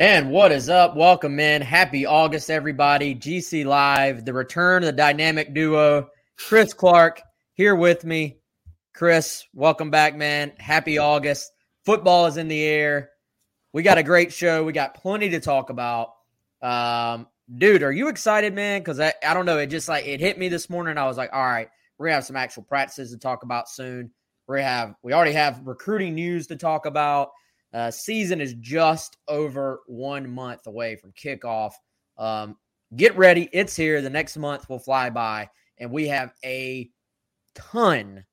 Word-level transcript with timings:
And 0.00 0.30
what 0.30 0.52
is 0.52 0.68
up? 0.68 0.94
Welcome 0.94 1.40
in. 1.40 1.60
Happy 1.60 2.06
August, 2.06 2.52
everybody. 2.52 3.16
GC 3.16 3.64
Live, 3.64 4.24
the 4.24 4.32
return 4.32 4.84
of 4.84 4.86
the 4.86 4.92
dynamic 4.92 5.52
duo, 5.52 6.08
Chris 6.36 6.72
Clark 6.72 7.20
here 7.54 7.74
with 7.74 8.04
me. 8.04 8.38
Chris, 8.94 9.44
welcome 9.52 9.90
back, 9.90 10.14
man. 10.14 10.52
Happy 10.58 10.98
August. 10.98 11.50
Football 11.84 12.26
is 12.26 12.36
in 12.36 12.46
the 12.46 12.62
air. 12.62 13.10
We 13.72 13.82
got 13.82 13.98
a 13.98 14.04
great 14.04 14.32
show. 14.32 14.62
We 14.62 14.72
got 14.72 14.94
plenty 14.94 15.30
to 15.30 15.40
talk 15.40 15.68
about. 15.68 16.12
Um, 16.62 17.26
dude, 17.56 17.82
are 17.82 17.90
you 17.90 18.06
excited, 18.06 18.54
man? 18.54 18.80
Because 18.80 19.00
I, 19.00 19.12
I 19.26 19.34
don't 19.34 19.46
know. 19.46 19.58
It 19.58 19.66
just 19.66 19.88
like 19.88 20.06
it 20.06 20.20
hit 20.20 20.38
me 20.38 20.48
this 20.48 20.70
morning. 20.70 20.96
I 20.96 21.08
was 21.08 21.16
like, 21.16 21.30
all 21.32 21.44
right, 21.44 21.68
we're 21.98 22.06
gonna 22.06 22.14
have 22.14 22.24
some 22.24 22.36
actual 22.36 22.62
practices 22.62 23.10
to 23.10 23.18
talk 23.18 23.42
about 23.42 23.68
soon. 23.68 24.12
We 24.46 24.62
have 24.62 24.94
we 25.02 25.12
already 25.12 25.32
have 25.32 25.60
recruiting 25.66 26.14
news 26.14 26.46
to 26.46 26.56
talk 26.56 26.86
about. 26.86 27.30
Uh, 27.72 27.90
season 27.90 28.40
is 28.40 28.54
just 28.60 29.16
over 29.28 29.80
one 29.86 30.30
month 30.30 30.66
away 30.66 30.96
from 30.96 31.12
kickoff. 31.12 31.72
Um, 32.16 32.56
get 32.96 33.16
ready. 33.16 33.48
It's 33.52 33.76
here. 33.76 34.00
The 34.00 34.10
next 34.10 34.36
month 34.36 34.68
will 34.68 34.78
fly 34.78 35.10
by, 35.10 35.50
and 35.78 35.90
we 35.90 36.08
have 36.08 36.32
a 36.44 36.90
ton 37.54 38.24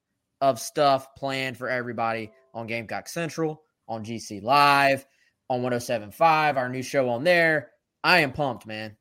of 0.41 0.59
stuff 0.59 1.13
planned 1.15 1.57
for 1.57 1.69
everybody 1.69 2.31
on 2.53 2.67
Gamecock 2.67 3.09
Central, 3.09 3.63
on 3.87 4.05
GC 4.05 4.41
Live, 4.41 5.05
on 5.49 5.61
1075, 5.61 6.57
our 6.57 6.69
new 6.69 6.81
show 6.81 7.09
on 7.09 7.23
there. 7.23 7.71
I 8.03 8.19
am 8.19 8.31
pumped, 8.31 8.65
man. 8.65 8.95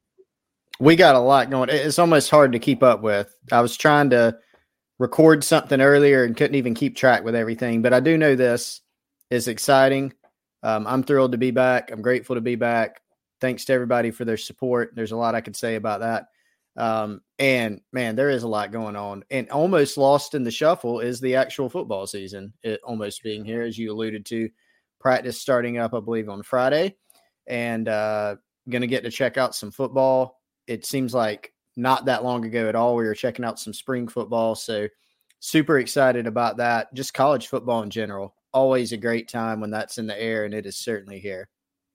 We 0.80 0.96
got 0.96 1.14
a 1.14 1.20
lot 1.20 1.50
going. 1.50 1.68
It's 1.70 1.98
almost 1.98 2.30
hard 2.30 2.52
to 2.52 2.58
keep 2.58 2.82
up 2.82 3.00
with. 3.00 3.32
I 3.52 3.60
was 3.60 3.76
trying 3.76 4.10
to 4.10 4.36
record 4.98 5.44
something 5.44 5.80
earlier 5.80 6.24
and 6.24 6.36
couldn't 6.36 6.56
even 6.56 6.74
keep 6.74 6.96
track 6.96 7.24
with 7.24 7.34
everything, 7.34 7.82
but 7.82 7.92
I 7.92 8.00
do 8.00 8.18
know 8.18 8.34
this 8.34 8.80
is 9.30 9.46
exciting. 9.46 10.12
Um, 10.64 10.86
I'm 10.86 11.02
thrilled 11.02 11.32
to 11.32 11.38
be 11.38 11.50
back. 11.50 11.90
I'm 11.92 12.00
grateful 12.00 12.34
to 12.34 12.40
be 12.40 12.56
back. 12.56 13.02
Thanks 13.40 13.66
to 13.66 13.74
everybody 13.74 14.10
for 14.10 14.24
their 14.24 14.38
support. 14.38 14.92
There's 14.94 15.12
a 15.12 15.16
lot 15.16 15.34
I 15.34 15.42
could 15.42 15.54
say 15.54 15.74
about 15.74 16.00
that. 16.00 16.28
Um, 16.76 17.20
and 17.38 17.82
man, 17.92 18.16
there 18.16 18.30
is 18.30 18.42
a 18.42 18.48
lot 18.48 18.72
going 18.72 18.96
on. 18.96 19.24
And 19.30 19.50
almost 19.50 19.98
lost 19.98 20.34
in 20.34 20.42
the 20.42 20.50
shuffle 20.50 21.00
is 21.00 21.20
the 21.20 21.36
actual 21.36 21.68
football 21.68 22.06
season. 22.06 22.54
It 22.62 22.80
almost 22.82 23.22
being 23.22 23.44
here, 23.44 23.62
as 23.62 23.76
you 23.76 23.92
alluded 23.92 24.24
to. 24.26 24.48
Practice 25.00 25.38
starting 25.38 25.76
up, 25.76 25.92
I 25.92 26.00
believe, 26.00 26.30
on 26.30 26.42
Friday, 26.42 26.96
and 27.46 27.86
uh, 27.86 28.36
going 28.70 28.80
to 28.80 28.88
get 28.88 29.04
to 29.04 29.10
check 29.10 29.36
out 29.36 29.54
some 29.54 29.70
football. 29.70 30.40
It 30.66 30.86
seems 30.86 31.12
like 31.12 31.52
not 31.76 32.06
that 32.06 32.24
long 32.24 32.46
ago 32.46 32.70
at 32.70 32.74
all, 32.74 32.96
we 32.96 33.04
were 33.04 33.14
checking 33.14 33.44
out 33.44 33.60
some 33.60 33.74
spring 33.74 34.08
football. 34.08 34.54
So 34.54 34.88
super 35.40 35.78
excited 35.78 36.26
about 36.26 36.56
that. 36.56 36.94
Just 36.94 37.12
college 37.12 37.48
football 37.48 37.82
in 37.82 37.90
general 37.90 38.34
always 38.54 38.92
a 38.92 38.96
great 38.96 39.28
time 39.28 39.60
when 39.60 39.70
that's 39.70 39.98
in 39.98 40.06
the 40.06 40.20
air, 40.20 40.44
and 40.44 40.54
it 40.54 40.64
is 40.64 40.76
certainly 40.76 41.18
here. 41.18 41.48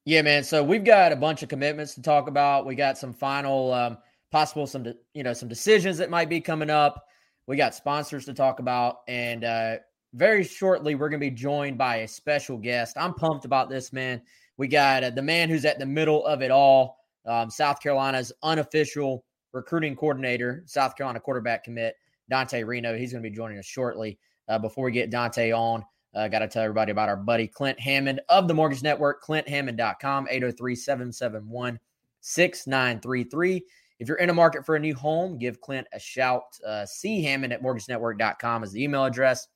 Yeah, 0.06 0.22
man. 0.22 0.44
So 0.44 0.64
we've 0.64 0.84
got 0.84 1.12
a 1.12 1.16
bunch 1.16 1.42
of 1.42 1.50
commitments 1.50 1.96
to 1.96 2.02
talk 2.02 2.28
about. 2.28 2.66
We 2.66 2.76
got 2.76 2.98
some 2.98 3.14
final, 3.14 3.74
um, 3.74 3.98
possible 4.32 4.68
some 4.68 4.84
de- 4.84 4.96
you 5.14 5.24
know 5.24 5.34
some 5.34 5.50
decisions 5.50 5.98
that 5.98 6.10
might 6.10 6.30
be 6.30 6.42
coming 6.42 6.70
up. 6.70 7.06
We 7.48 7.58
got 7.58 7.74
sponsors 7.74 8.26
to 8.26 8.34
talk 8.34 8.60
about, 8.60 8.98
and 9.08 9.44
uh, 9.44 9.76
very 10.14 10.44
shortly 10.44 10.96
we're 10.96 11.10
going 11.10 11.20
to 11.20 11.26
be 11.26 11.36
joined 11.36 11.78
by 11.78 11.98
a 11.98 12.08
special 12.08 12.58
guest. 12.58 12.98
I'm 12.98 13.14
pumped 13.14 13.46
about 13.46 13.70
this, 13.70 13.92
man. 13.92 14.22
We 14.58 14.68
got 14.68 15.04
uh, 15.04 15.10
the 15.12 15.22
man 15.22 15.50
who's 15.50 15.66
at 15.66 15.80
the 15.80 15.86
middle 15.86 16.26
of 16.26 16.42
it 16.42 16.52
all, 16.52 16.98
um, 17.26 17.50
South 17.50 17.82
Carolina's 17.82 18.32
unofficial 18.44 19.24
recruiting 19.54 19.96
coordinator, 19.96 20.64
South 20.66 20.96
Carolina 20.96 21.20
quarterback 21.20 21.64
commit 21.64 21.96
Dante 22.30 22.64
Reno. 22.64 22.96
He's 22.98 23.12
going 23.12 23.24
to 23.24 23.30
be 23.30 23.36
joining 23.36 23.58
us 23.58 23.66
shortly. 23.66 24.20
Uh, 24.48 24.58
before 24.58 24.84
we 24.84 24.92
get 24.92 25.12
Dante 25.12 25.52
on, 25.52 25.84
uh, 26.16 26.28
Got 26.28 26.40
to 26.40 26.48
tell 26.48 26.64
everybody 26.64 26.92
about 26.92 27.10
our 27.10 27.18
buddy 27.18 27.48
Clint 27.48 27.80
Hammond 27.80 28.22
of 28.30 28.48
the 28.48 28.54
Mortgage 28.54 28.84
Network, 28.84 29.24
clinthammond.com, 29.24 30.28
803 30.30 30.76
771 30.76 31.80
6933. 32.22 33.64
If 34.00 34.08
you're 34.08 34.18
in 34.18 34.30
a 34.30 34.34
market 34.34 34.66
for 34.66 34.76
a 34.76 34.80
new 34.80 34.96
home, 34.96 35.38
give 35.38 35.62
Clint 35.62 35.88
a 35.94 36.00
shout. 36.00 36.44
Uh, 36.66 36.86
C 36.86 37.22
Hammond 37.24 37.54
at 37.54 37.62
mortgagenetwork.com 37.62 38.64
is 38.64 38.72
the 38.72 38.84
email 38.84 39.06
address. 39.06 39.48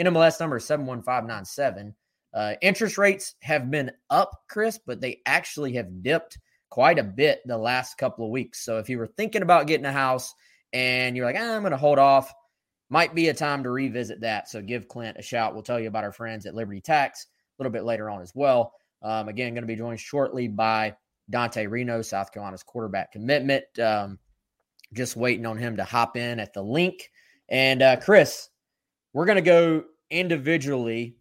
NMLS 0.00 0.40
number 0.40 0.56
is 0.56 0.64
71597. 0.64 1.94
Uh, 2.32 2.54
interest 2.62 2.98
rates 2.98 3.34
have 3.42 3.70
been 3.70 3.90
up, 4.08 4.30
Chris, 4.48 4.78
but 4.84 5.00
they 5.00 5.20
actually 5.26 5.74
have 5.74 6.02
dipped 6.02 6.38
quite 6.68 6.98
a 6.98 7.04
bit 7.04 7.40
the 7.44 7.58
last 7.58 7.98
couple 7.98 8.24
of 8.24 8.30
weeks. 8.30 8.64
So 8.64 8.78
if 8.78 8.88
you 8.88 8.98
were 8.98 9.08
thinking 9.08 9.42
about 9.42 9.66
getting 9.66 9.86
a 9.86 9.92
house 9.92 10.32
and 10.72 11.16
you're 11.16 11.26
like, 11.26 11.36
ah, 11.38 11.56
I'm 11.56 11.62
going 11.62 11.72
to 11.72 11.76
hold 11.76 11.98
off, 11.98 12.32
might 12.90 13.14
be 13.14 13.28
a 13.28 13.34
time 13.34 13.62
to 13.62 13.70
revisit 13.70 14.20
that. 14.20 14.48
So 14.48 14.60
give 14.60 14.88
Clint 14.88 15.16
a 15.18 15.22
shout. 15.22 15.54
We'll 15.54 15.62
tell 15.62 15.80
you 15.80 15.88
about 15.88 16.04
our 16.04 16.12
friends 16.12 16.44
at 16.44 16.54
Liberty 16.54 16.80
Tax 16.80 17.26
a 17.26 17.62
little 17.62 17.72
bit 17.72 17.84
later 17.84 18.10
on 18.10 18.20
as 18.20 18.32
well. 18.34 18.74
Um, 19.02 19.28
again, 19.28 19.54
going 19.54 19.62
to 19.62 19.68
be 19.68 19.76
joined 19.76 20.00
shortly 20.00 20.48
by 20.48 20.94
Dante 21.30 21.66
Reno, 21.66 22.02
South 22.02 22.32
Carolina's 22.32 22.62
quarterback 22.62 23.12
commitment. 23.12 23.64
Um, 23.78 24.18
just 24.92 25.16
waiting 25.16 25.46
on 25.46 25.56
him 25.56 25.76
to 25.76 25.84
hop 25.84 26.16
in 26.16 26.40
at 26.40 26.52
the 26.52 26.62
link. 26.62 27.10
And 27.48 27.80
uh, 27.80 27.96
Chris, 27.96 28.48
we're 29.12 29.26
going 29.26 29.36
to 29.36 29.42
go 29.42 29.84
individually 30.10 31.16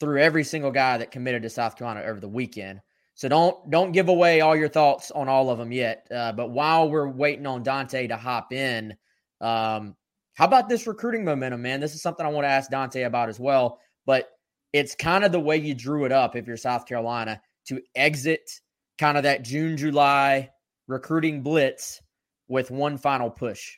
through 0.00 0.20
every 0.20 0.44
single 0.44 0.70
guy 0.70 0.98
that 0.98 1.10
committed 1.10 1.42
to 1.42 1.50
South 1.50 1.76
Carolina 1.76 2.06
over 2.06 2.20
the 2.20 2.28
weekend. 2.28 2.80
So 3.14 3.28
don't 3.28 3.70
don't 3.70 3.92
give 3.92 4.08
away 4.08 4.40
all 4.40 4.56
your 4.56 4.68
thoughts 4.68 5.10
on 5.12 5.28
all 5.28 5.48
of 5.48 5.58
them 5.58 5.72
yet. 5.72 6.06
Uh, 6.14 6.32
but 6.32 6.50
while 6.50 6.90
we're 6.90 7.08
waiting 7.08 7.46
on 7.46 7.62
Dante 7.62 8.08
to 8.08 8.16
hop 8.16 8.52
in, 8.52 8.96
um, 9.40 9.94
how 10.34 10.44
about 10.46 10.68
this 10.68 10.86
recruiting 10.86 11.24
momentum, 11.24 11.62
man? 11.62 11.80
This 11.80 11.94
is 11.94 12.02
something 12.02 12.26
I 12.26 12.30
want 12.30 12.44
to 12.44 12.50
ask 12.50 12.70
Dante 12.70 13.02
about 13.02 13.28
as 13.28 13.40
well. 13.40 13.78
But 14.04 14.28
it's 14.72 14.94
kind 14.94 15.24
of 15.24 15.32
the 15.32 15.40
way 15.40 15.56
you 15.56 15.74
drew 15.74 16.04
it 16.04 16.12
up 16.12 16.36
if 16.36 16.46
you're 16.46 16.56
South 16.56 16.86
Carolina 16.86 17.40
to 17.68 17.80
exit 17.94 18.50
kind 18.98 19.16
of 19.16 19.22
that 19.22 19.42
June, 19.42 19.76
July 19.76 20.50
recruiting 20.88 21.42
blitz 21.42 22.02
with 22.48 22.70
one 22.70 22.98
final 22.98 23.30
push. 23.30 23.76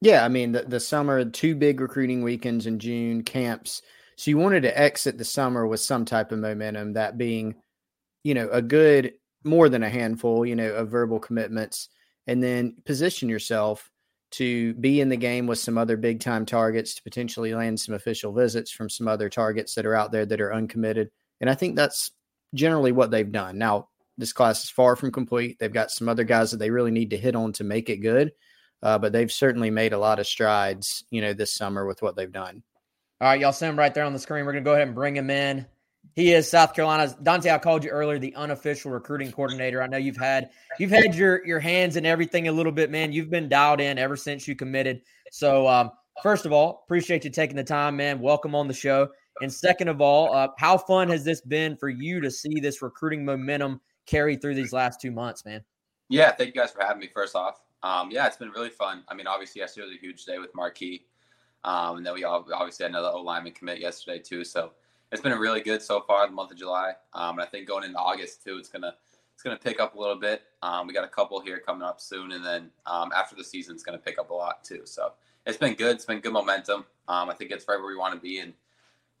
Yeah, 0.00 0.24
I 0.24 0.28
mean 0.28 0.52
the, 0.52 0.62
the 0.62 0.80
summer, 0.80 1.24
two 1.24 1.54
big 1.54 1.80
recruiting 1.80 2.22
weekends 2.22 2.66
in 2.66 2.78
June, 2.78 3.22
camps. 3.22 3.82
So 4.16 4.30
you 4.30 4.38
wanted 4.38 4.62
to 4.62 4.78
exit 4.78 5.18
the 5.18 5.24
summer 5.24 5.66
with 5.66 5.80
some 5.80 6.04
type 6.04 6.32
of 6.32 6.40
momentum, 6.40 6.94
that 6.94 7.16
being, 7.16 7.54
you 8.24 8.34
know, 8.34 8.48
a 8.50 8.60
good 8.60 9.12
more 9.44 9.68
than 9.68 9.82
a 9.82 9.90
handful, 9.90 10.44
you 10.44 10.56
know, 10.56 10.72
of 10.72 10.90
verbal 10.90 11.20
commitments, 11.20 11.88
and 12.26 12.42
then 12.42 12.74
position 12.84 13.28
yourself 13.28 13.91
to 14.32 14.74
be 14.74 15.00
in 15.00 15.08
the 15.08 15.16
game 15.16 15.46
with 15.46 15.58
some 15.58 15.78
other 15.78 15.96
big 15.96 16.20
time 16.20 16.44
targets 16.46 16.94
to 16.94 17.02
potentially 17.02 17.54
land 17.54 17.78
some 17.78 17.94
official 17.94 18.32
visits 18.32 18.70
from 18.70 18.88
some 18.88 19.08
other 19.08 19.28
targets 19.28 19.74
that 19.74 19.86
are 19.86 19.94
out 19.94 20.12
there 20.12 20.26
that 20.26 20.40
are 20.40 20.52
uncommitted. 20.52 21.10
And 21.40 21.48
I 21.48 21.54
think 21.54 21.76
that's 21.76 22.12
generally 22.54 22.92
what 22.92 23.10
they've 23.10 23.30
done. 23.30 23.58
Now, 23.58 23.88
this 24.18 24.32
class 24.32 24.64
is 24.64 24.70
far 24.70 24.96
from 24.96 25.12
complete. 25.12 25.58
They've 25.58 25.72
got 25.72 25.90
some 25.90 26.08
other 26.08 26.24
guys 26.24 26.50
that 26.50 26.58
they 26.58 26.70
really 26.70 26.90
need 26.90 27.10
to 27.10 27.18
hit 27.18 27.34
on 27.34 27.52
to 27.54 27.64
make 27.64 27.88
it 27.88 27.98
good. 27.98 28.32
Uh, 28.82 28.98
but 28.98 29.12
they've 29.12 29.30
certainly 29.30 29.70
made 29.70 29.92
a 29.92 29.98
lot 29.98 30.18
of 30.18 30.26
strides, 30.26 31.04
you 31.10 31.20
know, 31.20 31.32
this 31.32 31.54
summer 31.54 31.86
with 31.86 32.02
what 32.02 32.16
they've 32.16 32.32
done. 32.32 32.62
All 33.20 33.28
right, 33.28 33.40
y'all 33.40 33.52
see 33.52 33.66
him 33.66 33.78
right 33.78 33.94
there 33.94 34.04
on 34.04 34.12
the 34.12 34.18
screen. 34.18 34.44
We're 34.44 34.52
going 34.52 34.64
to 34.64 34.68
go 34.68 34.74
ahead 34.74 34.88
and 34.88 34.94
bring 34.94 35.16
him 35.16 35.30
in. 35.30 35.64
He 36.14 36.32
is 36.32 36.50
South 36.50 36.74
Carolina's 36.74 37.14
Dante. 37.14 37.50
I 37.50 37.58
called 37.58 37.84
you 37.84 37.90
earlier, 37.90 38.18
the 38.18 38.34
unofficial 38.34 38.90
recruiting 38.90 39.32
coordinator. 39.32 39.82
I 39.82 39.86
know 39.86 39.96
you've 39.96 40.16
had 40.16 40.50
you've 40.78 40.90
had 40.90 41.14
your 41.14 41.44
your 41.46 41.60
hands 41.60 41.96
in 41.96 42.04
everything 42.04 42.48
a 42.48 42.52
little 42.52 42.72
bit, 42.72 42.90
man. 42.90 43.12
You've 43.12 43.30
been 43.30 43.48
dialed 43.48 43.80
in 43.80 43.98
ever 43.98 44.16
since 44.16 44.46
you 44.46 44.54
committed. 44.54 45.02
So, 45.30 45.66
um, 45.66 45.90
first 46.22 46.44
of 46.44 46.52
all, 46.52 46.82
appreciate 46.84 47.24
you 47.24 47.30
taking 47.30 47.56
the 47.56 47.64
time, 47.64 47.96
man. 47.96 48.20
Welcome 48.20 48.54
on 48.54 48.68
the 48.68 48.74
show. 48.74 49.08
And 49.40 49.50
second 49.50 49.88
of 49.88 50.02
all, 50.02 50.34
uh, 50.34 50.48
how 50.58 50.76
fun 50.76 51.08
has 51.08 51.24
this 51.24 51.40
been 51.40 51.76
for 51.76 51.88
you 51.88 52.20
to 52.20 52.30
see 52.30 52.60
this 52.60 52.82
recruiting 52.82 53.24
momentum 53.24 53.80
carry 54.06 54.36
through 54.36 54.54
these 54.54 54.72
last 54.72 55.00
two 55.00 55.10
months, 55.10 55.44
man. 55.44 55.64
Yeah, 56.08 56.32
thank 56.32 56.54
you 56.54 56.60
guys 56.60 56.70
for 56.70 56.82
having 56.82 57.00
me. 57.00 57.08
First 57.14 57.34
off, 57.34 57.60
um, 57.82 58.10
yeah, 58.10 58.26
it's 58.26 58.36
been 58.36 58.50
really 58.50 58.68
fun. 58.68 59.04
I 59.08 59.14
mean, 59.14 59.26
obviously 59.26 59.60
yesterday 59.60 59.86
was 59.86 59.96
a 59.96 60.00
huge 60.00 60.24
day 60.26 60.38
with 60.38 60.54
Marquis, 60.54 61.06
um, 61.64 61.96
and 61.96 62.06
then 62.06 62.12
we 62.12 62.24
all, 62.24 62.46
obviously 62.54 62.84
had 62.84 62.90
another 62.90 63.08
O 63.08 63.20
lineman 63.22 63.52
commit 63.52 63.80
yesterday 63.80 64.18
too. 64.18 64.44
So 64.44 64.72
it's 65.12 65.22
been 65.22 65.38
really 65.38 65.60
good 65.60 65.82
so 65.82 66.00
far 66.00 66.26
the 66.26 66.32
month 66.32 66.50
of 66.50 66.58
July, 66.58 66.94
um, 67.12 67.38
and 67.38 67.42
I 67.42 67.46
think 67.46 67.68
going 67.68 67.84
into 67.84 67.98
August 67.98 68.42
too, 68.42 68.56
it's 68.56 68.68
gonna 68.68 68.94
it's 69.34 69.42
gonna 69.42 69.56
pick 69.56 69.78
up 69.78 69.94
a 69.94 69.98
little 69.98 70.18
bit. 70.18 70.42
Um, 70.62 70.86
we 70.86 70.94
got 70.94 71.04
a 71.04 71.08
couple 71.08 71.40
here 71.40 71.60
coming 71.60 71.82
up 71.82 72.00
soon, 72.00 72.32
and 72.32 72.44
then 72.44 72.70
um, 72.86 73.12
after 73.14 73.36
the 73.36 73.44
season, 73.44 73.74
it's 73.74 73.84
gonna 73.84 73.98
pick 73.98 74.18
up 74.18 74.30
a 74.30 74.34
lot 74.34 74.64
too. 74.64 74.82
So 74.84 75.12
it's 75.46 75.58
been 75.58 75.74
good. 75.74 75.96
It's 75.96 76.04
been 76.04 76.20
good 76.20 76.32
momentum. 76.32 76.86
Um, 77.08 77.28
I 77.28 77.34
think 77.34 77.50
it's 77.50 77.66
right 77.68 77.78
where 77.78 77.88
we 77.88 77.96
want 77.96 78.14
to 78.14 78.20
be. 78.20 78.38
And 78.38 78.54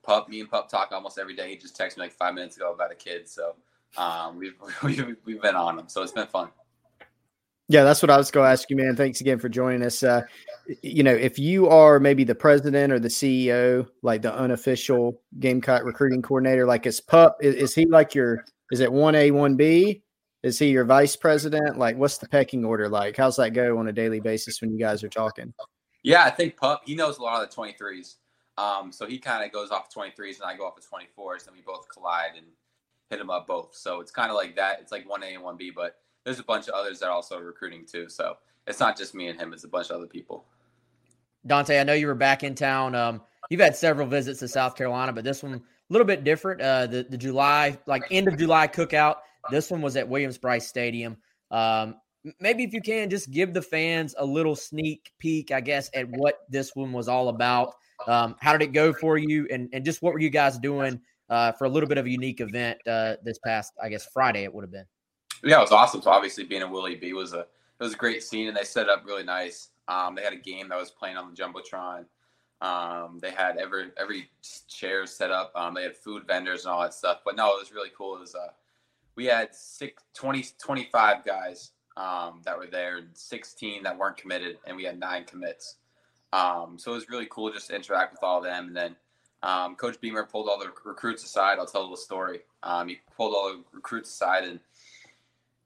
Pup, 0.02 0.28
me 0.28 0.40
and 0.40 0.50
Pup 0.50 0.68
talk 0.68 0.90
almost 0.92 1.18
every 1.18 1.34
day. 1.34 1.50
He 1.50 1.56
just 1.56 1.78
texted 1.78 1.98
me 1.98 2.04
like 2.04 2.12
five 2.12 2.34
minutes 2.34 2.56
ago 2.56 2.72
about 2.72 2.90
a 2.92 2.94
kid. 2.94 3.28
So 3.28 3.54
um, 3.96 4.38
we've, 4.38 4.54
we've, 4.82 5.16
we've 5.24 5.42
been 5.42 5.56
on 5.56 5.78
him. 5.78 5.88
So 5.88 6.02
it's 6.02 6.12
been 6.12 6.26
fun. 6.26 6.48
Yeah, 7.72 7.84
that's 7.84 8.02
what 8.02 8.10
I 8.10 8.18
was 8.18 8.30
going 8.30 8.44
to 8.44 8.50
ask 8.50 8.68
you, 8.68 8.76
man. 8.76 8.96
Thanks 8.96 9.22
again 9.22 9.38
for 9.38 9.48
joining 9.48 9.82
us. 9.82 10.02
Uh, 10.02 10.20
you 10.82 11.02
know, 11.02 11.14
if 11.14 11.38
you 11.38 11.70
are 11.70 11.98
maybe 11.98 12.22
the 12.22 12.34
president 12.34 12.92
or 12.92 12.98
the 12.98 13.08
CEO, 13.08 13.88
like 14.02 14.20
the 14.20 14.34
unofficial 14.34 15.18
Gamecock 15.40 15.82
recruiting 15.82 16.20
coordinator, 16.20 16.66
like 16.66 16.84
is 16.84 17.00
Pup, 17.00 17.38
is, 17.40 17.54
is 17.54 17.74
he 17.74 17.86
like 17.86 18.14
your, 18.14 18.44
is 18.72 18.80
it 18.80 18.90
1A, 18.90 19.32
1B? 19.32 20.02
Is 20.42 20.58
he 20.58 20.68
your 20.68 20.84
vice 20.84 21.16
president? 21.16 21.78
Like, 21.78 21.96
what's 21.96 22.18
the 22.18 22.28
pecking 22.28 22.62
order 22.62 22.90
like? 22.90 23.16
How's 23.16 23.36
that 23.36 23.54
go 23.54 23.78
on 23.78 23.88
a 23.88 23.92
daily 23.92 24.20
basis 24.20 24.60
when 24.60 24.70
you 24.70 24.78
guys 24.78 25.02
are 25.02 25.08
talking? 25.08 25.54
Yeah, 26.02 26.24
I 26.24 26.30
think 26.30 26.58
Pup, 26.58 26.82
he 26.84 26.94
knows 26.94 27.16
a 27.16 27.22
lot 27.22 27.42
of 27.42 27.48
the 27.48 27.56
23s. 27.56 28.16
Um, 28.58 28.92
so 28.92 29.06
he 29.06 29.18
kind 29.18 29.46
of 29.46 29.50
goes 29.50 29.70
off 29.70 29.88
23s 29.90 30.42
and 30.42 30.44
I 30.44 30.58
go 30.58 30.66
off 30.66 30.76
of 30.76 30.84
24s 30.84 31.46
and 31.46 31.56
we 31.56 31.62
both 31.62 31.86
collide 31.88 32.32
and 32.36 32.44
hit 33.08 33.18
him 33.18 33.30
up 33.30 33.46
both. 33.46 33.74
So 33.74 34.00
it's 34.00 34.10
kind 34.10 34.28
of 34.28 34.36
like 34.36 34.56
that. 34.56 34.80
It's 34.82 34.92
like 34.92 35.08
1A 35.08 35.36
and 35.36 35.42
1B, 35.42 35.70
but 35.74 35.96
there's 36.24 36.38
a 36.38 36.44
bunch 36.44 36.68
of 36.68 36.74
others 36.74 37.00
that 37.00 37.06
are 37.06 37.12
also 37.12 37.38
recruiting 37.38 37.84
too. 37.84 38.08
So 38.08 38.36
it's 38.66 38.80
not 38.80 38.96
just 38.96 39.14
me 39.14 39.28
and 39.28 39.38
him, 39.38 39.52
it's 39.52 39.64
a 39.64 39.68
bunch 39.68 39.90
of 39.90 39.96
other 39.96 40.06
people. 40.06 40.44
Dante, 41.46 41.80
I 41.80 41.84
know 41.84 41.94
you 41.94 42.06
were 42.06 42.14
back 42.14 42.44
in 42.44 42.54
town. 42.54 42.94
Um, 42.94 43.20
you've 43.50 43.60
had 43.60 43.76
several 43.76 44.06
visits 44.06 44.40
to 44.40 44.48
South 44.48 44.76
Carolina, 44.76 45.12
but 45.12 45.24
this 45.24 45.42
one 45.42 45.54
a 45.54 45.60
little 45.88 46.06
bit 46.06 46.24
different. 46.24 46.60
Uh, 46.60 46.86
the, 46.86 47.06
the 47.08 47.16
July, 47.16 47.78
like 47.86 48.04
end 48.10 48.28
of 48.28 48.38
July 48.38 48.68
cookout. 48.68 49.16
This 49.50 49.70
one 49.70 49.82
was 49.82 49.96
at 49.96 50.08
Williams-Brice 50.08 50.68
Stadium. 50.68 51.16
Um, 51.50 51.96
maybe 52.40 52.62
if 52.62 52.72
you 52.72 52.80
can 52.80 53.10
just 53.10 53.30
give 53.32 53.52
the 53.52 53.62
fans 53.62 54.14
a 54.18 54.24
little 54.24 54.54
sneak 54.54 55.10
peek, 55.18 55.50
I 55.50 55.60
guess, 55.60 55.90
at 55.94 56.08
what 56.10 56.40
this 56.48 56.70
one 56.74 56.92
was 56.92 57.08
all 57.08 57.28
about. 57.28 57.74
Um, 58.06 58.36
how 58.40 58.52
did 58.52 58.62
it 58.62 58.72
go 58.72 58.92
for 58.92 59.18
you, 59.18 59.46
and 59.50 59.68
and 59.72 59.84
just 59.84 60.02
what 60.02 60.12
were 60.12 60.20
you 60.20 60.30
guys 60.30 60.58
doing 60.58 61.00
uh, 61.28 61.52
for 61.52 61.64
a 61.64 61.68
little 61.68 61.88
bit 61.88 61.98
of 61.98 62.06
a 62.06 62.10
unique 62.10 62.40
event 62.40 62.78
uh, 62.86 63.16
this 63.24 63.38
past, 63.44 63.72
I 63.82 63.88
guess, 63.88 64.06
Friday? 64.12 64.44
It 64.44 64.54
would 64.54 64.62
have 64.62 64.72
been. 64.72 64.86
Yeah, 65.42 65.58
it 65.58 65.62
was 65.62 65.72
awesome. 65.72 66.02
So 66.02 66.10
obviously, 66.10 66.44
being 66.44 66.62
in 66.62 66.70
Willie 66.70 66.96
B 66.96 67.12
was 67.12 67.32
a 67.32 67.40
it 67.40 67.84
was 67.84 67.94
a 67.94 67.96
great 67.96 68.22
scene, 68.22 68.48
and 68.48 68.56
they 68.56 68.64
set 68.64 68.88
up 68.88 69.04
really 69.04 69.24
nice. 69.24 69.70
Um, 69.88 70.14
they 70.14 70.22
had 70.22 70.32
a 70.32 70.36
game 70.36 70.68
that 70.68 70.78
was 70.78 70.90
playing 70.90 71.16
on 71.16 71.30
the 71.30 71.36
jumbotron. 71.36 72.04
Um, 72.60 73.18
they 73.20 73.32
had 73.32 73.56
every 73.56 73.90
every 73.98 74.30
chair 74.68 75.04
set 75.06 75.30
up. 75.30 75.52
Um, 75.56 75.74
they 75.74 75.82
had 75.82 75.96
food 75.96 76.24
vendors 76.26 76.64
and 76.64 76.72
all 76.72 76.82
that 76.82 76.94
stuff. 76.94 77.20
But 77.24 77.36
no, 77.36 77.48
it 77.48 77.58
was 77.58 77.72
really 77.72 77.90
cool. 77.96 78.16
It 78.16 78.20
was 78.20 78.34
uh, 78.34 78.52
we 79.16 79.26
had 79.26 79.54
six, 79.54 80.02
20, 80.14 80.46
25 80.62 81.24
guys 81.24 81.72
um, 81.96 82.40
that 82.44 82.56
were 82.56 82.66
there, 82.66 83.00
16 83.12 83.82
that 83.82 83.98
weren't 83.98 84.16
committed, 84.16 84.58
and 84.66 84.76
we 84.76 84.84
had 84.84 84.98
nine 84.98 85.24
commits. 85.24 85.76
Um, 86.32 86.78
so 86.78 86.92
it 86.92 86.94
was 86.94 87.10
really 87.10 87.26
cool 87.30 87.52
just 87.52 87.68
to 87.68 87.76
interact 87.76 88.12
with 88.12 88.22
all 88.22 88.38
of 88.38 88.44
them. 88.44 88.68
And 88.68 88.76
then 88.76 88.96
um, 89.42 89.74
Coach 89.74 90.00
Beamer 90.00 90.24
pulled 90.24 90.48
all 90.48 90.58
the 90.58 90.72
recruits 90.84 91.24
aside. 91.24 91.58
I'll 91.58 91.66
tell 91.66 91.90
the 91.90 91.96
story. 91.96 92.40
Um, 92.62 92.88
he 92.88 93.00
pulled 93.16 93.34
all 93.34 93.52
the 93.52 93.64
recruits 93.72 94.10
aside, 94.10 94.44
and 94.44 94.60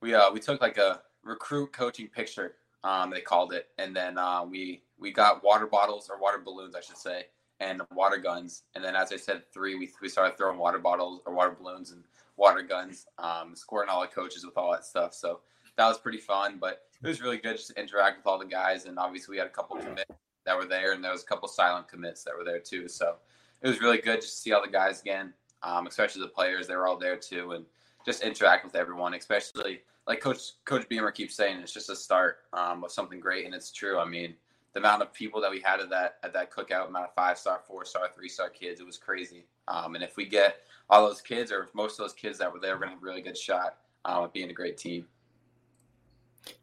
we 0.01 0.15
uh, 0.15 0.31
we 0.33 0.41
took 0.41 0.61
like 0.61 0.79
a 0.79 1.03
recruit 1.23 1.73
coaching 1.73 2.09
picture. 2.09 2.55
Um, 2.85 3.11
they 3.11 3.21
called 3.21 3.53
it, 3.53 3.69
and 3.79 3.95
then 3.95 4.19
uh, 4.19 4.45
we 4.45 4.83
we 4.99 5.13
got 5.13 5.43
water 5.43 5.67
bottles 5.67 6.09
or 6.11 6.19
water 6.21 6.39
balloons, 6.39 6.75
I 6.75 6.81
should 6.81 6.97
say, 6.97 7.27
and 7.61 7.83
water 7.95 8.19
guns. 8.19 8.63
And 8.75 8.85
then, 8.85 8.95
as 8.95 9.13
I 9.13 9.17
said, 9.17 9.43
three 9.53 9.75
we 9.77 9.91
we 10.01 10.09
started 10.09 10.37
throwing 10.37 10.59
water 10.59 10.79
bottles 10.79 11.21
or 11.27 11.35
water 11.35 11.57
balloons 11.59 11.91
and 11.91 12.05
water 12.37 12.63
guns, 12.63 13.07
um, 13.19 13.55
scoring 13.55 13.89
all 13.89 14.01
the 14.01 14.07
coaches 14.07 14.45
with 14.45 14.57
all 14.57 14.71
that 14.73 14.85
stuff. 14.85 15.15
So 15.15 15.41
that 15.77 15.87
was 15.87 15.99
pretty 15.99 16.19
fun. 16.19 16.59
But 16.61 16.83
it 17.03 17.09
was 17.09 17.21
really 17.21 17.39
good 17.39 17.57
just 17.57 17.69
to 17.69 17.81
interact 17.81 18.19
with 18.19 18.27
all 18.27 18.39
the 18.39 18.47
guys. 18.47 18.87
And 18.87 18.99
obviously, 18.99 19.33
we 19.33 19.39
had 19.39 19.47
a 19.47 19.51
couple 19.51 19.77
commits 19.77 20.13
that 20.45 20.57
were 20.57 20.67
there, 20.67 20.93
and 20.93 21.03
there 21.03 21.13
was 21.13 21.23
a 21.23 21.27
couple 21.27 21.49
silent 21.49 21.89
commits 21.89 22.23
that 22.25 22.37
were 22.37 22.45
there 22.45 22.61
too. 22.61 22.89
So 22.89 23.17
it 23.63 23.69
was 23.69 23.81
really 23.81 23.99
good 23.99 24.21
just 24.21 24.37
to 24.37 24.41
see 24.43 24.53
all 24.53 24.63
the 24.63 24.71
guys 24.71 25.01
again, 25.01 25.35
um, 25.63 25.87
especially 25.87 26.23
the 26.23 26.29
players. 26.29 26.69
They 26.69 26.77
were 26.77 26.87
all 26.87 26.99
there 26.99 27.17
too, 27.17 27.53
and 27.53 27.65
just 28.07 28.23
interact 28.23 28.65
with 28.65 28.77
everyone, 28.77 29.13
especially 29.15 29.81
like 30.07 30.21
Coach 30.21 30.53
Coach 30.65 30.89
Beamer 30.89 31.11
keeps 31.11 31.35
saying, 31.35 31.59
it's 31.59 31.73
just 31.73 31.91
a 31.91 31.97
start 31.97 32.39
um, 32.53 32.85
of 32.85 32.93
something 32.93 33.21
great, 33.21 33.45
and 33.45 33.55
it's 33.55 33.73
true. 33.73 33.99
I 33.99 34.05
mean, 34.05 34.35
the 34.73 34.81
amount 34.81 35.03
of 35.03 35.13
people 35.13 35.41
that 35.41 35.51
we 35.51 35.61
had 35.61 35.81
at 35.81 35.91
that 35.91 36.19
at 36.23 36.33
that 36.33 36.53
cookout, 36.53 36.89
amount 36.89 37.07
of 37.07 37.15
five 37.15 37.37
star, 37.37 37.61
four 37.67 37.85
star, 37.85 38.09
three 38.15 38.29
star 38.29 38.49
kids, 38.49 38.81
it 38.81 38.87
was 38.87 38.97
crazy. 38.97 39.47
Um, 39.69 39.97
and 39.97 40.05
if 40.05 40.17
we 40.17 40.25
get 40.25 40.59
all 40.89 41.07
those 41.07 41.21
kids, 41.21 41.51
or 41.51 41.69
most 41.75 41.99
of 41.99 42.05
those 42.05 42.15
kids 42.15 42.39
that 42.39 42.53
were 42.53 42.61
there, 42.61 42.77
we're 42.77 42.85
to 42.85 42.91
have 42.91 43.03
a 43.03 43.05
really 43.05 43.23
good 43.23 43.37
shot 43.37 43.79
um, 44.05 44.25
at 44.25 44.33
being 44.33 44.51
a 44.51 44.55
great 44.55 44.79
team. 44.79 45.07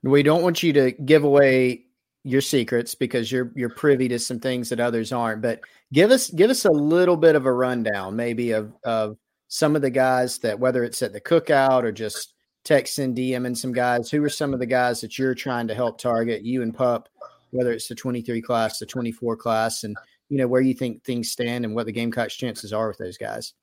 We 0.01 0.23
don't 0.23 0.43
want 0.43 0.63
you 0.63 0.71
to 0.73 0.91
give 0.91 1.25
away 1.25 1.83
your 2.23 2.39
secrets 2.39 2.95
because 2.95 3.29
you're 3.29 3.51
you're 3.53 3.69
privy 3.69 4.07
to 4.07 4.19
some 4.19 4.39
things 4.39 4.69
that 4.69 4.79
others 4.79 5.11
aren't. 5.11 5.41
But 5.41 5.59
give 5.91 6.09
us 6.09 6.29
give 6.29 6.49
us 6.49 6.63
a 6.63 6.71
little 6.71 7.17
bit 7.17 7.35
of 7.35 7.45
a 7.45 7.51
rundown, 7.51 8.15
maybe 8.15 8.51
of 8.51 8.73
of 8.85 9.17
some 9.53 9.75
of 9.75 9.83
the 9.83 9.89
guys 9.91 10.39
that 10.39 10.59
whether 10.59 10.83
it's 10.83 11.03
at 11.03 11.13
the 11.13 11.21
cookout 11.21 11.83
or 11.83 11.91
just 11.91 12.33
texting, 12.65 13.15
DMing 13.15 13.55
some 13.55 13.71
guys. 13.71 14.09
Who 14.09 14.23
are 14.23 14.29
some 14.29 14.51
of 14.51 14.59
the 14.59 14.65
guys 14.65 14.99
that 15.01 15.19
you're 15.19 15.35
trying 15.35 15.67
to 15.67 15.75
help 15.75 15.99
target? 15.99 16.43
You 16.43 16.63
and 16.63 16.73
Pup, 16.73 17.07
whether 17.51 17.71
it's 17.71 17.87
the 17.87 17.93
23 17.93 18.41
class, 18.41 18.79
the 18.79 18.87
24 18.87 19.37
class, 19.37 19.83
and 19.83 19.95
you 20.29 20.39
know 20.39 20.47
where 20.47 20.61
you 20.61 20.73
think 20.73 21.03
things 21.03 21.29
stand 21.29 21.65
and 21.65 21.75
what 21.75 21.85
the 21.85 21.91
Gamecocks' 21.91 22.35
chances 22.35 22.73
are 22.73 22.87
with 22.87 22.97
those 22.97 23.15
guys. 23.15 23.53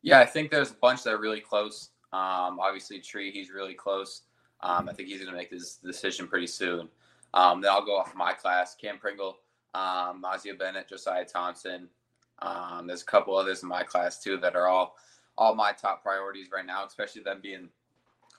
Yeah, 0.00 0.18
I 0.18 0.24
think 0.24 0.50
there's 0.50 0.70
a 0.70 0.76
bunch 0.80 1.02
that 1.02 1.12
are 1.12 1.20
really 1.20 1.40
close. 1.40 1.90
Um, 2.14 2.58
obviously, 2.58 3.00
Tree, 3.00 3.30
he's 3.30 3.50
really 3.50 3.74
close. 3.74 4.22
Um, 4.62 4.88
I 4.88 4.94
think 4.94 5.10
he's 5.10 5.18
going 5.18 5.30
to 5.30 5.36
make 5.36 5.50
this 5.50 5.76
decision 5.76 6.26
pretty 6.26 6.46
soon. 6.46 6.88
Um, 7.34 7.60
then 7.60 7.70
I'll 7.70 7.84
go 7.84 7.98
off 7.98 8.14
my 8.14 8.32
class: 8.32 8.76
Cam 8.76 8.96
Pringle, 8.96 9.40
um, 9.74 10.22
Mazeo 10.24 10.58
Bennett, 10.58 10.88
Josiah 10.88 11.26
Thompson. 11.26 11.90
Um, 12.38 12.86
there's 12.86 13.02
a 13.02 13.06
couple 13.06 13.36
others 13.36 13.62
in 13.62 13.68
my 13.68 13.82
class 13.82 14.22
too 14.22 14.38
that 14.38 14.56
are 14.56 14.68
all 14.68 14.96
all 15.36 15.54
my 15.54 15.72
top 15.72 16.02
priorities 16.02 16.48
right 16.52 16.66
now, 16.66 16.84
especially 16.84 17.22
them 17.22 17.40
being 17.42 17.68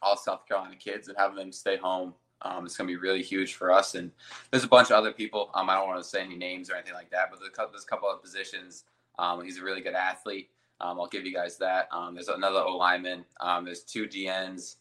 all 0.01 0.17
South 0.17 0.47
Carolina 0.47 0.75
kids 0.75 1.07
and 1.07 1.17
having 1.17 1.35
them 1.35 1.51
stay 1.51 1.77
home. 1.77 2.13
Um, 2.41 2.65
it's 2.65 2.77
going 2.77 2.87
to 2.87 2.93
be 2.93 2.99
really 2.99 3.23
huge 3.23 3.55
for 3.55 3.71
us. 3.71 3.95
And 3.95 4.11
there's 4.51 4.63
a 4.63 4.67
bunch 4.67 4.89
of 4.91 4.97
other 4.97 5.11
people. 5.11 5.49
Um, 5.53 5.69
I 5.69 5.75
don't 5.75 5.87
want 5.87 6.03
to 6.03 6.07
say 6.07 6.21
any 6.21 6.35
names 6.35 6.69
or 6.69 6.75
anything 6.75 6.93
like 6.93 7.09
that, 7.11 7.29
but 7.31 7.39
there's 7.39 7.83
a 7.83 7.87
couple 7.87 8.09
of 8.09 8.21
positions. 8.21 8.83
Um, 9.17 9.43
he's 9.43 9.57
a 9.57 9.63
really 9.63 9.81
good 9.81 9.95
athlete. 9.95 10.49
Um, 10.81 10.99
I'll 10.99 11.07
give 11.07 11.25
you 11.25 11.33
guys 11.33 11.57
that. 11.57 11.87
Um, 11.91 12.13
there's 12.13 12.27
another 12.27 12.59
O 12.59 12.75
lineman. 12.75 13.25
Um, 13.39 13.65
there's 13.65 13.83
two 13.83 14.07
DNs. 14.07 14.75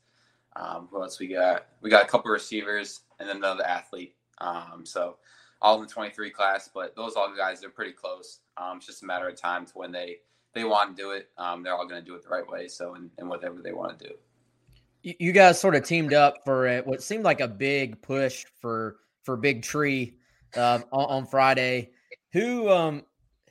Um, 0.57 0.89
who 0.91 1.03
else 1.03 1.19
we 1.19 1.29
got? 1.29 1.67
We 1.81 1.91
got 1.91 2.03
a 2.03 2.09
couple 2.09 2.31
of 2.31 2.35
receivers 2.35 3.03
and 3.19 3.29
then 3.29 3.37
another 3.37 3.65
athlete. 3.65 4.15
Um, 4.39 4.85
so 4.85 5.17
all 5.63 5.77
in 5.77 5.83
the 5.83 5.89
23 5.89 6.31
class, 6.31 6.69
but 6.73 6.95
those 6.95 7.15
all 7.15 7.33
guys 7.37 7.61
they're 7.61 7.71
pretty 7.71 7.93
close. 7.93 8.41
Um, 8.57 8.77
it's 8.77 8.87
just 8.87 9.03
a 9.03 9.07
matter 9.07 9.29
of 9.29 9.41
time 9.41 9.67
to 9.67 9.73
when 9.75 9.93
they 9.93 10.19
they 10.55 10.65
want 10.65 10.97
to 10.97 11.03
do 11.03 11.11
it. 11.11 11.31
Um, 11.37 11.63
they're 11.63 11.75
all 11.75 11.87
going 11.87 12.03
to 12.03 12.07
do 12.07 12.15
it 12.15 12.23
the 12.23 12.29
right 12.29 12.49
way. 12.49 12.69
So 12.69 12.95
and, 12.95 13.11
and 13.19 13.29
whatever 13.29 13.61
they 13.63 13.73
want 13.73 13.99
to 13.99 14.09
do. 14.09 14.15
You 15.03 15.33
guys 15.33 15.61
sort 15.61 15.75
of 15.75 15.85
teamed 15.85 16.15
up 16.15 16.39
for 16.47 16.67
a, 16.67 16.81
what 16.81 17.03
seemed 17.03 17.25
like 17.25 17.41
a 17.41 17.49
big 17.49 18.01
push 18.01 18.47
for 18.61 18.97
for 19.23 19.37
Big 19.37 19.63
Tree 19.63 20.17
uh, 20.57 20.81
on, 20.93 21.05
on 21.05 21.27
Friday. 21.27 21.91
Who 22.33 22.71
um 22.71 23.03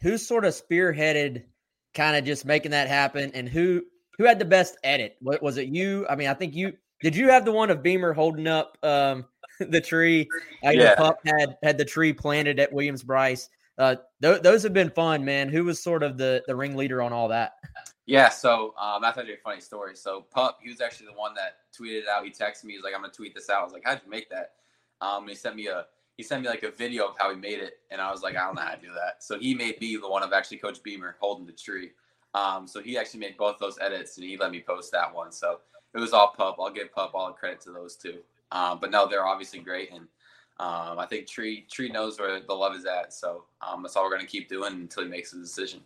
who 0.01 0.17
sort 0.17 0.45
of 0.45 0.53
spearheaded 0.53 1.43
kind 1.93 2.17
of 2.17 2.25
just 2.25 2.45
making 2.45 2.71
that 2.71 2.87
happen, 2.87 3.31
and 3.35 3.47
who 3.47 3.83
who 4.17 4.25
had 4.25 4.39
the 4.39 4.45
best 4.45 4.77
edit? 4.83 5.15
What 5.19 5.43
was 5.43 5.57
it? 5.57 5.67
You? 5.67 6.07
I 6.09 6.15
mean, 6.15 6.27
I 6.27 6.33
think 6.33 6.55
you 6.55 6.73
did. 7.01 7.15
You 7.15 7.29
have 7.29 7.45
the 7.45 7.51
one 7.51 7.69
of 7.69 7.83
Beamer 7.83 8.13
holding 8.13 8.47
up 8.47 8.77
um 8.81 9.25
the 9.59 9.81
tree. 9.81 10.27
I 10.63 10.71
yeah. 10.71 10.95
Pup 10.95 11.19
had 11.25 11.57
had 11.61 11.77
the 11.77 11.85
tree 11.85 12.13
planted 12.13 12.59
at 12.59 12.73
Williams-Brice. 12.73 13.49
Uh, 13.77 13.95
th- 14.21 14.41
those 14.41 14.63
have 14.63 14.73
been 14.73 14.89
fun, 14.89 15.25
man. 15.25 15.49
Who 15.49 15.63
was 15.63 15.81
sort 15.81 16.03
of 16.03 16.17
the 16.17 16.43
the 16.47 16.55
ringleader 16.55 17.01
on 17.01 17.11
all 17.13 17.27
that? 17.29 17.53
Yeah, 18.05 18.29
so 18.29 18.73
um, 18.77 19.01
that's 19.01 19.17
actually 19.17 19.35
a 19.35 19.37
funny 19.37 19.61
story. 19.61 19.95
So 19.95 20.25
Pup, 20.29 20.59
he 20.61 20.69
was 20.69 20.81
actually 20.81 21.07
the 21.07 21.13
one 21.13 21.33
that 21.35 21.57
tweeted 21.77 22.01
it 22.01 22.07
out. 22.07 22.25
He 22.25 22.31
texted 22.31 22.65
me. 22.65 22.73
He's 22.73 22.83
like, 22.83 22.93
"I'm 22.93 23.01
gonna 23.01 23.13
tweet 23.13 23.33
this 23.33 23.49
out." 23.49 23.61
I 23.61 23.63
was 23.63 23.73
like, 23.73 23.83
"How'd 23.85 24.01
you 24.03 24.09
make 24.09 24.29
that?" 24.29 24.51
Um, 25.01 25.27
he 25.27 25.35
sent 25.35 25.55
me 25.55 25.67
a 25.67 25.85
he 26.17 26.23
sent 26.23 26.43
me 26.43 26.49
like 26.49 26.63
a 26.63 26.71
video 26.71 27.07
of 27.07 27.15
how 27.17 27.29
he 27.31 27.35
made 27.37 27.59
it, 27.59 27.79
and 27.91 28.01
I 28.01 28.11
was 28.11 28.21
like, 28.21 28.35
"I 28.35 28.45
don't 28.45 28.55
know 28.55 28.61
how 28.61 28.75
to 28.75 28.81
do 28.81 28.93
that." 28.93 29.23
So 29.23 29.39
he 29.39 29.55
made 29.55 29.79
me 29.79 29.95
the 29.95 30.09
one 30.09 30.21
of 30.21 30.33
actually 30.33 30.57
Coach 30.57 30.83
Beamer 30.83 31.15
holding 31.19 31.45
the 31.45 31.53
tree. 31.53 31.91
Um, 32.35 32.67
so 32.67 32.81
he 32.81 32.97
actually 32.97 33.21
made 33.21 33.37
both 33.37 33.57
those 33.59 33.77
edits, 33.79 34.17
and 34.17 34.25
he 34.25 34.37
let 34.37 34.51
me 34.51 34.61
post 34.61 34.91
that 34.91 35.13
one. 35.13 35.31
So 35.31 35.59
it 35.93 35.99
was 35.99 36.13
all 36.13 36.33
Pup. 36.35 36.57
I'll 36.59 36.71
give 36.71 36.91
Pup 36.93 37.11
all 37.13 37.27
the 37.27 37.33
credit 37.33 37.61
to 37.61 37.71
those 37.71 37.95
two. 37.95 38.19
Um, 38.51 38.79
but 38.79 38.91
no, 38.91 39.07
they're 39.07 39.25
obviously 39.25 39.59
great, 39.59 39.91
and 39.91 40.07
um, 40.59 40.99
I 40.99 41.05
think 41.07 41.27
Tree 41.27 41.65
Tree 41.71 41.89
knows 41.89 42.19
where 42.19 42.39
the 42.39 42.53
love 42.53 42.75
is 42.75 42.85
at. 42.85 43.13
So 43.13 43.45
um, 43.65 43.83
that's 43.83 43.95
all 43.95 44.03
we're 44.03 44.11
going 44.11 44.21
to 44.21 44.27
keep 44.27 44.49
doing 44.49 44.73
until 44.73 45.03
he 45.03 45.09
makes 45.09 45.33
a 45.33 45.37
decision. 45.37 45.81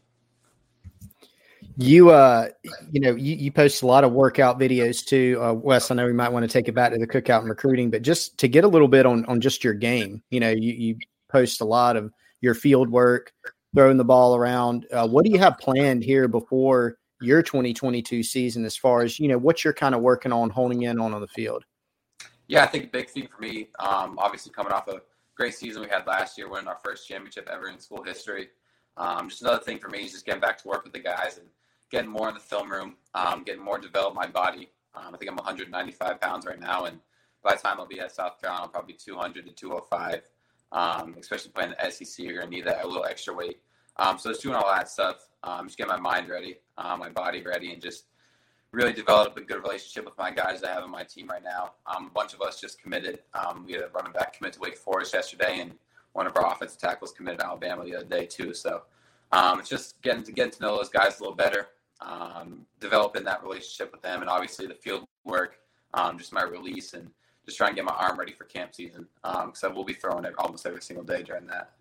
You, 1.80 2.10
uh, 2.10 2.50
you 2.92 3.00
know, 3.00 3.16
you, 3.16 3.36
you 3.36 3.52
post 3.52 3.84
a 3.84 3.86
lot 3.86 4.04
of 4.04 4.12
workout 4.12 4.60
videos 4.60 5.06
too, 5.06 5.40
uh, 5.42 5.54
Wes. 5.54 5.92
I 5.92 5.96
know 5.96 6.08
we 6.08 6.14
might 6.14 6.32
want 6.32 6.44
to 6.44 6.52
take 6.52 6.68
it 6.68 6.74
back 6.74 6.92
to 6.92 6.98
the 6.98 7.08
cookout 7.08 7.42
and 7.42 7.50
recruiting, 7.50 7.92
but 7.92 8.02
just 8.02 8.38
to 8.40 8.48
get 8.48 8.64
a 8.64 8.68
little 8.68 8.88
bit 8.88 9.06
on 9.06 9.26
on 9.26 9.40
just 9.40 9.64
your 9.64 9.74
game, 9.74 10.24
you 10.32 10.40
know, 10.40 10.50
you, 10.50 10.74
you 10.74 10.98
post 11.30 11.62
a 11.62 11.66
lot 11.66 11.96
of 11.96 12.12
your 12.42 12.56
field 12.56 12.90
work, 12.90 13.32
throwing 13.76 13.98
the 13.98 14.06
ball 14.06 14.36
around. 14.36 14.88
Uh, 14.92 15.08
what 15.08 15.24
do 15.24 15.32
you 15.32 15.38
have 15.38 15.58
planned 15.60 16.04
here 16.04 16.28
before 16.28 16.98
your 17.22 17.42
2022 17.42 18.24
season, 18.24 18.66
as 18.66 18.76
far 18.76 19.04
as 19.04 19.20
you 19.20 19.28
know, 19.28 19.38
what 19.38 19.64
you're 19.64 19.74
kind 19.74 19.96
of 19.96 20.02
working 20.02 20.34
on, 20.34 20.50
honing 20.50 20.82
in 20.84 21.00
on 21.00 21.14
on 21.14 21.22
the 21.22 21.28
field? 21.28 21.64
Yeah, 22.48 22.64
I 22.64 22.68
think 22.68 22.86
a 22.86 22.88
big 22.88 23.10
thing 23.10 23.28
for 23.28 23.42
me, 23.42 23.68
um, 23.80 24.18
obviously 24.18 24.52
coming 24.54 24.72
off 24.72 24.88
a 24.88 25.02
great 25.36 25.54
season 25.54 25.82
we 25.82 25.90
had 25.90 26.08
last 26.08 26.38
year, 26.38 26.50
winning 26.50 26.68
our 26.68 26.80
first 26.84 27.08
championship 27.08 27.50
ever 27.52 27.68
in 27.68 27.80
school 27.80 28.04
history. 28.04 28.50
Um, 28.96 29.30
just 29.30 29.42
another 29.42 29.64
thing 29.64 29.80
for 29.80 29.90
me 29.90 30.00
is 30.06 30.14
just 30.14 30.26
getting 30.26 30.42
back 30.42 30.58
to 30.60 30.68
work 30.68 30.84
with 30.84 30.94
the 30.94 31.00
guys 31.00 31.38
and 31.38 31.48
getting 31.92 32.10
more 32.10 32.30
in 32.30 32.34
the 32.34 32.40
film 32.40 32.72
room, 32.72 32.96
um, 33.14 33.44
getting 33.44 33.64
more 33.64 33.78
develop 33.78 34.16
my 34.16 34.28
body. 34.28 34.70
Um, 34.96 35.14
I 35.14 35.18
think 35.18 35.30
I'm 35.30 35.38
195 35.38 36.22
pounds 36.22 36.46
right 36.46 36.60
now, 36.60 36.86
and 36.86 37.00
by 37.44 37.54
the 37.56 37.62
time 37.62 37.80
I'll 37.80 37.86
be 37.86 38.00
at 38.00 38.14
South 38.14 38.40
Carolina, 38.42 38.64
I'll 38.64 38.70
probably 38.70 38.94
200 38.96 39.46
to 39.46 39.52
205. 39.52 40.22
Um, 40.72 41.16
especially 41.20 41.52
playing 41.52 41.74
the 41.80 41.92
SEC, 41.92 42.26
you're 42.26 42.40
gonna 42.40 42.50
need 42.50 42.66
that 42.66 42.84
a 42.84 42.88
little 42.88 43.06
extra 43.06 43.34
weight. 43.34 43.60
Um, 43.98 44.18
so 44.18 44.30
just 44.30 44.42
doing 44.42 44.56
all 44.56 44.68
that 44.74 44.90
stuff, 44.90 45.28
just 45.64 45.78
getting 45.78 45.92
my 45.92 46.00
mind 46.00 46.30
ready, 46.30 46.58
uh, 46.78 46.96
my 46.98 47.10
body 47.10 47.42
ready, 47.42 47.72
and 47.72 47.82
just 47.82 48.06
really 48.78 48.94
develop 48.94 49.36
a 49.36 49.42
good 49.42 49.64
relationship 49.64 50.06
with 50.06 50.16
my 50.20 50.30
guys 50.30 50.62
that 50.62 50.70
I 50.70 50.74
have 50.76 50.84
on 50.84 50.92
my 50.92 51.04
team 51.04 51.28
right 51.28 51.44
now. 51.44 51.74
Um, 51.88 52.06
a 52.06 52.10
bunch 52.12 52.36
of 52.36 52.42
us 52.44 52.62
just 52.62 52.80
committed. 52.80 53.20
Um, 53.34 53.66
we 53.66 53.74
had 53.74 53.82
a 53.82 53.90
running 53.90 54.12
back 54.12 54.38
commit 54.38 54.54
to 54.54 54.60
Wake 54.60 54.78
Forest 54.78 55.16
yesterday, 55.16 55.62
and 55.62 55.72
one 56.14 56.28
of 56.28 56.38
our 56.38 56.52
offensive 56.52 56.80
tackles 56.80 57.12
committed 57.12 57.40
to 57.40 57.48
Alabama 57.48 57.84
the 57.84 57.96
other 57.96 58.06
day 58.06 58.28
too. 58.28 58.54
So 58.54 58.84
um, 59.32 59.60
it's 59.60 59.68
just 59.68 60.00
getting 60.04 60.22
to 60.24 60.32
get 60.32 60.52
to 60.54 60.62
know 60.62 60.78
those 60.78 60.90
guys 60.90 61.18
a 61.18 61.24
little 61.24 61.36
better, 61.36 61.70
um, 62.02 62.68
developing 62.80 63.24
that 63.24 63.42
relationship 63.42 63.92
with 63.92 64.04
them, 64.04 64.22
and 64.22 64.30
obviously 64.30 64.68
the 64.68 64.76
field 64.76 65.08
work, 65.26 65.58
um, 65.96 66.20
just 66.20 66.32
my 66.32 66.44
release, 66.44 66.94
and 66.94 67.10
just 67.46 67.58
trying 67.58 67.72
to 67.72 67.76
get 67.76 67.86
my 67.86 67.94
arm 67.94 68.20
ready 68.20 68.32
for 68.32 68.44
camp 68.44 68.76
season. 68.76 69.08
Because 69.24 69.64
um, 69.64 69.72
I 69.72 69.74
will 69.74 69.86
be 69.86 69.94
throwing 69.94 70.24
it 70.24 70.36
almost 70.38 70.68
every 70.68 70.84
single 70.84 71.04
day 71.04 71.24
during 71.24 71.48
that. 71.48 71.72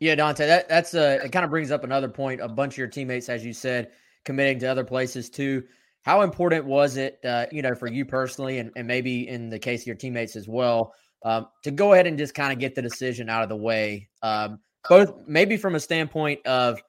Yeah, 0.00 0.16
Dante, 0.16 0.48
that, 0.48 0.68
that's 0.68 0.94
a, 0.94 1.24
it 1.24 1.30
kind 1.30 1.44
of 1.44 1.50
brings 1.50 1.70
up 1.70 1.84
another 1.84 2.08
point. 2.08 2.40
A 2.40 2.48
bunch 2.48 2.74
of 2.74 2.78
your 2.78 2.88
teammates, 2.88 3.28
as 3.28 3.44
you 3.44 3.52
said, 3.52 3.92
committing 4.24 4.58
to 4.58 4.66
other 4.66 4.82
places 4.82 5.30
too. 5.30 5.62
How 6.02 6.22
important 6.22 6.64
was 6.64 6.96
it, 6.96 7.18
uh, 7.24 7.46
you 7.52 7.62
know, 7.62 7.74
for 7.74 7.86
you 7.86 8.04
personally, 8.04 8.58
and, 8.58 8.70
and 8.76 8.86
maybe 8.86 9.28
in 9.28 9.48
the 9.48 9.58
case 9.58 9.82
of 9.82 9.86
your 9.86 9.96
teammates 9.96 10.36
as 10.36 10.48
well, 10.48 10.94
um, 11.24 11.46
to 11.62 11.70
go 11.70 11.92
ahead 11.92 12.06
and 12.06 12.18
just 12.18 12.34
kind 12.34 12.52
of 12.52 12.58
get 12.58 12.74
the 12.74 12.82
decision 12.82 13.28
out 13.28 13.42
of 13.42 13.48
the 13.48 13.56
way? 13.56 14.08
Um, 14.22 14.58
both 14.88 15.14
maybe 15.26 15.56
from 15.56 15.76
a 15.76 15.80
standpoint 15.80 16.44
of 16.46 16.80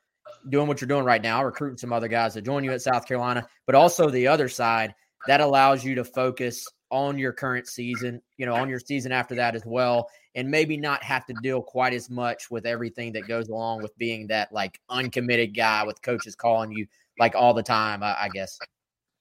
doing 0.50 0.68
what 0.68 0.82
you're 0.82 0.88
doing 0.88 1.06
right 1.06 1.22
now, 1.22 1.44
recruiting 1.44 1.78
some 1.78 1.94
other 1.94 2.08
guys 2.08 2.34
to 2.34 2.42
join 2.42 2.64
you 2.64 2.72
at 2.72 2.82
South 2.82 3.08
Carolina, 3.08 3.48
but 3.66 3.76
also 3.76 4.10
the 4.10 4.28
other 4.28 4.50
side 4.50 4.94
that 5.28 5.42
allows 5.42 5.84
you 5.84 5.96
to 5.96 6.04
focus 6.04 6.68
on 6.90 7.18
your 7.18 7.32
current 7.32 7.68
season, 7.68 8.22
you 8.38 8.46
know, 8.46 8.54
on 8.54 8.70
your 8.70 8.80
season 8.80 9.12
after 9.12 9.36
that 9.36 9.56
as 9.56 9.64
well, 9.66 10.08
and 10.36 10.50
maybe 10.50 10.78
not 10.78 11.04
have 11.04 11.26
to 11.26 11.34
deal 11.42 11.62
quite 11.62 11.94
as 11.94 12.10
much 12.10 12.52
with 12.52 12.66
everything 12.66 13.12
that 13.14 13.28
goes 13.28 13.50
along 13.50 13.82
with 13.82 13.98
being 13.98 14.28
that 14.28 14.52
like 14.52 14.80
uncommitted 14.90 15.56
guy 15.56 15.84
with 15.84 16.02
coaches 16.02 16.36
calling 16.36 16.72
you 16.72 16.86
like 17.20 17.36
all 17.36 17.54
the 17.54 17.64
time, 17.64 18.04
I, 18.04 18.24
I 18.24 18.30
guess. 18.30 18.60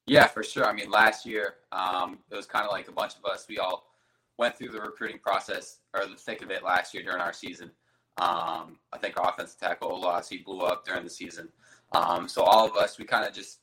Yeah, 0.06 0.26
for 0.26 0.42
sure. 0.42 0.66
I 0.66 0.72
mean, 0.72 0.90
last 0.90 1.24
year, 1.24 1.54
um, 1.70 2.18
it 2.30 2.34
was 2.34 2.46
kind 2.46 2.64
of 2.64 2.72
like 2.72 2.88
a 2.88 2.92
bunch 2.92 3.14
of 3.16 3.24
us. 3.30 3.46
We 3.48 3.58
all 3.58 3.84
went 4.38 4.56
through 4.56 4.70
the 4.70 4.80
recruiting 4.80 5.18
process 5.18 5.78
or 5.94 6.06
the 6.06 6.16
thick 6.16 6.42
of 6.42 6.50
it 6.50 6.64
last 6.64 6.92
year 6.92 7.02
during 7.02 7.20
our 7.20 7.32
season. 7.32 7.70
Um, 8.20 8.78
I 8.92 8.98
think 9.00 9.16
our 9.18 9.28
offensive 9.30 9.58
tackle 9.60 9.90
Olaus, 9.90 10.28
he 10.28 10.38
blew 10.38 10.60
up 10.60 10.84
during 10.84 11.04
the 11.04 11.10
season. 11.10 11.48
Um, 11.92 12.28
so 12.28 12.42
all 12.42 12.66
of 12.66 12.76
us, 12.76 12.98
we 12.98 13.04
kind 13.04 13.26
of 13.26 13.32
just 13.32 13.60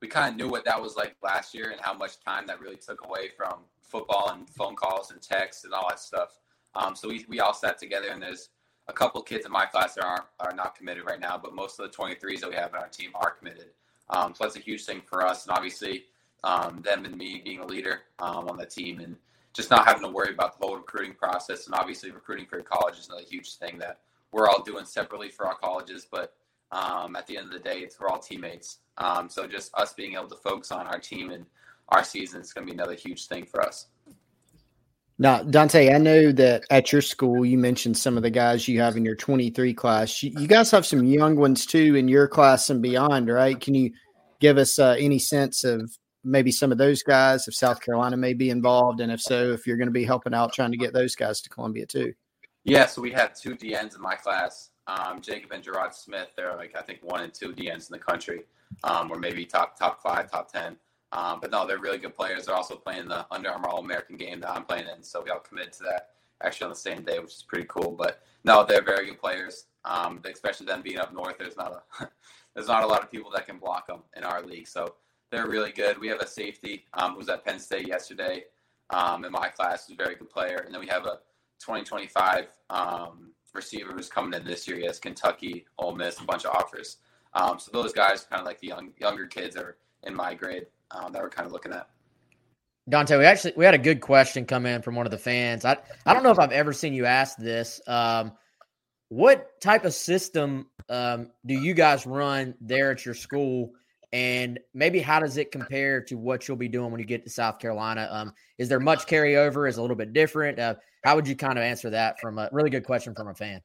we 0.00 0.08
kind 0.08 0.30
of 0.32 0.36
knew 0.36 0.50
what 0.50 0.64
that 0.64 0.80
was 0.80 0.96
like 0.96 1.16
last 1.22 1.54
year 1.54 1.70
and 1.70 1.80
how 1.80 1.94
much 1.94 2.18
time 2.20 2.46
that 2.48 2.60
really 2.60 2.76
took 2.76 3.06
away 3.06 3.30
from 3.36 3.60
football 3.82 4.30
and 4.30 4.50
phone 4.50 4.74
calls 4.74 5.12
and 5.12 5.22
texts 5.22 5.64
and 5.64 5.72
all 5.72 5.88
that 5.88 6.00
stuff. 6.00 6.40
Um, 6.74 6.96
so 6.96 7.08
we, 7.08 7.24
we 7.28 7.38
all 7.38 7.54
sat 7.54 7.78
together 7.78 8.08
and 8.10 8.20
there's 8.20 8.48
a 8.88 8.92
couple 8.92 9.22
kids 9.22 9.46
in 9.46 9.52
my 9.52 9.64
class 9.66 9.94
that 9.94 10.04
aren't 10.04 10.24
are 10.40 10.54
not 10.54 10.74
committed 10.74 11.04
right 11.06 11.20
now, 11.20 11.38
but 11.38 11.54
most 11.54 11.78
of 11.78 11.88
the 11.88 11.96
23s 11.96 12.40
that 12.40 12.50
we 12.50 12.56
have 12.56 12.74
on 12.74 12.80
our 12.80 12.88
team 12.88 13.10
are 13.14 13.30
committed. 13.30 13.66
Um, 14.10 14.34
so 14.34 14.44
that's 14.44 14.56
a 14.56 14.60
huge 14.60 14.84
thing 14.84 15.02
for 15.04 15.26
us, 15.26 15.46
and 15.46 15.56
obviously 15.56 16.04
um, 16.44 16.82
them 16.82 17.04
and 17.04 17.16
me 17.16 17.40
being 17.44 17.60
a 17.60 17.66
leader 17.66 18.02
um, 18.18 18.48
on 18.48 18.56
the 18.56 18.66
team 18.66 19.00
and 19.00 19.16
just 19.54 19.70
not 19.70 19.86
having 19.86 20.02
to 20.02 20.08
worry 20.08 20.32
about 20.32 20.58
the 20.58 20.66
whole 20.66 20.76
recruiting 20.76 21.14
process. 21.14 21.66
And 21.66 21.74
obviously, 21.74 22.10
recruiting 22.10 22.46
for 22.46 22.56
your 22.56 22.64
college 22.64 22.98
is 22.98 23.08
another 23.08 23.24
huge 23.28 23.56
thing 23.56 23.78
that 23.78 24.00
we're 24.32 24.48
all 24.48 24.62
doing 24.62 24.84
separately 24.84 25.28
for 25.28 25.46
our 25.46 25.56
colleges. 25.56 26.06
But 26.10 26.34
um, 26.72 27.16
at 27.16 27.26
the 27.26 27.36
end 27.36 27.46
of 27.46 27.52
the 27.52 27.58
day, 27.58 27.80
it's 27.80 28.00
we're 28.00 28.08
all 28.08 28.18
teammates. 28.18 28.78
Um, 28.98 29.28
so 29.28 29.46
just 29.46 29.74
us 29.74 29.92
being 29.92 30.14
able 30.14 30.28
to 30.28 30.36
focus 30.36 30.72
on 30.72 30.86
our 30.86 30.98
team 30.98 31.30
and 31.30 31.44
our 31.88 32.02
season 32.02 32.40
is 32.40 32.52
going 32.52 32.66
to 32.66 32.72
be 32.72 32.78
another 32.78 32.94
huge 32.94 33.26
thing 33.26 33.44
for 33.44 33.60
us. 33.60 33.86
Now, 35.22 35.40
Dante, 35.40 35.94
I 35.94 35.98
know 35.98 36.32
that 36.32 36.64
at 36.68 36.90
your 36.90 37.00
school, 37.00 37.46
you 37.46 37.56
mentioned 37.56 37.96
some 37.96 38.16
of 38.16 38.24
the 38.24 38.30
guys 38.30 38.66
you 38.66 38.80
have 38.80 38.96
in 38.96 39.04
your 39.04 39.14
23 39.14 39.72
class. 39.72 40.20
You, 40.20 40.48
guys 40.48 40.72
have 40.72 40.84
some 40.84 41.04
young 41.04 41.36
ones 41.36 41.64
too 41.64 41.94
in 41.94 42.08
your 42.08 42.26
class 42.26 42.70
and 42.70 42.82
beyond, 42.82 43.28
right? 43.28 43.60
Can 43.60 43.76
you 43.76 43.92
give 44.40 44.58
us 44.58 44.80
uh, 44.80 44.96
any 44.98 45.20
sense 45.20 45.62
of 45.62 45.96
maybe 46.24 46.50
some 46.50 46.72
of 46.72 46.78
those 46.78 47.04
guys, 47.04 47.46
if 47.46 47.54
South 47.54 47.80
Carolina 47.80 48.16
may 48.16 48.34
be 48.34 48.50
involved, 48.50 48.98
and 49.00 49.12
if 49.12 49.20
so, 49.20 49.52
if 49.52 49.64
you're 49.64 49.76
going 49.76 49.86
to 49.86 49.92
be 49.92 50.02
helping 50.02 50.34
out 50.34 50.52
trying 50.52 50.72
to 50.72 50.76
get 50.76 50.92
those 50.92 51.14
guys 51.14 51.40
to 51.42 51.48
Columbia 51.48 51.86
too. 51.86 52.12
Yeah, 52.64 52.86
so 52.86 53.00
we 53.00 53.12
have 53.12 53.38
two 53.38 53.54
DNs 53.54 53.94
in 53.94 54.02
my 54.02 54.16
class, 54.16 54.70
um, 54.88 55.20
Jacob 55.20 55.52
and 55.52 55.62
Gerard 55.62 55.94
Smith. 55.94 56.30
They're 56.36 56.56
like 56.56 56.74
I 56.76 56.82
think 56.82 56.98
one 57.00 57.22
and 57.22 57.32
two 57.32 57.52
DNs 57.52 57.88
in 57.88 57.92
the 57.92 58.00
country, 58.00 58.40
um, 58.82 59.08
or 59.08 59.20
maybe 59.20 59.44
top 59.44 59.78
top 59.78 60.02
five, 60.02 60.32
top 60.32 60.50
ten. 60.50 60.76
Um, 61.12 61.40
but 61.40 61.50
no, 61.50 61.66
they're 61.66 61.78
really 61.78 61.98
good 61.98 62.16
players. 62.16 62.46
They're 62.46 62.56
also 62.56 62.74
playing 62.74 63.08
the 63.08 63.26
Under 63.30 63.50
Armour 63.50 63.68
All 63.68 63.80
American 63.80 64.16
game 64.16 64.40
that 64.40 64.50
I'm 64.50 64.64
playing 64.64 64.86
in, 64.94 65.02
so 65.02 65.22
we 65.22 65.30
all 65.30 65.40
committed 65.40 65.72
to 65.74 65.82
that 65.84 66.08
actually 66.42 66.64
on 66.64 66.70
the 66.70 66.76
same 66.76 67.02
day, 67.02 67.18
which 67.18 67.34
is 67.34 67.44
pretty 67.46 67.66
cool. 67.68 67.92
But 67.92 68.22
no, 68.44 68.64
they're 68.64 68.82
very 68.82 69.06
good 69.06 69.20
players. 69.20 69.66
Um, 69.84 70.20
especially 70.24 70.66
them 70.66 70.82
being 70.82 70.98
up 70.98 71.12
north, 71.12 71.36
there's 71.38 71.56
not 71.56 71.84
a 72.00 72.08
there's 72.54 72.68
not 72.68 72.84
a 72.84 72.86
lot 72.86 73.02
of 73.02 73.10
people 73.10 73.30
that 73.34 73.46
can 73.46 73.58
block 73.58 73.86
them 73.86 74.00
in 74.16 74.24
our 74.24 74.42
league. 74.42 74.68
So 74.68 74.94
they're 75.30 75.48
really 75.48 75.72
good. 75.72 75.98
We 75.98 76.08
have 76.08 76.20
a 76.20 76.26
safety 76.26 76.84
um, 76.94 77.12
who 77.12 77.18
was 77.18 77.28
at 77.28 77.44
Penn 77.44 77.58
State 77.58 77.88
yesterday 77.88 78.44
um, 78.90 79.24
in 79.24 79.32
my 79.32 79.48
class, 79.48 79.86
who's 79.86 79.98
a 79.98 80.02
very 80.02 80.14
good 80.14 80.30
player. 80.30 80.62
And 80.64 80.72
then 80.72 80.80
we 80.80 80.86
have 80.88 81.06
a 81.06 81.20
2025 81.60 82.48
um, 82.70 83.32
receiver 83.54 83.92
who's 83.92 84.08
coming 84.08 84.38
in 84.38 84.46
this 84.46 84.68
year. 84.68 84.76
He 84.76 84.86
has 84.86 84.98
Kentucky, 84.98 85.64
Ole 85.78 85.94
Miss, 85.94 86.20
a 86.20 86.24
bunch 86.24 86.44
of 86.44 86.54
offers. 86.54 86.98
Um, 87.34 87.58
so 87.58 87.70
those 87.72 87.92
guys, 87.92 88.24
kind 88.24 88.40
of 88.40 88.46
like 88.46 88.60
the 88.60 88.68
young, 88.68 88.90
younger 88.98 89.26
kids, 89.26 89.56
are 89.56 89.78
in 90.02 90.14
my 90.14 90.34
grade 90.34 90.66
um, 90.92 91.12
that 91.12 91.22
we're 91.22 91.30
kind 91.30 91.46
of 91.46 91.52
looking 91.52 91.72
at. 91.72 91.88
Dante, 92.88 93.16
we 93.16 93.24
actually 93.24 93.52
we 93.56 93.64
had 93.64 93.74
a 93.74 93.78
good 93.78 94.00
question 94.00 94.44
come 94.44 94.66
in 94.66 94.82
from 94.82 94.96
one 94.96 95.06
of 95.06 95.12
the 95.12 95.18
fans. 95.18 95.64
I 95.64 95.76
I 96.04 96.14
don't 96.14 96.22
know 96.22 96.32
if 96.32 96.38
I've 96.38 96.52
ever 96.52 96.72
seen 96.72 96.92
you 96.94 97.06
ask 97.06 97.36
this. 97.36 97.80
Um, 97.86 98.32
what 99.08 99.60
type 99.60 99.84
of 99.84 99.94
system 99.94 100.66
um, 100.88 101.30
do 101.46 101.54
you 101.54 101.74
guys 101.74 102.06
run 102.06 102.54
there 102.60 102.90
at 102.90 103.04
your 103.04 103.14
school? 103.14 103.72
And 104.12 104.58
maybe 104.74 105.00
how 105.00 105.20
does 105.20 105.36
it 105.36 105.50
compare 105.52 106.02
to 106.02 106.16
what 106.16 106.46
you'll 106.46 106.56
be 106.56 106.68
doing 106.68 106.90
when 106.90 106.98
you 106.98 107.06
get 107.06 107.24
to 107.24 107.30
South 107.30 107.58
Carolina? 107.58 108.08
Um, 108.10 108.32
is 108.58 108.68
there 108.68 108.80
much 108.80 109.06
carryover? 109.06 109.68
Is 109.68 109.78
a 109.78 109.82
little 109.82 109.96
bit 109.96 110.12
different? 110.12 110.58
Uh, 110.58 110.74
how 111.04 111.14
would 111.14 111.26
you 111.26 111.36
kind 111.36 111.58
of 111.58 111.64
answer 111.64 111.88
that 111.90 112.20
from 112.20 112.38
a 112.38 112.48
really 112.52 112.70
good 112.70 112.84
question 112.84 113.14
from 113.14 113.28
a 113.28 113.34
fan? 113.34 113.60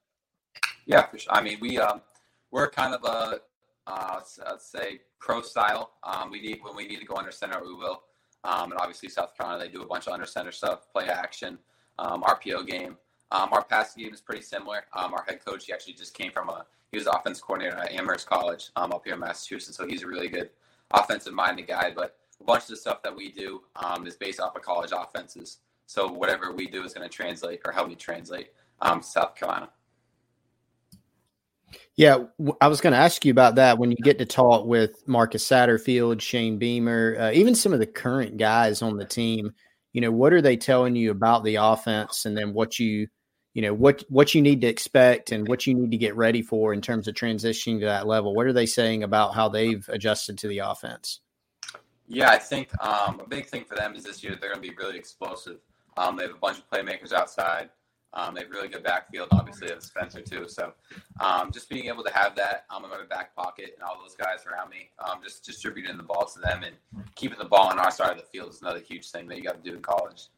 Yeah, 0.86 1.05
for 1.07 1.17
sure. 1.17 1.34
I 1.34 1.41
mean, 1.41 1.57
we 1.60 1.77
um, 1.79 2.01
we're 2.51 2.69
kind 2.69 2.93
of 2.93 3.03
a 3.03 3.39
uh, 3.88 4.19
let's 4.46 4.69
say 4.69 5.00
pro 5.20 5.42
style. 5.42 5.92
Um, 6.04 6.32
we 6.32 6.42
need 6.42 6.60
when 6.62 6.76
we 6.76 6.88
need 6.88 7.00
to 7.00 7.06
go 7.06 7.16
under 7.16 7.32
center, 7.32 7.62
we 7.64 7.74
will. 7.74 8.04
Um, 8.44 8.72
and 8.72 8.80
obviously, 8.80 9.10
South 9.10 9.36
Carolina 9.38 9.64
they 9.64 9.70
do 9.70 9.82
a 9.82 9.86
bunch 9.86 10.08
of 10.08 10.14
under 10.14 10.26
center 10.26 10.52
stuff, 10.52 10.92
play 10.92 11.08
action, 11.08 11.58
um, 12.00 12.24
RPO 12.24 12.68
game. 12.68 12.98
Um, 13.32 13.50
our 13.52 13.64
passing 13.64 14.04
game 14.04 14.14
is 14.14 14.22
pretty 14.22 14.42
similar. 14.42 14.86
Um, 14.94 15.14
our 15.14 15.24
head 15.28 15.44
coach 15.44 15.66
he 15.66 15.74
actually 15.74 15.94
just 15.94 16.14
came 16.14 16.32
from 16.32 16.50
a 16.50 16.66
he 16.92 16.98
was 16.98 17.08
offense 17.08 17.42
coordinator 17.42 17.78
at 17.78 17.92
Amherst 17.92 18.28
College 18.28 18.70
um, 18.78 18.94
up 18.94 19.04
here 19.04 19.16
in 19.16 19.20
Massachusetts, 19.20 19.76
so 19.76 19.86
he's 19.86 20.04
a 20.04 20.08
really 20.08 20.30
good 20.30 20.50
offensive 20.92 21.34
minded 21.34 21.68
guy. 21.68 21.92
But 21.94 22.16
a 22.40 22.44
bunch 22.44 22.64
of 22.64 22.70
the 22.70 22.76
stuff 22.78 23.04
that 23.04 23.16
we 23.16 23.32
do 23.32 23.62
is 24.06 24.16
based 24.16 24.40
off 24.40 24.56
of 24.56 24.62
college 24.62 24.92
offenses. 24.96 25.58
So 25.86 26.08
whatever 26.08 26.54
we 26.54 26.68
do 26.68 26.84
is 26.84 26.94
going 26.94 27.08
to 27.08 27.14
translate 27.14 27.62
or 27.66 27.72
help 27.72 27.90
me 27.90 27.96
translate 27.96 28.52
um, 28.82 29.02
South 29.02 29.36
Carolina. 29.36 29.70
Yeah, 31.96 32.26
I 32.62 32.68
was 32.68 32.82
going 32.82 32.94
to 32.94 33.00
ask 33.00 33.26
you 33.26 33.32
about 33.32 33.56
that 33.56 33.78
when 33.78 33.92
you 33.92 33.98
get 33.98 34.20
to 34.20 34.26
talk 34.26 34.66
with 34.66 35.08
Marcus 35.08 35.48
Satterfield, 35.48 36.22
Shane 36.22 36.58
Beamer, 36.58 37.18
uh, 37.20 37.32
even 37.32 37.56
some 37.56 37.74
of 37.74 37.80
the 37.80 37.88
current 37.88 38.38
guys 38.38 38.82
on 38.82 38.98
the 38.98 39.06
team. 39.06 39.54
You 39.94 40.02
know, 40.02 40.12
what 40.12 40.32
are 40.34 40.42
they 40.42 40.58
telling 40.58 40.96
you 40.96 41.12
about 41.12 41.44
the 41.44 41.56
offense, 41.56 42.26
and 42.26 42.38
then 42.38 42.54
what 42.54 42.78
you 42.78 43.08
you 43.54 43.64
know 43.64 43.74
what 43.74 44.04
what 44.10 44.36
you 44.36 44.42
need 44.44 44.62
to 44.62 44.68
expect 44.68 45.32
and 45.32 45.48
what 45.48 45.66
you 45.66 45.74
need 45.74 45.90
to 45.90 45.98
get 45.98 46.16
ready 46.16 46.44
for 46.44 46.74
in 46.74 46.82
terms 46.82 47.08
of 47.08 47.16
transitioning 47.16 47.80
to 47.80 47.88
that 47.88 48.06
level. 48.06 48.36
What 48.36 48.46
are 48.46 48.54
they 48.54 48.68
saying 48.68 49.02
about 49.02 49.34
how 49.34 49.50
they've 49.50 49.84
adjusted 49.90 50.38
to 50.38 50.48
the 50.48 50.60
offense? 50.60 51.22
Yeah, 52.08 52.30
I 52.30 52.38
think 52.38 52.70
um, 52.82 53.20
a 53.20 53.28
big 53.28 53.48
thing 53.48 53.66
for 53.66 53.74
them 53.74 53.96
is 53.96 54.04
this 54.04 54.24
year 54.24 54.38
they're 54.40 54.54
going 54.54 54.62
to 54.62 54.70
be 54.70 54.76
really 54.76 54.98
explosive. 54.98 55.58
Um, 55.98 56.16
they 56.16 56.24
have 56.24 56.36
a 56.36 56.40
bunch 56.40 56.60
of 56.60 56.70
playmakers 56.70 57.12
outside. 57.12 57.72
Um, 58.14 58.34
they 58.34 58.42
have 58.42 58.50
really 58.50 58.68
good 58.68 58.84
backfield, 58.84 59.28
obviously, 59.32 59.70
of 59.72 59.84
Spencer 59.84 60.22
too. 60.22 60.48
So 60.48 60.74
um, 61.20 61.52
just 61.52 61.70
being 61.70 61.86
able 61.86 62.04
to 62.04 62.14
have 62.14 62.36
that 62.36 62.66
um, 62.70 62.84
in 62.84 62.90
my 62.90 62.98
back 63.10 63.36
pocket 63.36 63.76
and 63.76 63.84
all 63.84 63.98
those 64.02 64.16
guys 64.16 64.46
around 64.46 64.70
me, 64.70 64.90
um, 65.00 65.20
just 65.24 65.46
distributing 65.46 65.98
the 65.98 66.04
ball 66.04 66.26
to 66.26 66.40
them 66.40 66.64
and 66.64 66.76
keeping 67.16 67.38
the 67.38 67.46
ball 67.46 67.68
on 67.68 67.80
our 67.80 67.92
side 67.92 68.12
of 68.12 68.18
the 68.18 68.26
field 68.26 68.50
is 68.50 68.62
another 68.62 68.80
huge 68.80 69.10
thing 69.12 69.28
that 69.28 69.38
you 69.38 69.44
got 69.44 69.64
to 69.64 69.70
do 69.70 69.76
in 69.76 69.82
college. 69.82 70.30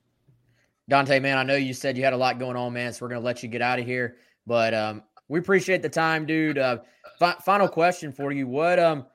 Dante, 0.89 1.19
man, 1.19 1.37
I 1.37 1.43
know 1.43 1.55
you 1.55 1.73
said 1.73 1.97
you 1.97 2.03
had 2.03 2.13
a 2.13 2.17
lot 2.17 2.39
going 2.39 2.57
on, 2.57 2.73
man, 2.73 2.91
so 2.91 3.05
we're 3.05 3.09
gonna 3.09 3.21
let 3.21 3.43
you 3.43 3.49
get 3.49 3.61
out 3.61 3.77
of 3.77 3.85
here. 3.85 4.17
But 4.47 4.73
um, 4.73 5.03
we 5.27 5.37
appreciate 5.37 5.83
the 5.83 5.89
time, 5.89 6.25
dude. 6.25 6.57
Uh, 6.57 6.79
fi- 7.19 7.37
final 7.45 7.67
question 7.67 8.11
for 8.11 8.31
you: 8.31 8.47
What 8.47 8.79
um, 8.79 9.05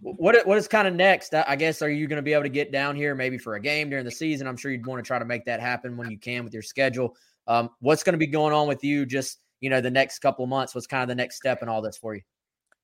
what 0.00 0.46
what 0.46 0.56
is 0.56 0.68
kind 0.68 0.86
of 0.86 0.94
next? 0.94 1.34
I 1.34 1.56
guess 1.56 1.82
are 1.82 1.90
you 1.90 2.06
going 2.06 2.18
to 2.18 2.22
be 2.22 2.32
able 2.32 2.44
to 2.44 2.48
get 2.48 2.70
down 2.70 2.94
here 2.94 3.14
maybe 3.14 3.36
for 3.36 3.56
a 3.56 3.60
game 3.60 3.90
during 3.90 4.04
the 4.04 4.10
season? 4.10 4.46
I'm 4.46 4.56
sure 4.56 4.70
you'd 4.70 4.86
want 4.86 5.04
to 5.04 5.06
try 5.06 5.18
to 5.18 5.24
make 5.24 5.44
that 5.46 5.60
happen 5.60 5.96
when 5.96 6.10
you 6.10 6.18
can 6.18 6.44
with 6.44 6.54
your 6.54 6.62
schedule. 6.62 7.16
Um, 7.46 7.70
what's 7.80 8.02
going 8.02 8.14
to 8.14 8.18
be 8.18 8.26
going 8.26 8.54
on 8.54 8.68
with 8.68 8.82
you 8.82 9.06
just, 9.06 9.38
you 9.60 9.70
know, 9.70 9.80
the 9.80 9.90
next 9.90 10.20
couple 10.20 10.44
of 10.44 10.48
months? 10.48 10.74
What's 10.74 10.86
kind 10.86 11.02
of 11.02 11.08
the 11.08 11.14
next 11.14 11.36
step 11.36 11.62
in 11.62 11.68
all 11.68 11.82
this 11.82 11.96
for 11.96 12.14
you? 12.14 12.22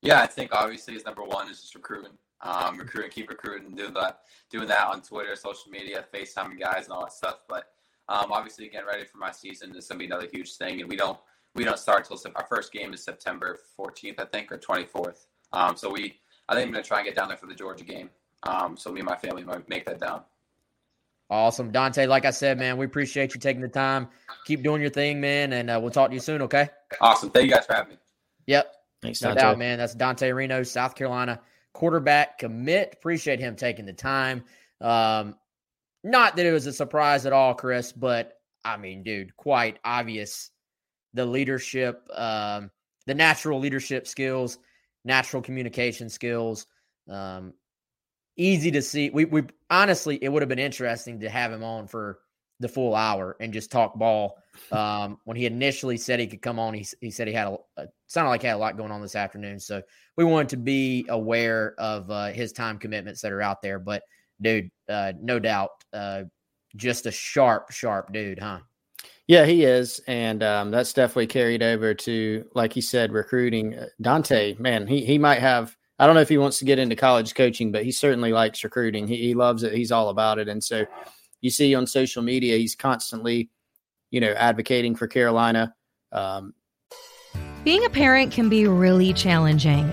Yeah, 0.02 0.20
I 0.22 0.26
think 0.26 0.54
obviously 0.54 0.94
is 0.94 1.04
number 1.04 1.24
one 1.24 1.50
is 1.50 1.60
just 1.60 1.74
recruiting. 1.74 2.12
Um, 2.42 2.78
recruiting, 2.78 3.10
keep 3.10 3.28
recruiting, 3.28 3.74
doing 3.74 3.92
that, 3.94 4.20
doing 4.50 4.66
that 4.68 4.86
on 4.86 5.02
Twitter, 5.02 5.36
social 5.36 5.70
media, 5.70 6.06
FaceTime 6.12 6.58
guys 6.58 6.84
and 6.84 6.92
all 6.92 7.02
that 7.02 7.12
stuff. 7.12 7.40
But 7.48 7.64
um, 8.08 8.32
obviously 8.32 8.68
getting 8.68 8.86
ready 8.86 9.04
for 9.04 9.18
my 9.18 9.30
season 9.30 9.74
is 9.76 9.86
gonna 9.86 9.98
be 9.98 10.06
another 10.06 10.28
huge 10.32 10.54
thing. 10.56 10.80
And 10.80 10.88
we 10.88 10.96
don't 10.96 11.18
we 11.54 11.64
don't 11.64 11.78
start 11.78 12.06
till 12.06 12.18
our 12.34 12.46
first 12.46 12.72
game 12.72 12.94
is 12.94 13.04
September 13.04 13.58
14th, 13.78 14.18
I 14.18 14.24
think, 14.24 14.50
or 14.50 14.58
24th. 14.58 15.26
Um, 15.52 15.76
so 15.76 15.90
we 15.90 16.18
I 16.48 16.54
think 16.54 16.66
I'm 16.66 16.72
gonna 16.72 16.82
try 16.82 16.98
and 16.98 17.06
get 17.06 17.14
down 17.14 17.28
there 17.28 17.36
for 17.36 17.46
the 17.46 17.54
Georgia 17.54 17.84
game. 17.84 18.08
Um, 18.44 18.76
so 18.76 18.90
me 18.90 19.00
and 19.00 19.08
my 19.08 19.16
family 19.16 19.44
might 19.44 19.68
make 19.68 19.84
that 19.84 20.00
down. 20.00 20.22
Awesome. 21.30 21.70
Dante, 21.70 22.06
like 22.06 22.24
I 22.24 22.30
said, 22.30 22.58
man, 22.58 22.76
we 22.76 22.84
appreciate 22.84 23.34
you 23.34 23.40
taking 23.40 23.62
the 23.62 23.68
time. 23.68 24.08
Keep 24.46 24.64
doing 24.64 24.80
your 24.80 24.90
thing, 24.90 25.20
man, 25.20 25.52
and 25.52 25.70
uh, 25.70 25.78
we'll 25.80 25.92
talk 25.92 26.08
to 26.08 26.14
you 26.14 26.20
soon, 26.20 26.42
okay? 26.42 26.68
Awesome. 27.00 27.30
Thank 27.30 27.46
you 27.46 27.52
guys 27.52 27.66
for 27.66 27.74
having 27.74 27.92
me. 27.92 27.98
Yep. 28.46 28.74
Thanks, 29.00 29.22
no 29.22 29.28
Dante. 29.28 29.40
doubt, 29.40 29.58
man. 29.58 29.78
That's 29.78 29.94
Dante 29.94 30.30
Reno, 30.32 30.64
South 30.64 30.96
Carolina 30.96 31.40
quarterback 31.72 32.38
commit. 32.38 32.94
Appreciate 32.94 33.38
him 33.38 33.56
taking 33.56 33.86
the 33.86 33.92
time. 33.92 34.44
Um, 34.80 35.36
not 36.02 36.36
that 36.36 36.46
it 36.46 36.52
was 36.52 36.66
a 36.66 36.72
surprise 36.72 37.26
at 37.26 37.32
all, 37.32 37.54
Chris, 37.54 37.92
but 37.92 38.40
I 38.64 38.76
mean, 38.76 39.02
dude, 39.02 39.36
quite 39.36 39.78
obvious 39.84 40.50
the 41.14 41.24
leadership, 41.24 42.06
um, 42.14 42.70
the 43.06 43.14
natural 43.14 43.58
leadership 43.58 44.06
skills, 44.06 44.58
natural 45.04 45.42
communication 45.42 46.08
skills. 46.08 46.66
Um, 47.08 47.54
easy 48.36 48.70
to 48.70 48.82
see. 48.82 49.10
We 49.10 49.24
we 49.24 49.42
honestly, 49.68 50.18
it 50.22 50.28
would 50.28 50.42
have 50.42 50.48
been 50.48 50.58
interesting 50.58 51.20
to 51.20 51.28
have 51.28 51.52
him 51.52 51.62
on 51.62 51.86
for 51.86 52.20
the 52.60 52.68
full 52.68 52.94
hour 52.94 53.36
and 53.40 53.52
just 53.52 53.70
talk 53.70 53.98
ball. 53.98 54.36
Um, 54.72 55.18
when 55.24 55.36
he 55.38 55.46
initially 55.46 55.96
said 55.96 56.20
he 56.20 56.26
could 56.26 56.42
come 56.42 56.58
on, 56.58 56.74
he 56.74 56.86
he 57.00 57.10
said 57.10 57.26
he 57.26 57.32
had 57.32 57.46
a, 57.46 57.56
a 57.78 57.86
sounded 58.08 58.28
like 58.28 58.42
he 58.42 58.46
had 58.46 58.56
a 58.56 58.58
lot 58.58 58.76
going 58.76 58.90
on 58.92 59.00
this 59.00 59.16
afternoon. 59.16 59.58
So 59.58 59.80
we 60.16 60.24
wanted 60.24 60.50
to 60.50 60.58
be 60.58 61.06
aware 61.08 61.74
of 61.78 62.10
uh, 62.10 62.26
his 62.26 62.52
time 62.52 62.78
commitments 62.78 63.22
that 63.22 63.32
are 63.32 63.40
out 63.40 63.62
there. 63.62 63.78
But 63.78 64.02
dude, 64.42 64.70
uh, 64.88 65.12
no 65.18 65.38
doubt, 65.38 65.70
uh, 65.94 66.24
just 66.76 67.06
a 67.06 67.10
sharp, 67.10 67.70
sharp 67.70 68.12
dude, 68.12 68.38
huh? 68.38 68.58
Yeah, 69.26 69.46
he 69.46 69.64
is, 69.64 70.00
and 70.08 70.42
um, 70.42 70.70
that's 70.70 70.92
definitely 70.92 71.28
carried 71.28 71.62
over 71.62 71.94
to, 71.94 72.44
like 72.54 72.72
he 72.72 72.80
said, 72.80 73.12
recruiting. 73.12 73.76
Uh, 73.76 73.86
Dante, 74.00 74.56
man, 74.58 74.86
he 74.86 75.04
he 75.04 75.18
might 75.18 75.38
have. 75.38 75.76
I 76.00 76.06
don't 76.06 76.14
know 76.14 76.22
if 76.22 76.30
he 76.30 76.38
wants 76.38 76.58
to 76.60 76.64
get 76.64 76.78
into 76.78 76.96
college 76.96 77.34
coaching, 77.34 77.72
but 77.72 77.84
he 77.84 77.92
certainly 77.92 78.32
likes 78.32 78.64
recruiting. 78.64 79.06
He, 79.06 79.16
he 79.16 79.34
loves 79.34 79.62
it. 79.62 79.74
He's 79.74 79.92
all 79.92 80.08
about 80.08 80.38
it, 80.38 80.48
and 80.48 80.64
so 80.64 80.86
you 81.42 81.50
see 81.50 81.74
on 81.74 81.86
social 81.86 82.22
media, 82.22 82.56
he's 82.56 82.74
constantly, 82.74 83.50
you 84.10 84.20
know, 84.20 84.32
advocating 84.32 84.96
for 84.96 85.06
Carolina. 85.06 85.74
Um, 86.10 86.54
Being 87.64 87.84
a 87.84 87.90
parent 87.90 88.32
can 88.32 88.48
be 88.48 88.66
really 88.66 89.12
challenging. 89.12 89.92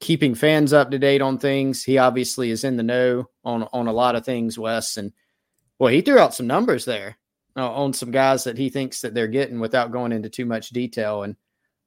Keeping 0.00 0.34
fans 0.34 0.72
up 0.72 0.90
to 0.90 0.98
date 0.98 1.22
on 1.22 1.38
things. 1.38 1.82
He 1.82 1.98
obviously 1.98 2.50
is 2.50 2.64
in 2.64 2.76
the 2.76 2.82
know 2.82 3.28
on 3.44 3.68
on 3.72 3.86
a 3.86 3.92
lot 3.92 4.16
of 4.16 4.24
things, 4.24 4.58
Wes. 4.58 4.96
And 4.96 5.12
well, 5.78 5.92
he 5.92 6.00
threw 6.00 6.18
out 6.18 6.34
some 6.34 6.46
numbers 6.46 6.84
there 6.84 7.18
uh, 7.56 7.72
on 7.72 7.92
some 7.92 8.10
guys 8.10 8.44
that 8.44 8.58
he 8.58 8.68
thinks 8.68 9.00
that 9.00 9.14
they're 9.14 9.26
getting 9.26 9.60
without 9.60 9.92
going 9.92 10.12
into 10.12 10.28
too 10.28 10.46
much 10.46 10.70
detail, 10.70 11.22
and 11.22 11.36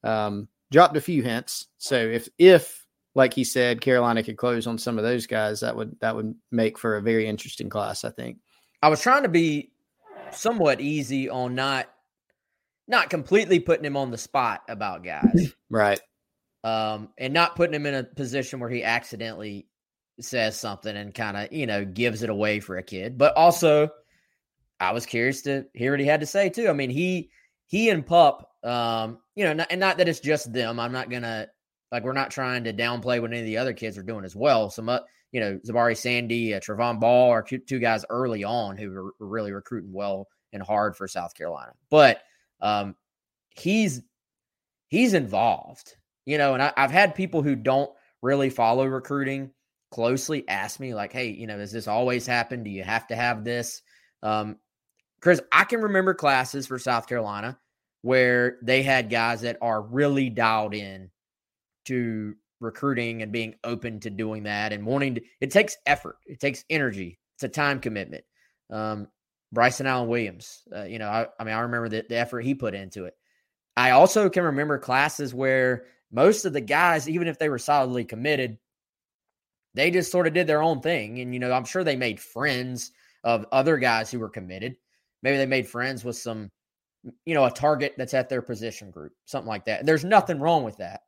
um, 0.03 0.47
dropped 0.71 0.97
a 0.97 1.01
few 1.01 1.23
hints. 1.23 1.67
So 1.77 1.95
if 1.97 2.29
if 2.37 2.85
like 3.15 3.33
he 3.33 3.43
said, 3.43 3.81
Carolina 3.81 4.23
could 4.23 4.37
close 4.37 4.67
on 4.67 4.77
some 4.77 4.97
of 4.97 5.03
those 5.03 5.27
guys, 5.27 5.59
that 5.61 5.75
would 5.75 5.95
that 5.99 6.15
would 6.15 6.35
make 6.51 6.77
for 6.77 6.97
a 6.97 7.01
very 7.01 7.27
interesting 7.27 7.69
class, 7.69 8.03
I 8.03 8.11
think. 8.11 8.37
I 8.81 8.89
was 8.89 9.01
trying 9.01 9.23
to 9.23 9.29
be 9.29 9.71
somewhat 10.31 10.79
easy 10.79 11.29
on 11.29 11.55
not 11.55 11.89
not 12.87 13.09
completely 13.09 13.59
putting 13.59 13.85
him 13.85 13.97
on 13.97 14.09
the 14.09 14.17
spot 14.17 14.61
about 14.67 15.03
guys. 15.03 15.53
Right. 15.69 15.99
Um, 16.63 17.09
and 17.17 17.33
not 17.33 17.55
putting 17.55 17.73
him 17.73 17.85
in 17.85 17.95
a 17.95 18.03
position 18.03 18.59
where 18.59 18.69
he 18.69 18.83
accidentally 18.83 19.67
says 20.19 20.59
something 20.59 20.97
and 20.97 21.13
kind 21.13 21.37
of 21.37 21.51
you 21.53 21.65
know 21.65 21.85
gives 21.85 22.23
it 22.23 22.29
away 22.29 22.59
for 22.59 22.77
a 22.77 22.83
kid. 22.83 23.17
But 23.17 23.35
also, 23.35 23.89
I 24.79 24.91
was 24.91 25.05
curious 25.05 25.41
to 25.43 25.65
hear 25.73 25.91
what 25.91 25.99
he 25.99 26.05
had 26.05 26.19
to 26.21 26.25
say 26.25 26.49
too. 26.49 26.69
I 26.69 26.73
mean, 26.73 26.89
he 26.89 27.29
he 27.67 27.89
and 27.89 28.05
Pup, 28.05 28.49
um, 28.63 29.19
you 29.35 29.45
know, 29.45 29.53
not, 29.53 29.67
and 29.69 29.79
not 29.79 29.97
that 29.97 30.09
it's 30.09 30.19
just 30.19 30.51
them. 30.51 30.79
I'm 30.79 30.91
not 30.91 31.09
gonna 31.09 31.47
like 31.91 32.03
we're 32.03 32.13
not 32.13 32.31
trying 32.31 32.63
to 32.65 32.73
downplay 32.73 33.21
what 33.21 33.31
any 33.31 33.39
of 33.39 33.45
the 33.45 33.57
other 33.57 33.73
kids 33.73 33.97
are 33.97 34.03
doing 34.03 34.25
as 34.25 34.35
well. 34.35 34.69
Some, 34.69 34.89
uh, 34.89 34.99
you 35.31 35.39
know, 35.39 35.59
Zabari 35.65 35.97
Sandy, 35.97 36.53
uh, 36.53 36.59
Trevon 36.59 36.99
Ball 36.99 37.29
are 37.29 37.43
two, 37.43 37.79
guys 37.79 38.05
early 38.09 38.43
on 38.43 38.77
who 38.77 38.91
were 38.91 39.13
really 39.19 39.51
recruiting 39.51 39.93
well 39.93 40.27
and 40.53 40.61
hard 40.61 40.95
for 40.95 41.07
South 41.07 41.35
Carolina. 41.35 41.71
But 41.89 42.21
um, 42.61 42.95
he's 43.55 44.01
he's 44.87 45.13
involved 45.13 45.95
you 46.29 46.37
know, 46.37 46.53
and 46.53 46.61
I, 46.61 46.71
have 46.77 46.91
had 46.91 47.15
people 47.15 47.41
who 47.41 47.55
don't 47.55 47.89
really 48.21 48.51
follow 48.51 48.85
recruiting 48.85 49.49
closely 49.89 50.47
ask 50.47 50.79
me, 50.79 50.93
like, 50.93 51.11
hey, 51.11 51.29
you 51.29 51.47
know, 51.47 51.57
does 51.57 51.71
this 51.71 51.87
always 51.87 52.27
happen? 52.27 52.61
Do 52.61 52.69
you 52.69 52.83
have 52.83 53.07
to 53.07 53.15
have 53.15 53.43
this? 53.43 53.81
Um, 54.21 54.57
Chris, 55.21 55.41
I 55.51 55.63
can 55.63 55.81
remember 55.81 56.13
classes 56.13 56.67
for 56.67 56.77
South 56.77 57.07
Carolina 57.07 57.57
where 58.03 58.59
they 58.61 58.83
had 58.83 59.09
guys 59.09 59.41
that 59.41 59.57
are 59.59 59.81
really 59.81 60.29
dialed 60.29 60.75
in 60.75 61.09
to 61.85 62.35
recruiting 62.59 63.23
and 63.23 63.31
being 63.31 63.55
open 63.63 63.99
to 64.01 64.11
doing 64.11 64.43
that 64.43 64.71
and 64.71 64.85
wanting 64.85 65.15
to, 65.15 65.21
it 65.41 65.49
takes 65.49 65.77
effort, 65.87 66.17
it 66.27 66.39
takes 66.39 66.63
energy, 66.69 67.17
it's 67.37 67.43
a 67.43 67.49
time 67.49 67.79
commitment. 67.79 68.23
Um, 68.69 69.07
Bryson 69.51 69.87
Allen 69.87 70.07
Williams, 70.07 70.61
uh, 70.75 70.83
you 70.83 70.99
know, 70.99 71.09
I, 71.09 71.25
I 71.39 71.43
mean, 71.43 71.55
I 71.55 71.61
remember 71.61 71.89
the, 71.89 72.05
the 72.07 72.19
effort 72.19 72.41
he 72.41 72.53
put 72.53 72.75
into 72.75 73.05
it. 73.05 73.15
I 73.75 73.91
also 73.91 74.29
can 74.29 74.43
remember 74.43 74.77
classes 74.77 75.33
where 75.33 75.85
most 76.11 76.45
of 76.45 76.53
the 76.53 76.61
guys, 76.61 77.07
even 77.07 77.27
if 77.27 77.37
they 77.37 77.49
were 77.49 77.59
solidly 77.59 78.03
committed, 78.05 78.57
they 79.75 79.91
just 79.91 80.11
sort 80.11 80.27
of 80.27 80.33
did 80.33 80.47
their 80.47 80.61
own 80.61 80.81
thing. 80.81 81.19
And, 81.19 81.33
you 81.33 81.39
know, 81.39 81.51
I'm 81.51 81.65
sure 81.65 81.83
they 81.83 81.95
made 81.95 82.19
friends 82.19 82.91
of 83.23 83.45
other 83.51 83.77
guys 83.77 84.09
who 84.09 84.19
were 84.19 84.29
committed. 84.29 84.75
Maybe 85.21 85.37
they 85.37 85.45
made 85.45 85.67
friends 85.67 86.03
with 86.03 86.15
some, 86.15 86.49
you 87.25 87.33
know, 87.33 87.45
a 87.45 87.51
target 87.51 87.93
that's 87.97 88.13
at 88.13 88.29
their 88.29 88.41
position 88.41 88.91
group, 88.91 89.13
something 89.25 89.47
like 89.47 89.65
that. 89.65 89.85
There's 89.85 90.05
nothing 90.05 90.39
wrong 90.39 90.63
with 90.63 90.77
that. 90.77 91.01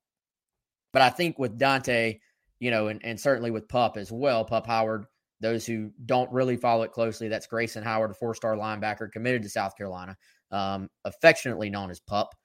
But 0.93 1.01
I 1.01 1.09
think 1.09 1.39
with 1.39 1.57
Dante, 1.57 2.19
you 2.59 2.69
know, 2.69 2.87
and, 2.87 3.03
and 3.03 3.19
certainly 3.19 3.49
with 3.49 3.67
Pup 3.67 3.97
as 3.97 4.11
well, 4.11 4.45
Pup 4.45 4.67
Howard, 4.67 5.05
those 5.39 5.65
who 5.65 5.91
don't 6.05 6.31
really 6.31 6.57
follow 6.57 6.83
it 6.83 6.91
closely, 6.91 7.27
that's 7.27 7.47
Grayson 7.47 7.83
Howard, 7.83 8.11
a 8.11 8.13
four 8.13 8.35
star 8.35 8.55
linebacker 8.55 9.11
committed 9.11 9.41
to 9.43 9.49
South 9.49 9.75
Carolina, 9.75 10.15
um, 10.51 10.89
affectionately 11.05 11.69
known 11.69 11.89
as 11.89 11.99
Pup. 11.99 12.35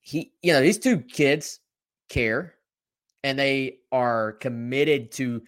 He, 0.00 0.32
you 0.42 0.52
know, 0.52 0.60
these 0.60 0.78
two 0.78 1.00
kids 1.00 1.60
care 2.08 2.54
and 3.22 3.38
they 3.38 3.78
are 3.90 4.32
committed 4.32 5.10
to 5.12 5.42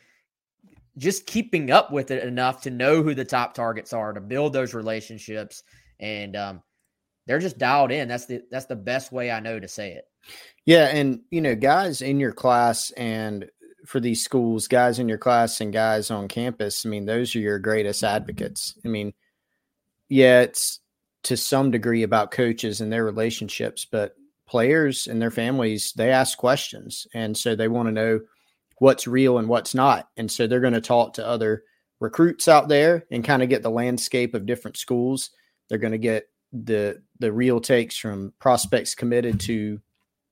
just 0.98 1.26
keeping 1.26 1.70
up 1.70 1.92
with 1.92 2.10
it 2.10 2.24
enough 2.24 2.62
to 2.62 2.70
know 2.70 3.02
who 3.02 3.14
the 3.14 3.24
top 3.24 3.54
targets 3.54 3.92
are 3.92 4.12
to 4.12 4.20
build 4.20 4.52
those 4.52 4.74
relationships 4.74 5.62
and 6.00 6.36
um, 6.36 6.62
they're 7.26 7.38
just 7.38 7.58
dialed 7.58 7.92
in. 7.92 8.08
That's 8.08 8.26
the 8.26 8.42
that's 8.50 8.66
the 8.66 8.76
best 8.76 9.12
way 9.12 9.30
i 9.30 9.40
know 9.40 9.60
to 9.60 9.68
say 9.68 9.92
it. 9.92 10.04
Yeah 10.64 10.86
and 10.86 11.20
you 11.30 11.40
know 11.40 11.54
guys 11.54 12.02
in 12.02 12.18
your 12.18 12.32
class 12.32 12.90
and 12.92 13.50
for 13.84 14.00
these 14.00 14.24
schools 14.24 14.66
guys 14.66 14.98
in 14.98 15.08
your 15.08 15.18
class 15.18 15.60
and 15.60 15.72
guys 15.72 16.10
on 16.10 16.26
campus 16.26 16.84
i 16.84 16.88
mean 16.88 17.06
those 17.06 17.36
are 17.36 17.40
your 17.40 17.58
greatest 17.58 18.02
advocates. 18.02 18.76
I 18.84 18.88
mean 18.88 19.12
yeah 20.08 20.40
it's 20.40 20.80
to 21.24 21.36
some 21.36 21.70
degree 21.70 22.02
about 22.02 22.30
coaches 22.30 22.80
and 22.80 22.92
their 22.92 23.04
relationships 23.04 23.84
but 23.84 24.14
players 24.46 25.06
and 25.06 25.20
their 25.20 25.30
families 25.30 25.92
they 25.96 26.10
ask 26.10 26.38
questions, 26.38 27.06
and 27.14 27.36
so 27.36 27.54
they 27.54 27.68
want 27.68 27.88
to 27.88 27.92
know 27.92 28.20
what's 28.78 29.06
real 29.06 29.38
and 29.38 29.48
what's 29.48 29.74
not, 29.74 30.08
and 30.16 30.30
so 30.30 30.46
they're 30.46 30.60
going 30.60 30.72
to 30.72 30.80
talk 30.80 31.14
to 31.14 31.26
other 31.26 31.64
recruits 32.00 32.48
out 32.48 32.68
there 32.68 33.04
and 33.10 33.24
kind 33.24 33.42
of 33.42 33.48
get 33.48 33.62
the 33.62 33.70
landscape 33.70 34.34
of 34.34 34.46
different 34.46 34.76
schools. 34.76 35.30
They're 35.68 35.78
going 35.78 35.92
to 35.92 35.98
get 35.98 36.28
the 36.52 37.02
the 37.18 37.32
real 37.32 37.60
takes 37.60 37.96
from 37.96 38.32
prospects 38.38 38.94
committed 38.94 39.40
to 39.40 39.80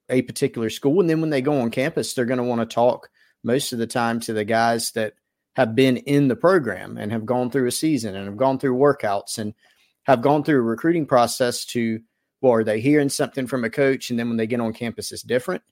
a 0.09 0.23
particular 0.23 0.71
school, 0.71 1.01
and 1.01 1.09
then 1.09 1.21
when 1.21 1.31
they 1.31 1.43
go 1.43 1.61
on 1.61 1.71
campus, 1.71 2.15
they're 2.15 2.25
going 2.25 2.39
to 2.39 2.45
want 2.45 2.61
to 2.61 2.75
talk 2.75 3.09
most 3.43 3.73
of 3.73 3.79
the 3.79 3.87
time 3.87 4.21
to 4.21 4.33
the 4.33 4.45
guys 4.45 4.93
that 4.93 5.15
have 5.57 5.75
been 5.75 5.99
in 5.99 6.29
the 6.29 6.37
program 6.37 6.97
and 6.97 7.13
have 7.13 7.27
gone 7.27 7.51
through 7.51 7.67
a 7.67 7.73
season 7.73 8.17
and 8.17 8.27
have 8.27 8.37
gone 8.37 8.59
through 8.59 8.77
workouts 8.77 9.39
and 9.39 9.55
have 10.05 10.21
gone 10.21 10.43
through 10.43 10.59
a 10.59 10.63
recruiting 10.63 11.07
process 11.07 11.65
to 11.65 12.01
well, 12.45 12.53
are 12.53 12.63
they 12.63 12.79
hearing 12.79 13.09
something 13.09 13.47
from 13.47 13.65
a 13.65 13.71
coach 13.71 14.11
and 14.11 14.19
then 14.19 14.29
when 14.29 14.37
they 14.37 14.47
get 14.47 14.61
on 14.61 14.75
campus 14.75 15.13
it's 15.13 15.23
different? 15.23 15.63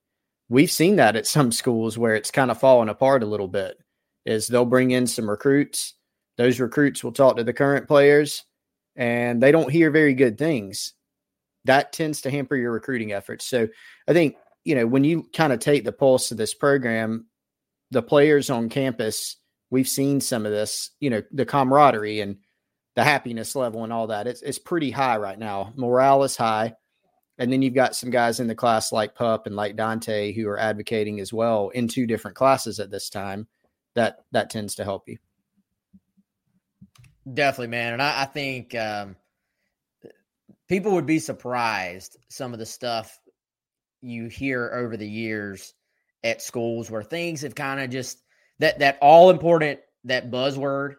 We've 0.49 0.71
seen 0.71 0.97
that 0.97 1.17
at 1.17 1.27
some 1.27 1.53
schools 1.53 1.99
where 1.99 2.15
it's 2.15 2.31
kind 2.31 2.51
of 2.51 2.59
fallen 2.59 2.89
apart 2.89 3.23
a 3.23 3.27
little 3.27 3.47
bit. 3.47 3.77
Is 4.25 4.47
they'll 4.47 4.65
bring 4.65 4.93
in 4.93 5.07
some 5.07 5.29
recruits, 5.29 5.93
those 6.39 6.61
recruits 6.61 7.05
will 7.05 7.13
talk 7.13 7.37
to 7.37 7.45
the 7.45 7.53
current 7.53 7.87
players 7.87 8.45
and 8.97 9.43
they 9.43 9.53
don't 9.53 9.71
hear 9.71 9.91
very 9.91 10.15
good 10.15 10.39
things. 10.39 10.95
That 11.67 11.93
tends 11.93 12.23
to 12.23 12.31
hamper 12.31 12.57
your 12.57 12.73
recruiting 12.73 13.13
efforts. 13.13 13.45
So 13.45 13.69
I 14.09 14.15
think, 14.15 14.37
you 14.65 14.75
know, 14.75 14.87
when 14.87 15.05
you 15.05 15.29
kind 15.35 15.53
of 15.53 15.59
take 15.59 15.85
the 15.85 15.93
pulse 15.93 16.31
of 16.31 16.39
this 16.39 16.55
program, 16.55 17.27
the 17.91 18.03
players 18.03 18.49
on 18.49 18.71
campus 18.71 19.37
we've 19.73 19.89
seen 19.89 20.21
some 20.21 20.45
of 20.45 20.53
this, 20.53 20.91
you 21.01 21.11
know, 21.11 21.23
the 21.33 21.47
camaraderie 21.47 22.21
and 22.21 22.37
the 22.95 23.05
happiness 23.05 23.55
level 23.57 23.85
and 23.85 23.93
all 23.93 24.09
that. 24.09 24.27
It's 24.27 24.43
it's 24.43 24.59
pretty 24.59 24.91
high 24.91 25.17
right 25.17 25.39
now. 25.39 25.73
Morale 25.77 26.25
is 26.25 26.37
high. 26.37 26.75
And 27.39 27.53
then 27.53 27.63
you've 27.63 27.75
got 27.75 27.97
some 27.97 28.11
guys 28.11 28.41
in 28.41 28.47
the 28.47 28.55
class 28.55 28.93
like 28.93 29.15
Pup 29.15 29.47
and 29.47 29.57
like 29.57 29.75
Dante 29.75 30.33
who 30.33 30.47
are 30.49 30.59
advocating 30.59 31.19
as 31.19 31.33
well 31.33 31.71
in 31.71 31.89
two 31.89 32.07
different 32.07 32.37
classes 32.37 32.79
at 32.79 32.91
this 32.91 33.09
time. 33.09 33.49
That 33.95 34.25
that 34.33 34.51
tends 34.51 34.77
to 34.77 34.85
help 34.85 35.09
you. 35.09 35.19
Definitely, 37.33 37.69
man. 37.69 37.95
And 37.95 38.03
I, 38.03 38.23
I 38.23 38.25
think 38.27 38.75
um, 38.75 39.17
people 40.69 40.93
would 40.93 41.07
be 41.07 41.19
surprised 41.19 42.17
some 42.29 42.53
of 42.53 42.59
the 42.59 42.67
stuff 42.67 43.19
you 44.01 44.27
hear 44.27 44.71
over 44.75 44.97
the 44.97 45.09
years 45.09 45.75
at 46.25 46.43
schools 46.43 46.91
where 46.91 47.03
things 47.03 47.43
have 47.43 47.55
kind 47.55 47.81
of 47.81 47.91
just 47.91 48.23
that 48.59 48.79
that 48.81 48.99
all 49.01 49.31
important 49.31 49.81
that 50.05 50.31
buzzword 50.31 50.95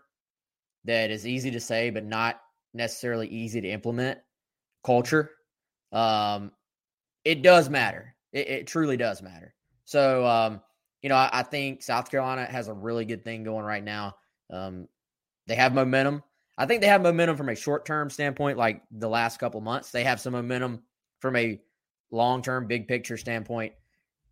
that 0.86 1.12
is 1.12 1.28
easy 1.28 1.52
to 1.52 1.60
say 1.60 1.90
but 1.90 2.06
not 2.06 2.42
necessarily 2.74 3.28
easy 3.28 3.62
to 3.62 3.70
implement. 3.70 4.20
Culture 4.84 5.32
um 5.92 6.52
it 7.24 7.42
does 7.42 7.70
matter. 7.70 8.16
It, 8.32 8.48
it 8.48 8.68
truly 8.68 8.98
does 8.98 9.22
matter. 9.22 9.54
So 9.86 10.26
um 10.26 10.62
you 11.02 11.10
know 11.10 11.16
I, 11.16 11.30
I, 11.32 11.44
think 11.44 11.84
south 11.84 12.10
carolina 12.10 12.46
has 12.46 12.68
a 12.68 12.74
really 12.74 13.06
good 13.06 13.24
thing 13.24 13.44
going 13.44 13.66
right 13.66 13.84
now. 13.84 14.16
Um 14.52 14.88
they 15.48 15.56
have 15.56 15.74
momentum. 15.74 16.24
I 16.58 16.66
think 16.66 16.82
they 16.82 16.88
have 16.88 17.02
momentum 17.02 17.36
from 17.36 17.50
a 17.50 17.56
short-term 17.56 18.10
standpoint 18.10 18.58
like 18.58 18.84
the 18.92 19.10
last 19.10 19.40
couple 19.40 19.60
months. 19.62 19.92
They 19.92 20.04
have 20.04 20.22
some 20.22 20.34
momentum 20.34 20.84
from 21.20 21.36
a 21.36 21.60
long-term 22.12 22.68
big 22.68 22.88
picture 22.88 23.18
standpoint. 23.18 23.74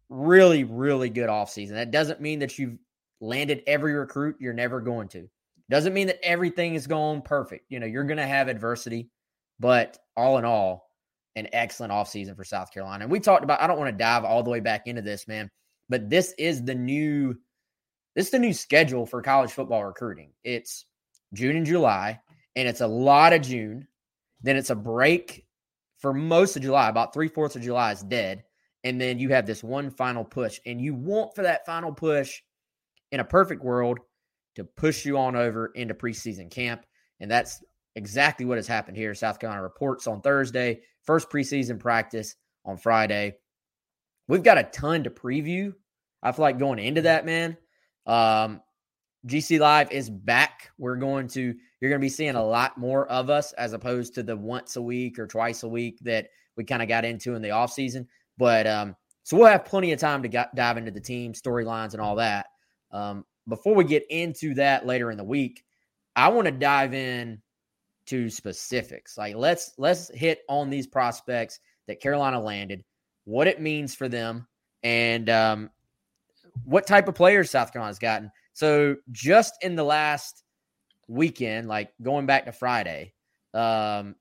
Really 0.10 0.64
really 0.64 1.10
good 1.10 1.30
offseason. 1.30 1.72
That 1.72 1.92
doesn't 1.92 2.22
mean 2.22 2.40
that 2.40 2.58
you've 2.60 2.78
landed 3.22 3.62
every 3.68 3.94
recruit, 3.94 4.36
you're 4.40 4.54
never 4.54 4.82
going 4.82 5.08
to. 5.10 5.30
Doesn't 5.72 5.94
mean 5.94 6.08
that 6.08 6.20
everything 6.22 6.76
is 6.76 6.86
going 6.86 7.22
perfect. 7.22 7.66
You 7.70 7.80
know, 7.80 7.86
you're 7.86 8.04
going 8.04 8.18
to 8.18 8.28
have 8.28 8.50
adversity, 8.50 9.10
but 9.58 9.98
all 10.18 10.38
in 10.38 10.44
all, 10.44 10.90
an 11.38 11.48
excellent 11.54 11.94
offseason 11.94 12.36
for 12.36 12.44
South 12.44 12.74
Carolina. 12.74 13.06
And 13.06 13.12
we 13.12 13.22
talked 13.22 13.46
about, 13.46 13.62
I 13.62 13.68
don't 13.68 13.80
want 13.80 13.90
to 13.90 13.98
dive 13.98 14.26
all 14.26 14.44
the 14.44 14.50
way 14.50 14.60
back 14.60 14.88
into 14.88 15.02
this, 15.02 15.30
man, 15.30 15.50
but 15.88 16.10
this 16.10 16.34
is 16.38 16.66
the 16.66 16.76
new, 16.76 17.38
this 18.16 18.26
is 18.26 18.32
the 18.32 18.40
new 18.40 18.52
schedule 18.52 19.06
for 19.06 19.22
college 19.22 19.52
football 19.52 19.86
recruiting. 19.86 20.32
It's 20.44 20.86
June 21.34 21.56
and 21.56 21.66
July, 21.66 22.20
and 22.58 22.68
it's 22.68 22.82
a 22.82 22.88
lot 22.88 23.32
of 23.32 23.42
June. 23.42 23.88
Then 24.42 24.58
it's 24.58 24.72
a 24.72 24.76
break 24.76 25.46
for 26.00 26.14
most 26.14 26.58
of 26.58 26.64
July. 26.64 26.90
About 26.90 27.14
three 27.14 27.30
fourths 27.30 27.56
of 27.56 27.62
July 27.62 27.94
is 27.94 28.04
dead. 28.04 28.44
And 28.84 29.00
then 29.00 29.20
you 29.20 29.30
have 29.30 29.46
this 29.46 29.64
one 29.64 29.90
final 29.90 30.26
push. 30.26 30.60
And 30.66 30.82
you 30.82 30.96
want 30.96 31.34
for 31.34 31.44
that 31.44 31.66
final 31.66 31.94
push 31.94 32.42
in 33.14 33.22
a 33.22 33.24
perfect 33.24 33.64
world 33.64 34.00
to 34.56 34.64
push 34.64 35.06
you 35.06 35.18
on 35.18 35.36
over 35.36 35.68
into 35.68 35.94
preseason 35.94 36.50
camp. 36.52 36.86
And 37.20 37.30
that's 37.30 37.64
exactly 37.96 38.46
what 38.46 38.58
has 38.58 38.68
happened 38.68 38.98
here. 38.98 39.14
South 39.14 39.40
Carolina 39.40 39.64
reports 39.64 40.08
on 40.08 40.22
Thursday, 40.22 40.82
first 41.04 41.30
preseason 41.30 41.80
practice 41.80 42.36
on 42.66 42.78
Friday. 42.78 43.36
We've 44.28 44.44
got 44.44 44.58
a 44.58 44.64
ton 44.64 45.04
to 45.04 45.10
preview. 45.10 45.74
I 46.24 46.32
feel 46.32 46.44
like 46.44 46.60
going 46.60 46.80
into 46.80 47.02
that, 47.02 47.26
man. 47.26 47.58
Um, 48.06 48.62
GC 49.28 49.60
Live 49.60 49.92
is 49.92 50.10
back. 50.10 50.72
We're 50.78 50.96
going 50.96 51.28
to, 51.30 51.54
you're 51.80 51.90
going 51.90 52.00
to 52.02 52.06
be 52.06 52.10
seeing 52.10 52.36
a 52.36 52.44
lot 52.44 52.78
more 52.78 53.08
of 53.08 53.30
us 53.30 53.54
as 53.54 53.74
opposed 53.74 54.16
to 54.16 54.24
the 54.24 54.36
once 54.36 54.76
a 54.76 54.82
week 54.82 55.20
or 55.20 55.28
twice 55.28 55.64
a 55.64 55.68
week 55.68 56.00
that 56.02 56.28
we 56.58 56.64
kind 56.64 56.82
of 56.82 56.88
got 56.88 57.06
into 57.06 57.36
in 57.36 57.42
the 57.42 57.50
offseason. 57.50 58.08
But 58.38 58.66
um, 58.68 58.96
so 59.24 59.38
we'll 59.38 59.48
have 59.48 59.66
plenty 59.66 59.92
of 59.92 60.00
time 60.00 60.24
to 60.24 60.28
get, 60.28 60.56
dive 60.56 60.78
into 60.78 60.92
the 60.92 61.00
team, 61.00 61.34
storylines, 61.34 61.94
and 61.94 62.02
all 62.02 62.16
that. 62.16 62.48
Um, 62.92 63.26
before 63.48 63.76
we 63.76 63.84
get 63.84 64.06
into 64.10 64.54
that 64.56 64.86
later 64.86 65.12
in 65.12 65.18
the 65.18 65.24
week, 65.24 65.64
I 66.16 66.30
want 66.30 66.46
to 66.46 66.52
dive 66.52 66.94
in 66.94 67.42
to 68.08 68.30
specifics. 68.30 69.18
Like 69.18 69.36
let's 69.36 69.74
let's 69.78 70.10
hit 70.14 70.42
on 70.50 70.70
these 70.70 70.88
prospects 70.88 71.60
that 71.88 72.02
Carolina 72.02 72.42
landed, 72.42 72.84
what 73.26 73.48
it 73.48 73.62
means 73.62 73.96
for 73.96 74.08
them, 74.08 74.48
and 74.84 75.30
um, 75.30 75.70
what 76.64 76.88
type 76.88 77.08
of 77.08 77.16
players 77.16 77.50
South 77.50 77.72
Carolina's 77.72 78.00
gotten. 78.00 78.32
So 78.54 78.98
just 79.12 79.56
in 79.62 79.76
the 79.76 79.84
last 79.84 80.44
weekend, 81.08 81.68
like 81.68 81.92
going 82.02 82.26
back 82.26 82.46
to 82.46 82.52
Friday, 82.52 83.14
um, 83.54 84.16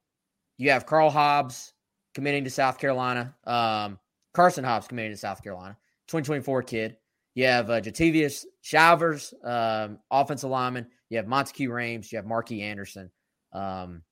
you 0.58 0.70
have 0.70 0.86
Carl 0.86 1.10
Hobbs 1.10 1.72
committing 2.14 2.44
to 2.44 2.50
South 2.50 2.78
Carolina, 2.78 3.34
um, 3.44 3.98
Carson 4.34 4.64
Hobbs 4.64 4.88
committing 4.88 5.12
to 5.12 5.16
South 5.16 5.42
Carolina, 5.42 5.76
2024 6.08 6.62
kid. 6.62 6.96
You 7.34 7.44
have 7.46 7.70
uh, 7.70 7.80
Jatavius 7.80 8.44
Showers, 8.62 9.32
um, 9.44 9.98
offensive 10.10 10.50
lineman. 10.50 10.86
You 11.08 11.16
have 11.18 11.26
Montague 11.26 11.68
Rhames. 11.68 12.10
You 12.10 12.16
have 12.16 12.24
Markee 12.24 12.62
Anderson. 12.62 13.10
Um, 13.52 14.02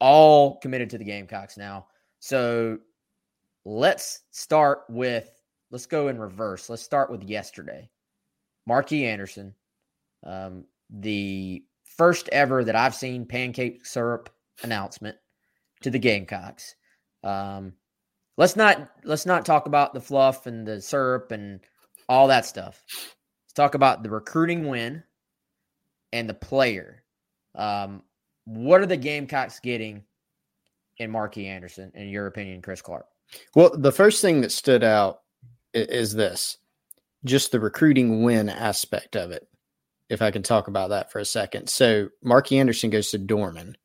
all 0.00 0.56
committed 0.58 0.90
to 0.90 0.98
the 0.98 1.04
Gamecocks 1.04 1.56
now. 1.56 1.86
So 2.20 2.78
let's 3.64 4.22
start 4.30 4.84
with, 4.88 5.30
let's 5.70 5.86
go 5.86 6.08
in 6.08 6.18
reverse. 6.18 6.68
Let's 6.68 6.82
start 6.82 7.10
with 7.10 7.22
yesterday. 7.24 7.90
Markee 8.68 9.04
Anderson, 9.04 9.54
um, 10.24 10.64
the 10.90 11.64
first 11.84 12.28
ever 12.30 12.64
that 12.64 12.76
I've 12.76 12.94
seen 12.94 13.26
pancake 13.26 13.84
syrup 13.84 14.30
announcement 14.62 15.16
to 15.80 15.90
the 15.90 15.98
Gamecocks. 15.98 16.74
Um, 17.24 17.72
let's 18.36 18.56
not 18.56 18.90
let's 19.04 19.26
not 19.26 19.44
talk 19.44 19.66
about 19.66 19.94
the 19.94 20.00
fluff 20.00 20.46
and 20.46 20.66
the 20.66 20.80
syrup 20.80 21.32
and 21.32 21.60
all 22.08 22.28
that 22.28 22.46
stuff. 22.46 22.82
Let's 22.88 23.54
talk 23.54 23.74
about 23.74 24.02
the 24.02 24.10
recruiting 24.10 24.68
win 24.68 25.02
and 26.12 26.28
the 26.28 26.34
player. 26.34 27.02
Um, 27.54 28.02
what 28.44 28.80
are 28.80 28.86
the 28.86 28.96
Gamecocks 28.96 29.60
getting 29.60 30.04
in 30.98 31.10
Markee 31.10 31.46
Anderson, 31.46 31.92
in 31.94 32.08
your 32.08 32.26
opinion, 32.26 32.62
Chris 32.62 32.82
Clark? 32.82 33.06
Well, 33.54 33.76
the 33.76 33.92
first 33.92 34.22
thing 34.22 34.40
that 34.40 34.52
stood 34.52 34.82
out 34.82 35.20
is 35.74 36.14
this 36.14 36.56
just 37.24 37.52
the 37.52 37.60
recruiting 37.60 38.22
win 38.22 38.48
aspect 38.48 39.16
of 39.16 39.30
it. 39.30 39.46
If 40.08 40.22
I 40.22 40.30
can 40.30 40.42
talk 40.42 40.68
about 40.68 40.88
that 40.90 41.12
for 41.12 41.18
a 41.18 41.24
second. 41.24 41.68
So, 41.68 42.08
Markee 42.24 42.58
Anderson 42.58 42.88
goes 42.88 43.10
to 43.10 43.18
Dorman. 43.18 43.76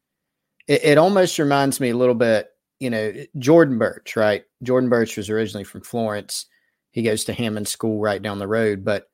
It, 0.68 0.86
it 0.86 0.98
almost 0.98 1.38
reminds 1.38 1.82
me 1.82 1.90
a 1.90 1.98
little 1.98 2.16
bit, 2.16 2.48
you 2.80 2.90
know, 2.90 3.12
Jordan 3.38 3.78
Burch, 3.78 4.16
right? 4.16 4.46
Jordan 4.62 4.90
Burch 4.90 5.18
was 5.18 5.30
originally 5.30 5.66
from 5.66 5.82
Florence 5.82 6.46
he 6.94 7.02
goes 7.02 7.26
to 7.26 7.34
Hammond 7.34 7.68
School 7.68 8.00
right 8.00 8.22
down 8.22 8.40
the 8.40 8.48
road. 8.48 8.86
But 8.86 9.10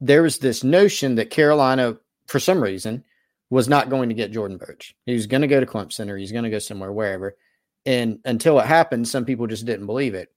there 0.00 0.22
was 0.22 0.38
this 0.38 0.64
notion 0.64 1.16
that 1.16 1.30
Carolina, 1.30 1.98
for 2.26 2.40
some 2.40 2.62
reason, 2.62 3.04
was 3.50 3.68
not 3.68 3.90
going 3.90 4.08
to 4.08 4.14
get 4.14 4.32
Jordan 4.32 4.56
Burch. 4.56 4.96
He 5.04 5.14
was 5.14 5.26
going 5.26 5.42
to 5.42 5.48
go 5.48 5.60
to 5.60 5.66
Clemson 5.66 6.08
or 6.08 6.16
he's 6.16 6.32
going 6.32 6.44
to 6.44 6.50
go 6.50 6.60
somewhere, 6.60 6.92
wherever. 6.92 7.36
And 7.84 8.20
until 8.24 8.58
it 8.58 8.66
happened, 8.66 9.06
some 9.06 9.24
people 9.24 9.46
just 9.46 9.66
didn't 9.66 9.86
believe 9.86 10.14
it. 10.14 10.32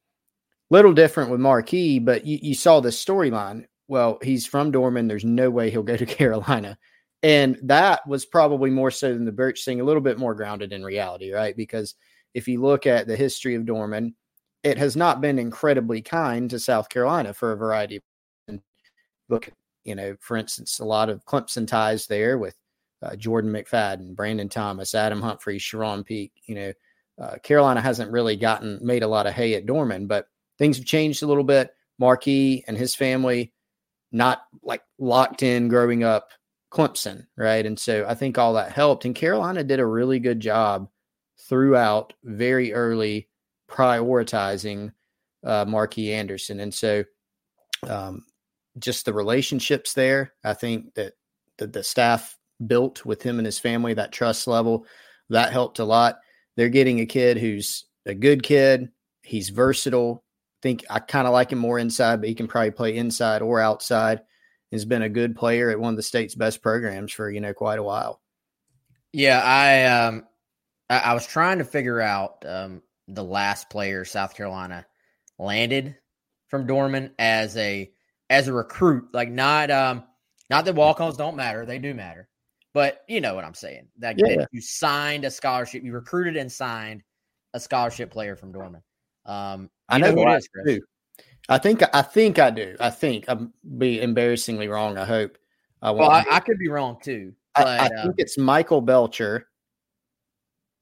Little 0.69 0.91
different 0.91 1.29
with 1.29 1.39
Marquis, 1.39 1.99
but 1.99 2.25
you, 2.25 2.39
you 2.41 2.55
saw 2.55 2.79
this 2.79 3.03
storyline. 3.03 3.65
Well, 3.87 4.17
he's 4.21 4.45
from 4.45 4.71
Dorman. 4.71 5.07
There's 5.07 5.23
no 5.23 5.49
way 5.49 5.69
he'll 5.69 5.83
go 5.83 5.95
to 5.95 6.05
Carolina. 6.17 6.77
And 7.23 7.57
that 7.63 8.05
was 8.07 8.25
probably 8.25 8.69
more 8.69 8.91
so 8.91 9.13
than 9.13 9.25
the 9.25 9.31
Burch 9.31 9.63
thing, 9.63 9.79
a 9.79 9.83
little 9.83 10.01
bit 10.01 10.17
more 10.17 10.35
grounded 10.35 10.73
in 10.73 10.83
reality, 10.83 11.31
right? 11.31 11.55
Because 11.55 11.95
if 12.33 12.47
you 12.47 12.61
look 12.61 12.85
at 12.85 13.07
the 13.07 13.15
history 13.15 13.55
of 13.55 13.65
Dorman, 13.65 14.15
it 14.63 14.77
has 14.77 14.95
not 14.95 15.21
been 15.21 15.39
incredibly 15.39 16.01
kind 16.01 16.49
to 16.49 16.59
South 16.59 16.89
Carolina 16.89 17.33
for 17.33 17.51
a 17.51 17.57
variety 17.57 17.97
of 17.97 18.59
look, 19.29 19.49
you 19.83 19.95
know, 19.95 20.15
for 20.19 20.37
instance, 20.37 20.79
a 20.79 20.85
lot 20.85 21.09
of 21.09 21.25
Clemson 21.25 21.67
ties 21.67 22.07
there 22.07 22.37
with 22.37 22.55
uh, 23.01 23.15
Jordan 23.15 23.51
McFadden, 23.51 24.15
Brandon 24.15 24.49
Thomas, 24.49 24.95
Adam 24.95 25.21
Humphries, 25.21 25.61
Sharon 25.61 26.03
Peak, 26.03 26.31
you 26.45 26.55
know, 26.55 26.73
uh, 27.21 27.37
Carolina 27.43 27.81
hasn't 27.81 28.11
really 28.11 28.35
gotten 28.35 28.79
made 28.81 29.03
a 29.03 29.07
lot 29.07 29.27
of 29.27 29.33
hay 29.33 29.55
at 29.55 29.65
Dorman, 29.65 30.07
but 30.07 30.27
things 30.57 30.77
have 30.77 30.85
changed 30.85 31.23
a 31.23 31.27
little 31.27 31.43
bit. 31.43 31.73
Markee 31.99 32.63
and 32.67 32.77
his 32.77 32.95
family 32.95 33.53
not 34.11 34.43
like 34.61 34.83
locked 34.99 35.41
in 35.43 35.67
growing 35.67 36.03
up 36.03 36.29
Clemson, 36.71 37.25
right? 37.35 37.65
And 37.65 37.77
so 37.79 38.05
I 38.07 38.13
think 38.13 38.37
all 38.37 38.53
that 38.53 38.71
helped. 38.71 39.05
And 39.05 39.15
Carolina 39.15 39.63
did 39.63 39.79
a 39.79 39.85
really 39.85 40.19
good 40.19 40.39
job 40.39 40.89
throughout 41.39 42.13
very 42.23 42.73
early 42.73 43.27
prioritizing 43.69 44.91
uh, 45.43 45.65
Markee 45.65 46.13
Anderson. 46.13 46.59
And 46.59 46.73
so 46.73 47.03
um, 47.87 48.25
just 48.79 49.05
the 49.05 49.13
relationships 49.13 49.93
there, 49.93 50.33
I 50.43 50.53
think 50.53 50.93
that 50.95 51.13
the, 51.57 51.67
the 51.67 51.83
staff 51.83 52.37
built 52.65 53.05
with 53.05 53.21
him 53.21 53.39
and 53.39 53.45
his 53.45 53.59
family, 53.59 53.93
that 53.93 54.11
trust 54.11 54.47
level, 54.47 54.85
that 55.29 55.51
helped 55.51 55.79
a 55.79 55.85
lot. 55.85 56.19
They're 56.55 56.69
getting 56.69 57.01
a 57.01 57.05
kid 57.05 57.37
who's 57.37 57.85
a 58.05 58.15
good 58.15 58.41
kid. 58.41 58.89
He's 59.21 59.49
versatile. 59.49 60.23
I 60.25 60.59
think 60.63 60.85
I 60.89 60.99
kind 60.99 61.27
of 61.27 61.33
like 61.33 61.51
him 61.51 61.59
more 61.59 61.77
inside, 61.77 62.19
but 62.19 62.29
he 62.29 62.35
can 62.35 62.47
probably 62.47 62.71
play 62.71 62.95
inside 62.95 63.41
or 63.41 63.59
outside. 63.59 64.21
He's 64.71 64.85
been 64.85 65.03
a 65.03 65.09
good 65.09 65.35
player 65.35 65.69
at 65.69 65.79
one 65.79 65.93
of 65.93 65.97
the 65.97 66.03
state's 66.03 66.35
best 66.35 66.61
programs 66.61 67.11
for, 67.11 67.29
you 67.29 67.41
know, 67.41 67.53
quite 67.53 67.79
a 67.79 67.83
while. 67.83 68.21
Yeah, 69.13 69.41
I 69.43 69.85
um 69.85 70.25
I, 70.89 70.99
I 70.99 71.13
was 71.13 71.27
trying 71.27 71.59
to 71.59 71.63
figure 71.63 72.01
out 72.01 72.43
um 72.45 72.81
the 73.07 73.23
last 73.23 73.69
player 73.69 74.03
South 74.05 74.35
Carolina 74.35 74.85
landed 75.39 75.95
from 76.47 76.65
Dorman 76.67 77.11
as 77.19 77.55
a 77.57 77.91
as 78.29 78.47
a 78.47 78.53
recruit, 78.53 79.05
like 79.13 79.29
not 79.29 79.71
um 79.71 80.03
not 80.49 80.65
that 80.65 80.75
walk-ons 80.75 81.17
don't 81.17 81.35
matter, 81.35 81.65
they 81.65 81.79
do 81.79 81.93
matter. 81.93 82.27
But 82.73 83.03
you 83.07 83.21
know 83.21 83.33
what 83.35 83.43
I'm 83.43 83.53
saying. 83.53 83.87
That, 83.99 84.15
Yeah. 84.19 84.45
you 84.51 84.61
signed 84.61 85.25
a 85.25 85.31
scholarship, 85.31 85.83
you 85.83 85.93
recruited 85.93 86.37
and 86.37 86.51
signed 86.51 87.01
a 87.53 87.59
scholarship 87.59 88.11
player 88.11 88.35
from 88.35 88.51
Dorman. 88.51 88.83
Um 89.25 89.69
I 89.89 89.97
you 89.97 90.03
know 90.03 90.11
who 90.11 90.21
it 90.21 90.27
I 90.27 90.39
Chris. 90.53 90.65
do. 90.75 90.81
I 91.49 91.57
think 91.57 91.81
I 91.93 92.01
think 92.01 92.39
I 92.39 92.49
do. 92.49 92.75
I 92.79 92.89
think 92.89 93.25
I'm 93.29 93.53
be 93.77 94.01
embarrassingly 94.01 94.67
wrong. 94.67 94.97
I 94.97 95.05
hope. 95.05 95.37
I 95.81 95.91
Well, 95.91 96.09
I, 96.09 96.25
I 96.29 96.39
could 96.41 96.57
be 96.59 96.67
wrong 96.67 96.97
too. 97.01 97.33
I, 97.55 97.63
But 97.63 97.79
I 97.79 97.85
uh, 97.85 98.01
think 98.03 98.15
it's 98.17 98.37
Michael 98.37 98.81
Belcher. 98.81 99.47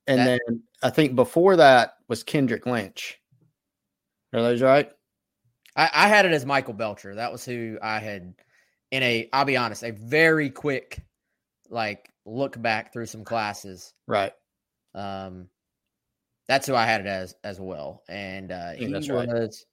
And 0.07 0.19
That- 0.19 0.39
then 0.47 0.63
I 0.83 0.89
think 0.89 1.15
before 1.15 1.55
that 1.57 1.95
was 2.07 2.23
Kendrick 2.23 2.65
Lynch. 2.65 3.19
Are 4.33 4.41
those 4.41 4.61
right? 4.61 4.91
I, 5.75 5.89
I 5.93 6.07
had 6.07 6.25
it 6.25 6.31
as 6.33 6.45
Michael 6.45 6.73
Belcher. 6.73 7.15
That 7.15 7.31
was 7.31 7.43
who 7.45 7.77
I 7.81 7.99
had 7.99 8.33
in 8.91 9.03
a, 9.03 9.29
I'll 9.33 9.45
be 9.45 9.57
honest, 9.57 9.83
a 9.83 9.91
very 9.91 10.49
quick 10.49 11.01
like 11.69 12.09
look 12.25 12.61
back 12.61 12.93
through 12.93 13.07
some 13.07 13.23
classes. 13.23 13.93
Right. 14.07 14.33
Um, 14.93 15.47
that's 16.47 16.67
who 16.67 16.75
I 16.75 16.85
had 16.85 17.01
it 17.01 17.07
as 17.07 17.35
as 17.43 17.59
well, 17.59 18.03
and 18.07 18.51
uh, 18.51 18.71
he 18.73 18.85
that's 18.87 19.09
right. 19.09 19.27
was 19.27 19.65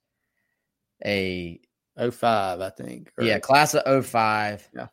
a 1.05 1.59
05, 1.97 2.61
I 2.61 2.69
think. 2.71 3.11
or- 3.17 3.23
yeah 3.25 3.39
class 3.39 3.75
of 3.75 4.05
05. 4.05 4.69
Yeah. 4.75 4.87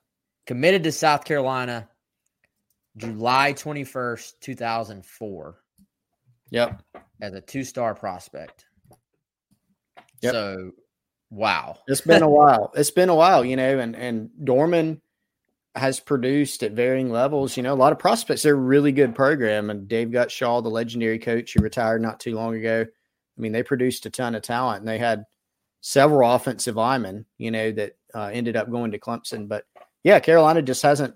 committed 0.46 0.84
to 0.84 0.92
South 0.92 1.24
Carolina, 1.24 1.88
July 2.96 3.52
twenty 3.54 3.84
first, 3.84 4.40
two 4.42 4.54
thousand 4.54 5.06
four, 5.06 5.59
Yep. 6.50 6.82
as 7.20 7.34
a 7.34 7.40
two 7.40 7.64
star 7.64 7.94
prospect. 7.94 8.66
Yep. 10.20 10.32
So, 10.32 10.70
wow, 11.30 11.78
It's 11.86 12.00
been 12.00 12.22
a 12.22 12.28
while. 12.30 12.72
It's 12.74 12.90
been 12.90 13.08
a 13.08 13.14
while, 13.14 13.44
you 13.44 13.56
know, 13.56 13.78
and 13.78 13.96
and 13.96 14.30
Dorman 14.44 15.00
has 15.76 16.00
produced 16.00 16.62
at 16.62 16.72
varying 16.72 17.10
levels, 17.10 17.56
you 17.56 17.62
know, 17.62 17.72
a 17.72 17.76
lot 17.76 17.92
of 17.92 17.98
prospects. 17.98 18.42
They're 18.42 18.54
a 18.54 18.58
really 18.58 18.92
good 18.92 19.14
program. 19.14 19.70
And 19.70 19.86
Dave 19.86 20.08
Gutshall, 20.08 20.62
the 20.62 20.70
legendary 20.70 21.18
coach 21.18 21.54
who 21.54 21.62
retired 21.62 22.02
not 22.02 22.18
too 22.18 22.34
long 22.34 22.56
ago, 22.56 22.84
I 22.84 23.40
mean, 23.40 23.52
they 23.52 23.62
produced 23.62 24.04
a 24.06 24.10
ton 24.10 24.34
of 24.34 24.42
talent 24.42 24.80
and 24.80 24.88
they 24.88 24.98
had 24.98 25.24
several 25.80 26.30
offensive 26.30 26.76
linemen, 26.76 27.24
you 27.38 27.50
know, 27.50 27.70
that 27.72 27.92
uh, 28.14 28.30
ended 28.32 28.56
up 28.56 28.70
going 28.70 28.90
to 28.90 28.98
Clemson. 28.98 29.48
But 29.48 29.64
yeah, 30.02 30.18
Carolina 30.18 30.60
just 30.60 30.82
hasn't 30.82 31.14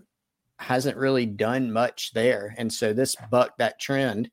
hasn't 0.58 0.96
really 0.96 1.26
done 1.26 1.72
much 1.72 2.12
there. 2.12 2.54
And 2.56 2.72
so 2.72 2.92
this 2.92 3.16
bucked 3.30 3.58
that 3.58 3.80
trend, 3.80 4.30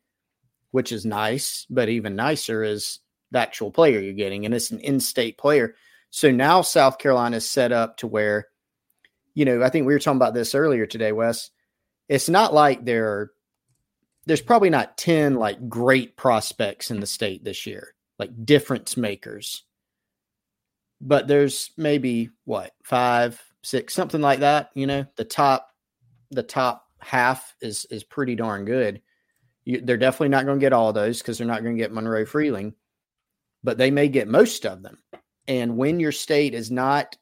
which 0.71 0.91
is 0.91 1.05
nice, 1.05 1.65
but 1.69 1.89
even 1.89 2.15
nicer 2.15 2.63
is 2.63 2.99
the 3.31 3.39
actual 3.39 3.71
player 3.71 3.99
you're 3.99 4.13
getting, 4.13 4.45
and 4.45 4.53
it's 4.53 4.71
an 4.71 4.79
in-state 4.79 5.37
player. 5.37 5.75
So 6.09 6.31
now 6.31 6.61
South 6.61 6.97
Carolina 6.97 7.37
is 7.37 7.49
set 7.49 7.71
up 7.71 7.97
to 7.97 8.07
where, 8.07 8.47
you 9.33 9.45
know, 9.45 9.63
I 9.63 9.69
think 9.69 9.85
we 9.85 9.93
were 9.93 9.99
talking 9.99 10.17
about 10.17 10.33
this 10.33 10.55
earlier 10.55 10.85
today, 10.85 11.11
Wes. 11.11 11.49
It's 12.09 12.27
not 12.27 12.53
like 12.53 12.83
there 12.83 13.07
are, 13.07 13.31
there's 14.25 14.41
probably 14.41 14.69
not 14.69 14.97
10 14.97 15.35
like 15.35 15.69
great 15.69 16.17
prospects 16.17 16.91
in 16.91 16.99
the 16.99 17.07
state 17.07 17.43
this 17.43 17.65
year, 17.65 17.95
like 18.19 18.45
difference 18.45 18.97
makers. 18.97 19.63
But 20.99 21.27
there's 21.27 21.71
maybe 21.77 22.29
what, 22.43 22.73
five, 22.83 23.41
six, 23.63 23.93
something 23.93 24.21
like 24.21 24.39
that, 24.39 24.69
you 24.75 24.85
know, 24.85 25.05
the 25.15 25.23
top, 25.23 25.69
the 26.29 26.43
top 26.43 26.85
half 26.99 27.55
is 27.61 27.85
is 27.89 28.03
pretty 28.03 28.35
darn 28.35 28.65
good. 28.65 29.01
You, 29.65 29.81
they're 29.81 29.97
definitely 29.97 30.29
not 30.29 30.45
going 30.45 30.59
to 30.59 30.63
get 30.63 30.73
all 30.73 30.93
those 30.93 31.19
because 31.19 31.37
they're 31.37 31.47
not 31.47 31.63
going 31.63 31.75
to 31.75 31.81
get 31.81 31.93
Monroe 31.93 32.25
Freeling, 32.25 32.73
but 33.63 33.77
they 33.77 33.91
may 33.91 34.07
get 34.07 34.27
most 34.27 34.65
of 34.65 34.81
them. 34.81 34.97
And 35.47 35.77
when 35.77 35.99
your 35.99 36.11
state 36.11 36.53
is 36.53 36.71
not 36.71 37.15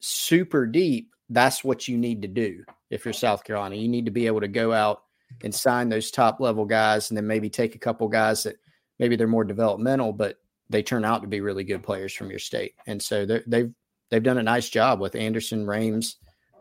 super 0.00 0.66
deep, 0.66 1.10
that's 1.28 1.64
what 1.64 1.88
you 1.88 1.96
need 1.96 2.22
to 2.22 2.28
do. 2.28 2.64
If 2.90 3.04
you're 3.04 3.14
South 3.14 3.44
Carolina, 3.44 3.76
you 3.76 3.88
need 3.88 4.06
to 4.06 4.10
be 4.10 4.26
able 4.26 4.40
to 4.40 4.48
go 4.48 4.72
out 4.72 5.02
and 5.42 5.54
sign 5.54 5.88
those 5.88 6.10
top 6.10 6.40
level 6.40 6.66
guys, 6.66 7.10
and 7.10 7.16
then 7.16 7.26
maybe 7.26 7.48
take 7.48 7.74
a 7.74 7.78
couple 7.78 8.06
guys 8.08 8.42
that 8.42 8.56
maybe 8.98 9.16
they're 9.16 9.26
more 9.26 9.44
developmental, 9.44 10.12
but 10.12 10.36
they 10.68 10.82
turn 10.82 11.04
out 11.04 11.22
to 11.22 11.28
be 11.28 11.40
really 11.40 11.64
good 11.64 11.82
players 11.82 12.12
from 12.12 12.30
your 12.30 12.38
state. 12.38 12.74
And 12.86 13.02
so 13.02 13.26
they've 13.46 13.72
they've 14.10 14.22
done 14.22 14.38
a 14.38 14.42
nice 14.42 14.68
job 14.68 15.00
with 15.00 15.14
Anderson, 15.14 15.64
Rhames, 15.64 16.16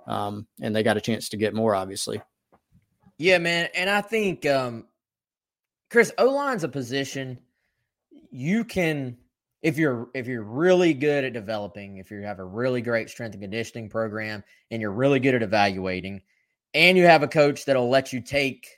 um, 0.08 0.48
and 0.62 0.74
they 0.76 0.84
got 0.84 0.98
a 0.98 1.02
chance 1.02 1.30
to 1.30 1.38
get 1.38 1.54
more, 1.54 1.76
obviously. 1.76 2.22
Yeah, 3.18 3.38
man, 3.38 3.70
and 3.76 3.90
I 3.90 4.02
think 4.02 4.46
um 4.46 4.86
Chris 5.92 6.14
O 6.18 6.30
line's 6.30 6.64
a 6.64 6.70
position 6.70 7.38
you 8.32 8.64
can 8.64 9.18
if 9.62 9.78
you're 9.78 10.10
if 10.14 10.26
you're 10.26 10.42
really 10.42 10.94
good 10.94 11.26
at 11.26 11.34
developing, 11.34 11.98
if 11.98 12.10
you 12.10 12.22
have 12.22 12.40
a 12.40 12.46
really 12.46 12.82
great 12.82 13.10
strength 13.10 13.34
and 13.34 13.44
conditioning 13.44 13.90
program 13.90 14.42
and 14.72 14.82
you're 14.82 14.94
really 14.94 15.20
good 15.20 15.36
at 15.36 15.44
evaluating 15.44 16.22
and 16.74 16.98
you 16.98 17.04
have 17.04 17.24
a 17.24 17.28
coach 17.28 17.66
that'll 17.66 17.90
let 17.90 18.14
you 18.14 18.22
take 18.22 18.70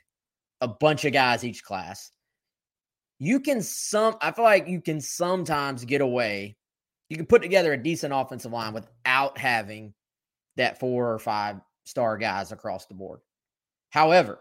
a 0.60 0.66
bunch 0.66 1.04
of 1.04 1.12
guys 1.12 1.44
each 1.44 1.62
class, 1.62 2.10
you 3.20 3.38
can 3.38 3.62
some 3.62 4.16
I 4.20 4.32
feel 4.32 4.44
like 4.44 4.66
you 4.66 4.80
can 4.80 5.00
sometimes 5.00 5.84
get 5.84 6.00
away. 6.00 6.56
You 7.08 7.16
can 7.16 7.26
put 7.26 7.42
together 7.42 7.72
a 7.72 7.82
decent 7.82 8.12
offensive 8.12 8.52
line 8.52 8.74
without 8.74 9.38
having 9.38 9.94
that 10.56 10.80
four 10.80 11.12
or 11.12 11.20
five 11.20 11.60
star 11.84 12.18
guys 12.18 12.50
across 12.50 12.86
the 12.86 12.94
board. 12.94 13.20
However, 13.90 14.40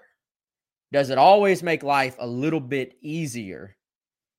does 0.94 1.10
it 1.10 1.18
always 1.18 1.64
make 1.64 1.82
life 1.82 2.16
a 2.20 2.28
little 2.28 2.60
bit 2.60 2.94
easier 3.02 3.76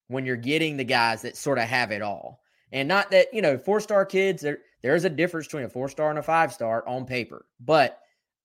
when 0.07 0.25
you're 0.25 0.37
getting 0.37 0.77
the 0.77 0.85
guys 0.85 1.23
that 1.23 1.37
sort 1.37 1.59
of 1.59 1.65
have 1.65 1.91
it 1.91 2.01
all? 2.01 2.41
And 2.71 2.87
not 2.87 3.11
that, 3.11 3.35
you 3.35 3.43
know, 3.43 3.59
four 3.59 3.81
star 3.81 4.07
kids, 4.07 4.41
there, 4.41 4.59
there's 4.81 5.05
a 5.05 5.11
difference 5.11 5.49
between 5.49 5.65
a 5.65 5.69
four 5.69 5.89
star 5.89 6.11
and 6.11 6.19
a 6.19 6.23
five 6.23 6.53
star 6.53 6.87
on 6.89 7.07
paper. 7.07 7.45
But 7.59 7.99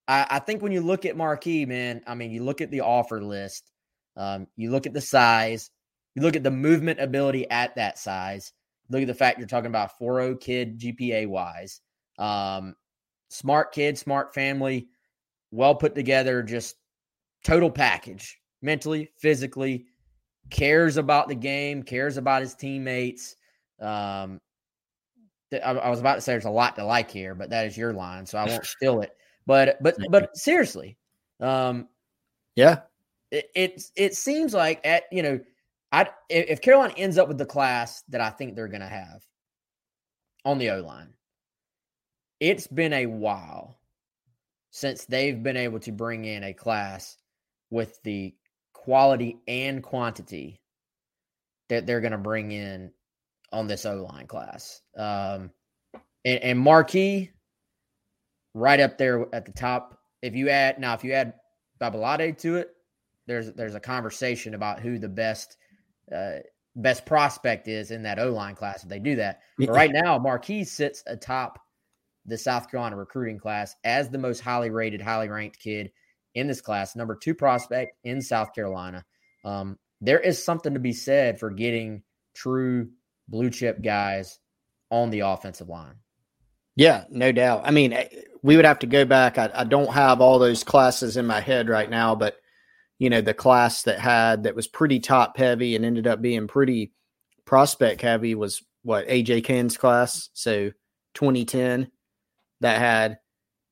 I, 0.07 0.25
I 0.27 0.39
think 0.39 0.63
when 0.63 0.71
you 0.71 0.81
look 0.81 1.05
at 1.05 1.15
Markee, 1.15 1.67
man, 1.67 2.01
I 2.07 2.15
mean, 2.15 2.31
you 2.31 2.43
look 2.43 2.61
at 2.61 2.71
the 2.71 2.81
offer 2.81 3.21
list, 3.21 3.71
um, 4.17 4.47
you 4.55 4.71
look 4.71 4.87
at 4.87 4.93
the 4.93 5.01
size, 5.01 5.69
you 6.15 6.23
look 6.23 6.35
at 6.35 6.43
the 6.43 6.51
movement 6.51 6.99
ability 6.99 7.47
at 7.51 7.75
that 7.75 7.99
size, 7.99 8.51
look 8.89 9.01
at 9.01 9.07
the 9.07 9.13
fact 9.13 9.37
you're 9.37 9.47
talking 9.47 9.67
about 9.67 9.99
4 9.99 10.35
kid 10.35 10.79
GPA 10.79 11.27
wise. 11.27 11.79
Um, 12.17 12.75
smart 13.29 13.71
kid, 13.71 13.99
smart 13.99 14.33
family, 14.33 14.87
well 15.51 15.75
put 15.75 15.93
together, 15.93 16.41
just 16.41 16.75
total 17.43 17.71
package, 17.71 18.39
mentally, 18.61 19.11
physically, 19.17 19.85
cares 20.49 20.97
about 20.97 21.27
the 21.27 21.35
game, 21.35 21.83
cares 21.83 22.17
about 22.17 22.41
his 22.41 22.55
teammates. 22.55 23.35
Um, 23.79 24.39
th- 25.51 25.63
I, 25.63 25.71
I 25.71 25.89
was 25.89 25.99
about 25.99 26.15
to 26.15 26.21
say 26.21 26.33
there's 26.33 26.45
a 26.45 26.49
lot 26.49 26.75
to 26.75 26.85
like 26.85 27.11
here, 27.11 27.35
but 27.35 27.49
that 27.49 27.65
is 27.65 27.77
your 27.77 27.93
line, 27.93 28.25
so 28.25 28.37
I 28.37 28.45
won't 28.45 28.65
steal 28.65 29.01
it. 29.01 29.15
But 29.45 29.81
but 29.81 29.97
but 30.09 30.35
seriously, 30.37 30.97
um, 31.39 31.87
Yeah, 32.55 32.81
it, 33.31 33.49
it 33.55 33.83
it 33.95 34.15
seems 34.15 34.53
like 34.53 34.85
at 34.85 35.03
you 35.11 35.23
know, 35.23 35.39
I 35.91 36.07
if 36.29 36.61
Carolina 36.61 36.93
ends 36.97 37.17
up 37.17 37.27
with 37.27 37.37
the 37.37 37.45
class 37.45 38.03
that 38.09 38.21
I 38.21 38.29
think 38.29 38.55
they're 38.55 38.67
going 38.67 38.81
to 38.81 38.87
have 38.87 39.23
on 40.45 40.57
the 40.57 40.71
O 40.71 40.81
line, 40.81 41.13
it's 42.39 42.67
been 42.67 42.93
a 42.93 43.05
while 43.05 43.79
since 44.71 45.05
they've 45.05 45.41
been 45.41 45.57
able 45.57 45.79
to 45.79 45.91
bring 45.91 46.25
in 46.25 46.43
a 46.43 46.53
class 46.53 47.17
with 47.69 48.01
the 48.03 48.33
quality 48.73 49.39
and 49.47 49.83
quantity 49.83 50.61
that 51.69 51.85
they're 51.85 52.01
going 52.01 52.11
to 52.11 52.17
bring 52.17 52.51
in 52.51 52.91
on 53.51 53.67
this 53.67 53.85
O 53.85 54.03
line 54.03 54.27
class. 54.27 54.81
Um, 54.97 55.51
and, 56.25 56.43
and 56.43 56.59
Markee, 56.59 57.29
right 58.53 58.79
up 58.79 58.97
there 58.97 59.25
at 59.33 59.45
the 59.45 59.51
top. 59.51 59.97
If 60.21 60.35
you 60.35 60.49
add 60.49 60.79
now, 60.79 60.93
if 60.93 61.03
you 61.03 61.13
add 61.13 61.33
Babalade 61.79 62.37
to 62.39 62.57
it, 62.57 62.71
there's 63.27 63.53
there's 63.53 63.75
a 63.75 63.79
conversation 63.79 64.53
about 64.53 64.79
who 64.79 64.97
the 64.97 65.07
best 65.07 65.57
uh, 66.13 66.37
best 66.75 67.05
prospect 67.05 67.67
is 67.67 67.91
in 67.91 68.03
that 68.03 68.19
O 68.19 68.31
line 68.31 68.55
class 68.55 68.83
if 68.83 68.89
they 68.89 68.99
do 68.99 69.15
that. 69.15 69.41
But 69.57 69.69
right 69.69 69.91
now, 69.91 70.17
Marquis 70.17 70.65
sits 70.65 71.03
atop 71.07 71.59
the 72.25 72.37
South 72.37 72.69
Carolina 72.69 72.95
recruiting 72.95 73.39
class 73.39 73.75
as 73.83 74.09
the 74.09 74.17
most 74.17 74.41
highly 74.41 74.69
rated, 74.69 75.01
highly 75.01 75.29
ranked 75.29 75.59
kid 75.59 75.91
in 76.35 76.47
this 76.47 76.61
class, 76.61 76.95
number 76.95 77.15
two 77.15 77.33
prospect 77.33 77.93
in 78.03 78.21
South 78.21 78.53
Carolina. 78.53 79.05
Um, 79.43 79.77
there 80.01 80.19
is 80.19 80.43
something 80.43 80.73
to 80.73 80.79
be 80.79 80.93
said 80.93 81.39
for 81.39 81.49
getting 81.49 82.03
true 82.33 82.89
blue 83.27 83.49
chip 83.49 83.81
guys 83.81 84.39
on 84.89 85.09
the 85.09 85.21
offensive 85.21 85.69
line. 85.69 85.95
Yeah, 86.75 87.03
no 87.09 87.31
doubt. 87.31 87.63
I 87.65 87.71
mean, 87.71 87.93
eh, 87.93 88.07
we 88.41 88.55
would 88.55 88.65
have 88.65 88.79
to 88.79 88.87
go 88.87 89.05
back. 89.05 89.37
I, 89.37 89.49
I 89.53 89.63
don't 89.65 89.91
have 89.91 90.21
all 90.21 90.39
those 90.39 90.63
classes 90.63 91.17
in 91.17 91.27
my 91.27 91.41
head 91.41 91.67
right 91.67 91.89
now, 91.89 92.15
but 92.15 92.37
you 92.99 93.09
know, 93.09 93.21
the 93.21 93.33
class 93.33 93.83
that 93.83 93.99
had 93.99 94.43
that 94.43 94.55
was 94.55 94.67
pretty 94.67 94.99
top 94.99 95.37
heavy 95.37 95.75
and 95.75 95.85
ended 95.85 96.07
up 96.07 96.21
being 96.21 96.47
pretty 96.47 96.91
prospect 97.45 98.01
heavy 98.01 98.35
was 98.35 98.61
what 98.83 99.07
AJ 99.07 99.43
Cann's 99.45 99.77
class. 99.77 100.29
So 100.33 100.71
2010 101.15 101.91
that 102.61 102.79
had 102.79 103.19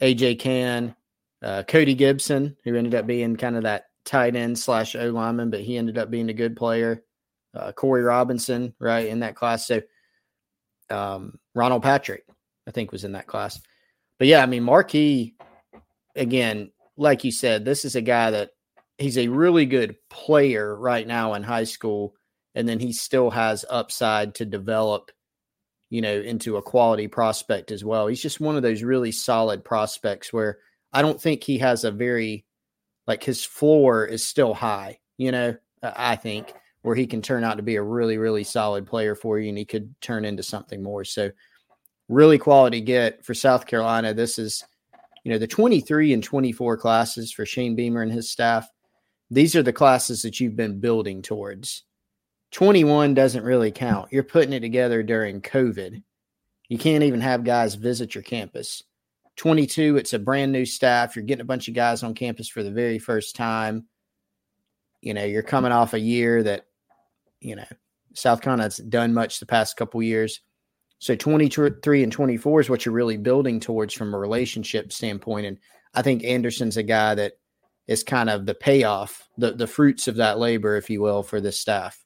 AJ 0.01 0.39
Cann, 0.39 0.95
uh, 1.43 1.63
Cody 1.63 1.93
Gibson, 1.93 2.57
who 2.63 2.75
ended 2.75 2.95
up 2.95 3.07
being 3.07 3.35
kind 3.35 3.55
of 3.55 3.63
that 3.63 3.85
tight 4.05 4.35
end 4.35 4.57
slash 4.57 4.95
O 4.95 5.09
lineman, 5.09 5.49
but 5.49 5.61
he 5.61 5.77
ended 5.77 5.97
up 5.97 6.09
being 6.09 6.29
a 6.29 6.33
good 6.33 6.55
player. 6.55 7.03
Uh, 7.53 7.71
Corey 7.71 8.03
Robinson, 8.03 8.73
right, 8.79 9.07
in 9.07 9.19
that 9.19 9.35
class. 9.35 9.67
So 9.67 9.81
um, 10.89 11.39
Ronald 11.55 11.83
Patrick, 11.83 12.23
I 12.67 12.71
think, 12.71 12.91
was 12.91 13.03
in 13.03 13.13
that 13.13 13.27
class. 13.27 13.61
But 14.19 14.27
yeah, 14.27 14.41
I 14.41 14.45
mean, 14.45 14.63
Markee, 14.63 15.33
again, 16.15 16.71
like 16.97 17.23
you 17.23 17.31
said, 17.31 17.65
this 17.65 17.85
is 17.85 17.95
a 17.95 18.01
guy 18.01 18.31
that 18.31 18.51
he's 18.97 19.17
a 19.17 19.27
really 19.27 19.65
good 19.65 19.95
player 20.09 20.75
right 20.75 21.05
now 21.05 21.33
in 21.35 21.43
high 21.43 21.65
school. 21.65 22.15
And 22.55 22.67
then 22.67 22.79
he 22.79 22.91
still 22.91 23.29
has 23.29 23.65
upside 23.69 24.35
to 24.35 24.45
develop, 24.45 25.11
you 25.91 26.01
know, 26.01 26.19
into 26.19 26.57
a 26.57 26.61
quality 26.61 27.07
prospect 27.07 27.71
as 27.71 27.85
well. 27.85 28.07
He's 28.07 28.21
just 28.21 28.39
one 28.39 28.55
of 28.55 28.63
those 28.63 28.81
really 28.81 29.11
solid 29.11 29.63
prospects 29.63 30.33
where 30.33 30.57
I 30.97 31.03
don't 31.03 31.21
think 31.21 31.43
he 31.43 31.59
has 31.59 31.83
a 31.83 31.91
very, 31.91 32.43
like, 33.05 33.23
his 33.23 33.45
floor 33.45 34.03
is 34.03 34.25
still 34.25 34.55
high, 34.55 34.97
you 35.19 35.31
know, 35.31 35.55
uh, 35.83 35.91
I 35.95 36.15
think, 36.15 36.55
where 36.81 36.95
he 36.95 37.05
can 37.05 37.21
turn 37.21 37.43
out 37.43 37.57
to 37.57 37.61
be 37.61 37.75
a 37.75 37.83
really, 37.83 38.17
really 38.17 38.43
solid 38.43 38.87
player 38.87 39.13
for 39.13 39.37
you 39.37 39.49
and 39.49 39.59
he 39.59 39.63
could 39.63 39.93
turn 40.01 40.25
into 40.25 40.41
something 40.41 40.81
more. 40.81 41.03
So, 41.05 41.29
really 42.09 42.39
quality 42.39 42.81
get 42.81 43.23
for 43.23 43.35
South 43.35 43.67
Carolina. 43.67 44.11
This 44.15 44.39
is, 44.39 44.65
you 45.23 45.31
know, 45.31 45.37
the 45.37 45.45
23 45.45 46.13
and 46.13 46.23
24 46.23 46.77
classes 46.77 47.31
for 47.31 47.45
Shane 47.45 47.75
Beamer 47.75 48.01
and 48.01 48.11
his 48.11 48.31
staff. 48.31 48.67
These 49.29 49.55
are 49.55 49.61
the 49.61 49.71
classes 49.71 50.23
that 50.23 50.39
you've 50.39 50.55
been 50.55 50.79
building 50.79 51.21
towards. 51.21 51.83
21 52.53 53.13
doesn't 53.13 53.43
really 53.43 53.71
count. 53.71 54.11
You're 54.11 54.23
putting 54.23 54.53
it 54.53 54.61
together 54.61 55.03
during 55.03 55.43
COVID. 55.43 56.01
You 56.69 56.77
can't 56.79 57.03
even 57.03 57.21
have 57.21 57.43
guys 57.43 57.75
visit 57.75 58.15
your 58.15 58.23
campus. 58.23 58.81
22, 59.37 59.97
it's 59.97 60.13
a 60.13 60.19
brand 60.19 60.51
new 60.51 60.65
staff. 60.65 61.15
You're 61.15 61.25
getting 61.25 61.41
a 61.41 61.45
bunch 61.45 61.67
of 61.67 61.73
guys 61.73 62.03
on 62.03 62.13
campus 62.13 62.49
for 62.49 62.63
the 62.63 62.71
very 62.71 62.99
first 62.99 63.35
time. 63.35 63.85
You 65.01 65.13
know, 65.13 65.23
you're 65.23 65.43
coming 65.43 65.71
off 65.71 65.93
a 65.93 65.99
year 65.99 66.43
that, 66.43 66.65
you 67.39 67.55
know, 67.55 67.65
South 68.13 68.41
Carolina's 68.41 68.77
done 68.77 69.13
much 69.13 69.39
the 69.39 69.45
past 69.45 69.77
couple 69.77 70.01
years. 70.01 70.41
So 70.99 71.15
23 71.15 72.01
and 72.01 72.11
24 72.11 72.61
is 72.61 72.69
what 72.69 72.85
you're 72.85 72.95
really 72.95 73.17
building 73.17 73.59
towards 73.59 73.93
from 73.93 74.13
a 74.13 74.17
relationship 74.17 74.91
standpoint. 74.91 75.45
And 75.45 75.59
I 75.93 76.01
think 76.01 76.23
Anderson's 76.23 76.77
a 76.77 76.83
guy 76.83 77.13
that 77.13 77.33
is 77.87 78.03
kind 78.03 78.31
of 78.31 78.47
the 78.47 78.55
payoff, 78.55 79.29
the, 79.37 79.53
the 79.53 79.67
fruits 79.67 80.07
of 80.07 80.15
that 80.15 80.39
labor, 80.39 80.75
if 80.75 80.89
you 80.89 81.01
will, 81.01 81.21
for 81.21 81.39
this 81.39 81.59
staff. 81.59 82.03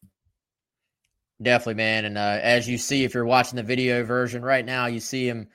Definitely, 1.41 1.75
man. 1.75 2.05
And 2.05 2.17
uh, 2.17 2.39
as 2.41 2.67
you 2.67 2.77
see, 2.77 3.05
if 3.05 3.13
you're 3.13 3.25
watching 3.25 3.55
the 3.55 3.63
video 3.63 4.03
version 4.03 4.43
right 4.43 4.65
now, 4.65 4.87
you 4.87 4.99
see 4.99 5.27
him 5.27 5.47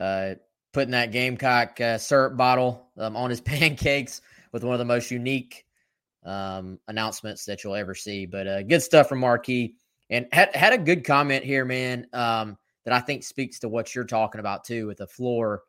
uh, 0.00 0.34
putting 0.76 0.92
that 0.92 1.10
Gamecock 1.10 1.80
uh, 1.80 1.96
syrup 1.96 2.36
bottle 2.36 2.86
um, 2.98 3.16
on 3.16 3.30
his 3.30 3.40
pancakes 3.54 4.20
with 4.52 4.62
one 4.62 4.74
of 4.74 4.78
the 4.78 4.84
most 4.84 5.10
unique 5.10 5.64
um, 6.22 6.78
announcements 6.86 7.46
that 7.46 7.64
you'll 7.64 7.74
ever 7.74 7.94
see. 7.94 8.26
But 8.26 8.46
uh, 8.46 8.62
good 8.62 8.82
stuff 8.82 9.08
from 9.08 9.22
Markee. 9.22 9.76
And 10.10 10.26
had, 10.32 10.54
had 10.54 10.74
a 10.74 10.78
good 10.78 11.02
comment 11.02 11.44
here, 11.44 11.64
man. 11.64 12.08
Um, 12.12 12.58
that 12.84 12.92
I 12.92 13.00
think 13.00 13.24
speaks 13.24 13.60
to 13.60 13.70
what 13.70 13.94
you're 13.94 14.04
talking 14.04 14.38
about 14.38 14.64
too 14.64 14.86
with 14.86 14.98
the 14.98 15.06
floor. 15.06 15.62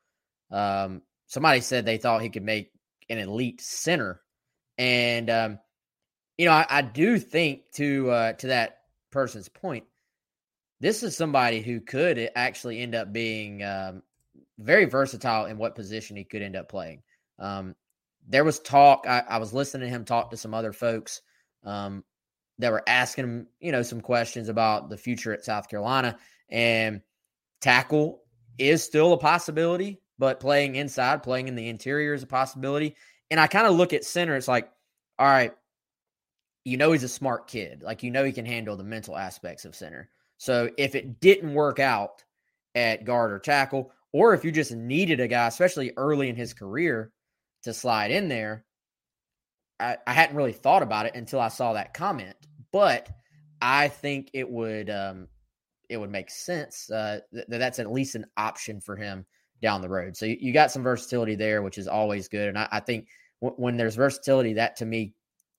Um, 0.52 1.04
somebody 1.28 1.62
said 1.62 1.86
they 1.86 1.98
thought 1.98 2.22
he 2.22 2.30
could 2.30 2.44
make 2.44 2.74
an 3.10 3.18
elite 3.18 3.62
center, 3.62 4.22
and 4.78 5.30
um, 5.30 5.60
you 6.38 6.46
know 6.46 6.52
I, 6.52 6.66
I, 6.70 6.82
do 6.84 7.18
think 7.18 7.72
to 7.76 8.12
uh, 8.12 8.34
to 8.34 8.48
that 8.48 8.82
person's 9.10 9.50
point, 9.50 9.86
this 10.80 11.02
is 11.02 11.18
somebody 11.18 11.62
who 11.62 11.80
could 11.80 12.30
actually 12.36 12.82
end 12.82 12.94
up 12.94 13.12
being 13.12 13.64
um, 13.64 14.04
very 14.60 14.86
versatile 14.86 15.46
in 15.46 15.58
what 15.58 15.76
position 15.76 16.16
he 16.16 16.24
could 16.24 16.42
end 16.42 16.56
up 16.56 16.70
playing. 16.70 17.02
Um, 17.40 17.76
there 18.28 18.44
was 18.44 18.60
talk. 18.60 19.06
I, 19.08 19.24
I, 19.28 19.38
was 19.38 19.54
listening 19.54 19.88
to 19.88 19.96
him 19.96 20.04
talk 20.04 20.32
to 20.32 20.38
some 20.38 20.54
other 20.54 20.74
folks 20.74 21.22
um, 21.64 22.04
that 22.60 22.72
were 22.72 22.84
asking 22.88 23.24
him, 23.24 23.48
you 23.60 23.72
know, 23.72 23.84
some 23.84 24.02
questions 24.02 24.50
about 24.50 24.90
the 24.90 24.98
future 24.98 25.34
at 25.34 25.46
South 25.46 25.70
Carolina, 25.70 26.18
and 26.50 27.02
Tackle 27.62 28.24
is 28.58 28.84
still 28.84 29.14
a 29.14 29.18
possibility, 29.18 30.02
but 30.18 30.40
playing 30.40 30.76
inside, 30.76 31.24
playing 31.24 31.48
in 31.48 31.56
the 31.56 31.70
interior 31.70 32.14
is 32.14 32.24
a 32.24 32.28
possibility. 32.28 32.96
And 33.30 33.40
I 33.40 33.48
kind 33.48 33.68
of 33.68 33.76
look 33.76 33.94
at 33.94 34.04
center, 34.06 34.36
it's 34.36 34.48
like, 34.48 34.72
all 35.20 35.28
right, 35.28 35.54
you 36.64 36.78
know, 36.78 36.92
he's 36.92 37.04
a 37.04 37.10
smart 37.10 37.48
kid. 37.48 37.82
Like, 37.84 38.04
you 38.04 38.12
know, 38.12 38.24
he 38.24 38.32
can 38.32 38.46
handle 38.46 38.76
the 38.76 38.84
mental 38.84 39.16
aspects 39.16 39.66
of 39.66 39.76
center. 39.76 40.10
So 40.38 40.70
if 40.78 40.96
it 40.96 41.20
didn't 41.20 41.54
work 41.54 41.80
out 41.80 42.24
at 42.76 43.06
guard 43.06 43.32
or 43.32 43.40
tackle, 43.40 43.92
or 44.14 44.34
if 44.34 44.46
you 44.46 44.52
just 44.52 44.72
needed 44.72 45.20
a 45.20 45.28
guy, 45.28 45.48
especially 45.48 45.94
early 45.98 46.30
in 46.30 46.36
his 46.36 46.54
career, 46.54 47.12
to 47.64 47.74
slide 47.74 48.12
in 48.12 48.28
there, 48.28 48.66
I, 49.80 49.98
I 50.06 50.14
hadn't 50.14 50.36
really 50.36 50.54
thought 50.54 50.84
about 50.84 51.06
it 51.06 51.16
until 51.16 51.40
I 51.40 51.50
saw 51.50 51.74
that 51.74 51.94
comment. 51.94 52.36
But 52.72 53.10
I 53.62 53.88
think 53.88 54.30
it 54.34 54.50
would 54.50 54.90
um, 54.90 55.28
it 55.90 55.98
would 55.98 56.12
make 56.12 56.30
sense 56.30 56.90
uh, 56.90 57.20
that 57.32 57.50
that's 57.50 57.80
at 57.80 57.92
least 57.92 58.16
an 58.16 58.26
option 58.38 58.82
for 58.82 58.96
him 58.96 59.26
down 59.62 59.82
the 59.82 59.90
road. 59.90 60.16
So 60.16 60.26
you, 60.26 60.38
you 60.40 60.54
got 60.54 60.72
some 60.72 60.84
versatility 60.84 61.36
there, 61.36 61.62
which 61.62 61.78
is 61.78 61.88
always 61.88 62.28
good. 62.28 62.50
And 62.50 62.58
I, 62.58 62.68
I 62.72 62.80
think 62.80 63.08
w- 63.42 63.56
when 63.60 63.78
there's 63.78 63.96
versatility, 63.96 64.54
that 64.54 64.76
to 64.78 64.86
me 64.86 65.14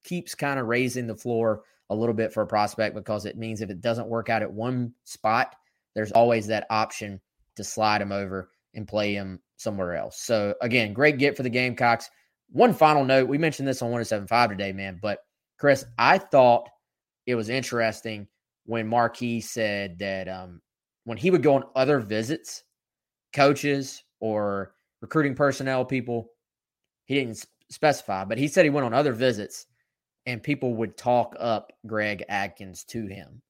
keeps 0.04 0.34
kind 0.34 0.60
of 0.60 0.66
raising 0.66 1.06
the 1.06 1.16
floor 1.16 1.62
a 1.90 1.94
little 1.94 2.14
bit 2.14 2.32
for 2.32 2.42
a 2.42 2.46
prospect 2.46 2.94
because 2.94 3.24
it 3.24 3.36
means 3.36 3.60
if 3.60 3.70
it 3.70 3.80
doesn't 3.80 4.08
work 4.08 4.28
out 4.28 4.42
at 4.42 4.52
one 4.52 4.92
spot, 5.04 5.54
there's 5.94 6.12
always 6.12 6.46
that 6.46 6.66
option 6.70 7.20
to 7.58 7.64
slide 7.64 8.02
him 8.02 8.12
over 8.12 8.50
and 8.74 8.88
play 8.88 9.14
him 9.14 9.40
somewhere 9.56 9.96
else. 9.96 10.20
So 10.20 10.54
again, 10.62 10.92
great 10.92 11.18
get 11.18 11.36
for 11.36 11.42
the 11.42 11.50
Gamecocks. 11.50 12.10
One 12.50 12.72
final 12.72 13.04
note: 13.04 13.28
we 13.28 13.38
mentioned 13.38 13.68
this 13.68 13.82
on 13.82 13.90
107.5 13.90 14.48
today, 14.48 14.72
man. 14.72 14.98
But 15.00 15.20
Chris, 15.58 15.84
I 15.98 16.18
thought 16.18 16.68
it 17.26 17.34
was 17.34 17.48
interesting 17.48 18.26
when 18.64 18.88
Markee 18.88 19.42
said 19.42 19.98
that 19.98 20.28
um, 20.28 20.60
when 21.04 21.18
he 21.18 21.30
would 21.30 21.42
go 21.42 21.54
on 21.54 21.64
other 21.76 22.00
visits, 22.00 22.64
coaches 23.32 24.02
or 24.20 24.72
recruiting 25.00 25.34
personnel 25.34 25.84
people, 25.84 26.30
he 27.04 27.14
didn't 27.14 27.44
specify, 27.70 28.24
but 28.24 28.38
he 28.38 28.48
said 28.48 28.64
he 28.64 28.70
went 28.70 28.86
on 28.86 28.94
other 28.94 29.12
visits 29.12 29.66
and 30.26 30.42
people 30.42 30.74
would 30.74 30.96
talk 30.96 31.34
up 31.38 31.72
Greg 31.86 32.24
Adkins 32.28 32.84
to 32.84 33.06
him. 33.06 33.40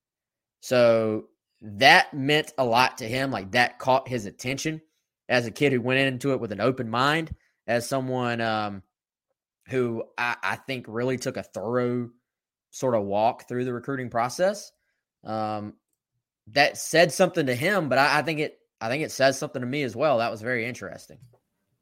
So 0.60 1.24
that 1.60 2.14
meant 2.14 2.52
a 2.58 2.64
lot 2.64 2.98
to 2.98 3.08
him. 3.08 3.30
Like 3.30 3.52
that 3.52 3.78
caught 3.78 4.08
his 4.08 4.26
attention 4.26 4.80
as 5.28 5.46
a 5.46 5.50
kid 5.50 5.72
who 5.72 5.80
went 5.80 6.00
into 6.00 6.32
it 6.32 6.40
with 6.40 6.52
an 6.52 6.60
open 6.60 6.88
mind, 6.88 7.34
as 7.66 7.88
someone 7.88 8.40
um, 8.40 8.82
who 9.68 10.04
I, 10.16 10.36
I 10.42 10.56
think 10.56 10.86
really 10.88 11.18
took 11.18 11.36
a 11.36 11.42
thorough 11.42 12.10
sort 12.70 12.94
of 12.94 13.04
walk 13.04 13.48
through 13.48 13.64
the 13.64 13.72
recruiting 13.72 14.10
process 14.10 14.72
um, 15.24 15.74
that 16.48 16.78
said 16.78 17.12
something 17.12 17.46
to 17.46 17.54
him, 17.54 17.88
but 17.88 17.98
I, 17.98 18.18
I 18.18 18.22
think 18.22 18.40
it 18.40 18.58
I 18.80 18.88
think 18.88 19.02
it 19.02 19.10
says 19.10 19.38
something 19.38 19.60
to 19.60 19.66
me 19.66 19.82
as 19.82 19.96
well. 19.96 20.18
That 20.18 20.30
was 20.30 20.40
very 20.40 20.64
interesting. 20.64 21.18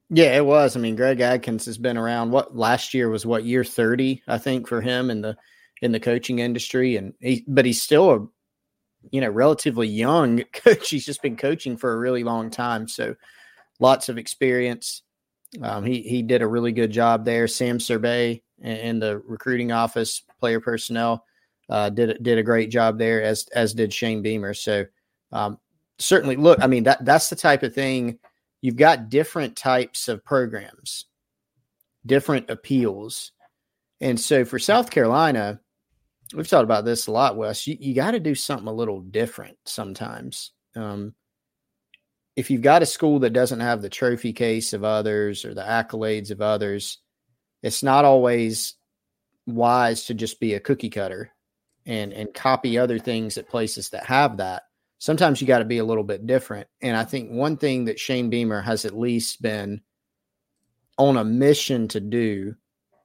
Yeah, 0.09 0.37
it 0.37 0.47
was. 0.47 0.77
I 0.77 0.81
mean, 0.81 0.97
Greg 0.97 1.21
Adkins 1.21 1.67
has 1.67 1.79
been 1.79 1.99
around. 1.99 2.31
What 2.31 2.57
last 2.57 2.95
year 2.95 3.09
was 3.11 3.27
what 3.27 3.45
year 3.45 3.65
thirty, 3.65 4.23
I 4.27 4.39
think, 4.39 4.69
for 4.69 4.81
him 4.81 5.11
in 5.11 5.21
the 5.21 5.37
in 5.83 5.93
the 5.93 6.01
coaching 6.01 6.39
industry, 6.39 6.97
and 6.97 7.13
he, 7.21 7.45
but 7.47 7.67
he's 7.67 7.83
still 7.83 8.11
a 8.11 8.27
you 9.11 9.21
know 9.21 9.29
relatively 9.29 9.89
young 9.89 10.43
coach. 10.53 10.91
He's 10.91 11.07
just 11.07 11.23
been 11.23 11.37
coaching 11.37 11.77
for 11.77 11.93
a 11.93 11.99
really 11.99 12.25
long 12.25 12.51
time, 12.51 12.89
so 12.89 13.15
lots 13.81 14.09
of 14.09 14.19
experience. 14.19 15.03
Um, 15.63 15.85
he 15.85 16.03
he 16.03 16.23
did 16.23 16.43
a 16.43 16.47
really 16.47 16.73
good 16.73 16.91
job 16.91 17.25
there. 17.25 17.49
Sam 17.49 17.81
Survey 17.81 18.43
in 18.63 18.99
the 18.99 19.19
recruiting 19.19 19.73
office, 19.73 20.23
player 20.41 20.61
personnel 20.61 21.25
uh, 21.69 21.91
did 21.91 22.23
did 22.23 22.39
a 22.39 22.43
great 22.43 22.71
job 22.71 22.99
there, 22.99 23.23
as 23.23 23.47
as 23.55 23.75
did 23.75 23.93
Shane 23.93 24.23
Beamer. 24.23 24.55
So 24.55 24.85
um, 25.33 25.59
certainly, 25.99 26.37
look, 26.37 26.63
I 26.63 26.67
mean 26.67 26.85
that 26.85 27.05
that's 27.05 27.31
the 27.31 27.37
type 27.37 27.63
of 27.63 27.75
thing. 27.75 28.19
You've 28.63 28.77
got 28.77 29.11
different 29.11 29.57
types 29.57 30.09
of 30.09 30.25
programs, 30.25 31.07
different 32.05 32.51
appeals, 32.51 33.33
and 34.01 34.19
so 34.19 34.45
for 34.45 34.59
South 34.59 34.91
Carolina, 34.91 35.61
we've 36.35 36.49
talked 36.49 36.65
about 36.65 36.85
this 36.85 37.07
a 37.07 37.13
lot, 37.13 37.37
Wes. 37.37 37.67
You, 37.67 37.77
you 37.79 37.95
got 37.95 38.13
to 38.13 38.21
do 38.21 38.35
something 38.35 38.69
a 38.69 38.73
little 38.73 39.01
different 39.01 39.57
sometimes. 39.65 40.53
Um, 40.75 41.15
if 42.37 42.51
you've 42.51 42.63
got 42.63 42.83
a 42.83 42.87
school 42.87 43.21
that 43.21 43.33
doesn't 43.33 43.61
have 43.61 43.81
the 43.81 43.89
trophy 43.89 44.33
case 44.33 44.73
of 44.73 44.85
others 44.85 45.45
or 45.45 45.55
the 45.55 45.63
accolades 45.63 46.31
of 46.31 46.43
others, 46.43 46.99
it's 47.63 47.83
not 47.83 48.05
always 48.05 48.75
wise 49.47 50.05
to 50.07 50.15
just 50.15 50.39
be 50.41 50.55
a 50.55 50.61
cookie 50.61 50.91
cutter 50.91 51.31
and 51.87 52.13
and 52.13 52.35
copy 52.35 52.79
other 52.79 52.99
things 52.99 53.39
at 53.39 53.49
places 53.49 53.91
that 53.91 54.05
have 54.05 54.39
that. 54.39 54.65
Sometimes 54.99 55.41
you 55.41 55.47
got 55.47 55.61
to 55.61 55.65
be 55.65 55.79
a 55.79 55.85
little 55.85 56.05
bit 56.05 56.27
different. 56.27 56.67
And 56.83 56.97
I 56.97 57.05
think 57.05 57.31
one 57.31 57.57
thing 57.57 57.85
that 57.85 58.01
Shane 58.01 58.31
Beamer 58.31 58.61
has 58.61 58.85
at 58.85 58.99
least 58.99 59.41
been 59.41 59.83
on 60.99 61.17
a 61.17 61.25
mission 61.25 61.89
to 61.89 62.01
do, 62.01 62.55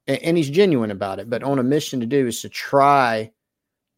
and, 0.08 0.38
he's 0.38 0.50
genuine 0.50 0.92
about 0.92 1.20
it, 1.20 1.30
but 1.30 1.44
on 1.44 1.60
a 1.60 1.64
mission 1.64 2.00
to 2.00 2.06
do 2.06 2.28
is 2.28 2.42
to 2.42 2.50
try 2.50 3.32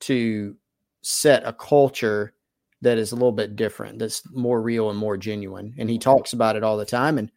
to 0.01 0.55
set 1.01 1.43
a 1.45 1.53
culture 1.53 2.33
that 2.81 2.97
is 2.97 3.11
a 3.11 3.15
little 3.15 3.31
bit 3.31 3.55
different, 3.55 3.99
that's 3.99 4.21
more 4.31 4.61
real 4.61 4.89
and 4.89 4.99
more 4.99 5.17
genuine. 5.17 5.73
And 5.77 5.89
he 5.89 5.97
talks 5.97 6.33
about 6.33 6.55
it 6.55 6.63
all 6.63 6.77
the 6.77 6.85
time. 6.85 7.17
And 7.17 7.31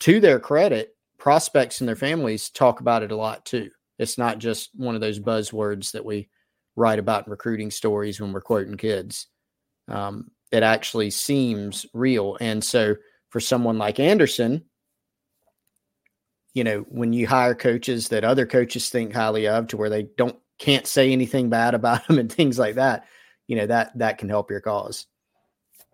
to 0.00 0.20
their 0.20 0.38
credit, 0.38 0.96
prospects 1.18 1.80
and 1.80 1.88
their 1.88 1.96
families 1.96 2.50
talk 2.50 2.80
about 2.80 3.02
it 3.02 3.10
a 3.10 3.16
lot 3.16 3.44
too. 3.44 3.70
It's 3.98 4.18
not 4.18 4.38
just 4.38 4.70
one 4.74 4.94
of 4.94 5.00
those 5.00 5.18
buzzwords 5.18 5.92
that 5.92 6.04
we 6.04 6.28
write 6.76 6.98
about 6.98 7.26
in 7.26 7.30
recruiting 7.30 7.70
stories 7.70 8.20
when 8.20 8.32
we're 8.32 8.40
quoting 8.40 8.76
kids. 8.76 9.26
Um, 9.88 10.30
it 10.52 10.62
actually 10.62 11.10
seems 11.10 11.86
real. 11.94 12.36
And 12.40 12.62
so 12.62 12.96
for 13.30 13.40
someone 13.40 13.78
like 13.78 13.98
Anderson, 13.98 14.64
you 16.56 16.64
know, 16.64 16.86
when 16.88 17.12
you 17.12 17.26
hire 17.26 17.54
coaches 17.54 18.08
that 18.08 18.24
other 18.24 18.46
coaches 18.46 18.88
think 18.88 19.12
highly 19.12 19.46
of 19.46 19.66
to 19.66 19.76
where 19.76 19.90
they 19.90 20.04
don't 20.16 20.38
can't 20.58 20.86
say 20.86 21.12
anything 21.12 21.50
bad 21.50 21.74
about 21.74 22.06
them 22.08 22.18
and 22.18 22.32
things 22.32 22.58
like 22.58 22.76
that, 22.76 23.04
you 23.46 23.56
know, 23.56 23.66
that 23.66 23.96
that 23.98 24.16
can 24.16 24.30
help 24.30 24.50
your 24.50 24.62
cause. 24.62 25.06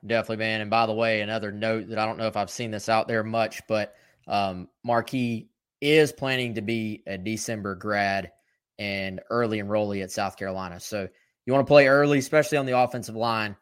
Definitely, 0.06 0.36
man. 0.36 0.60
And 0.60 0.70
by 0.70 0.86
the 0.86 0.94
way, 0.94 1.20
another 1.20 1.50
note 1.50 1.88
that 1.88 1.98
I 1.98 2.06
don't 2.06 2.16
know 2.16 2.28
if 2.28 2.36
I've 2.36 2.48
seen 2.48 2.70
this 2.70 2.88
out 2.88 3.08
there 3.08 3.24
much, 3.24 3.62
but 3.66 3.96
um, 4.28 4.68
Markee 4.86 5.48
is 5.80 6.12
planning 6.12 6.54
to 6.54 6.62
be 6.62 7.02
a 7.08 7.18
December 7.18 7.74
grad 7.74 8.30
and 8.78 9.20
early 9.30 9.60
enrollee 9.60 10.04
at 10.04 10.12
South 10.12 10.36
Carolina. 10.36 10.78
So 10.78 11.08
you 11.44 11.52
want 11.52 11.66
to 11.66 11.70
play 11.70 11.88
early, 11.88 12.18
especially 12.18 12.58
on 12.58 12.66
the 12.66 12.78
offensive 12.78 13.16
line, 13.16 13.56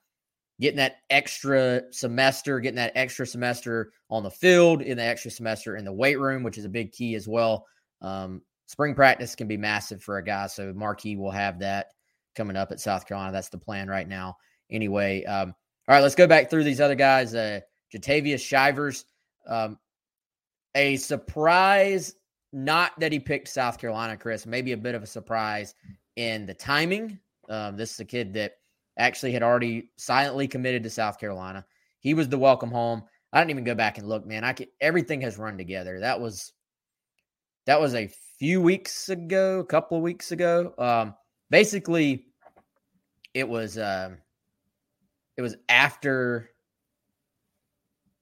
getting 0.60 0.76
that 0.76 0.98
extra 1.08 1.82
semester, 1.90 2.60
getting 2.60 2.76
that 2.76 2.92
extra 2.94 3.26
semester 3.26 3.92
on 4.10 4.22
the 4.22 4.30
field, 4.30 4.82
in 4.82 4.98
the 4.98 5.02
extra 5.02 5.30
semester 5.30 5.76
in 5.76 5.84
the 5.84 5.92
weight 5.92 6.18
room, 6.18 6.42
which 6.42 6.58
is 6.58 6.64
a 6.64 6.68
big 6.68 6.92
key 6.92 7.14
as 7.14 7.26
well. 7.26 7.66
Um, 8.02 8.42
spring 8.66 8.94
practice 8.94 9.34
can 9.34 9.48
be 9.48 9.56
massive 9.56 10.02
for 10.02 10.18
a 10.18 10.24
guy. 10.24 10.46
So 10.46 10.72
Markee 10.72 11.16
will 11.16 11.30
have 11.30 11.58
that 11.60 11.88
coming 12.36 12.56
up 12.56 12.70
at 12.70 12.80
South 12.80 13.06
Carolina. 13.06 13.32
That's 13.32 13.48
the 13.48 13.58
plan 13.58 13.88
right 13.88 14.06
now. 14.06 14.36
Anyway, 14.70 15.24
um, 15.24 15.54
all 15.88 15.94
right, 15.94 16.02
let's 16.02 16.14
go 16.14 16.26
back 16.26 16.50
through 16.50 16.64
these 16.64 16.80
other 16.80 16.94
guys. 16.94 17.34
Uh, 17.34 17.60
Jatavius 17.92 18.40
Shivers, 18.40 19.04
um, 19.48 19.78
a 20.76 20.96
surprise, 20.96 22.14
not 22.52 22.92
that 23.00 23.12
he 23.12 23.18
picked 23.18 23.48
South 23.48 23.78
Carolina, 23.78 24.16
Chris, 24.16 24.46
maybe 24.46 24.72
a 24.72 24.76
bit 24.76 24.94
of 24.94 25.02
a 25.02 25.06
surprise 25.06 25.74
in 26.16 26.46
the 26.46 26.54
timing. 26.54 27.18
Um, 27.48 27.76
this 27.76 27.92
is 27.92 28.00
a 28.00 28.04
kid 28.04 28.32
that 28.34 28.59
actually 29.00 29.32
had 29.32 29.42
already 29.42 29.90
silently 29.96 30.48
committed 30.48 30.82
to 30.84 30.90
South 30.90 31.18
Carolina. 31.18 31.64
He 32.00 32.14
was 32.14 32.28
the 32.28 32.38
welcome 32.38 32.70
home. 32.70 33.02
I 33.32 33.40
didn't 33.40 33.50
even 33.50 33.64
go 33.64 33.74
back 33.74 33.98
and 33.98 34.08
look, 34.08 34.26
man. 34.26 34.44
I 34.44 34.52
could, 34.52 34.68
everything 34.80 35.20
has 35.22 35.38
run 35.38 35.56
together. 35.56 36.00
That 36.00 36.20
was 36.20 36.52
that 37.66 37.80
was 37.80 37.94
a 37.94 38.10
few 38.38 38.60
weeks 38.60 39.08
ago, 39.08 39.60
a 39.60 39.64
couple 39.64 39.96
of 39.96 40.02
weeks 40.02 40.32
ago. 40.32 40.74
Um, 40.78 41.14
basically, 41.50 42.26
it 43.34 43.48
was 43.48 43.78
um, 43.78 44.18
it 45.36 45.42
was 45.42 45.56
after 45.68 46.50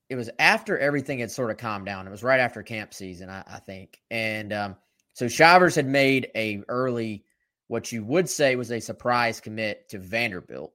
it 0.08 0.16
was 0.16 0.30
after 0.38 0.78
everything 0.78 1.18
had 1.18 1.30
sort 1.30 1.50
of 1.50 1.58
calmed 1.58 1.86
down. 1.86 2.06
It 2.06 2.10
was 2.10 2.22
right 2.22 2.40
after 2.40 2.62
camp 2.62 2.94
season, 2.94 3.28
I, 3.28 3.42
I 3.46 3.58
think. 3.58 4.00
And 4.10 4.52
um, 4.52 4.76
so 5.12 5.28
Shivers 5.28 5.74
had 5.74 5.86
made 5.86 6.30
a 6.34 6.62
early, 6.68 7.24
what 7.68 7.92
you 7.92 8.04
would 8.04 8.28
say 8.28 8.56
was 8.56 8.70
a 8.70 8.80
surprise 8.80 9.40
commit 9.40 9.88
to 9.90 9.98
Vanderbilt. 9.98 10.72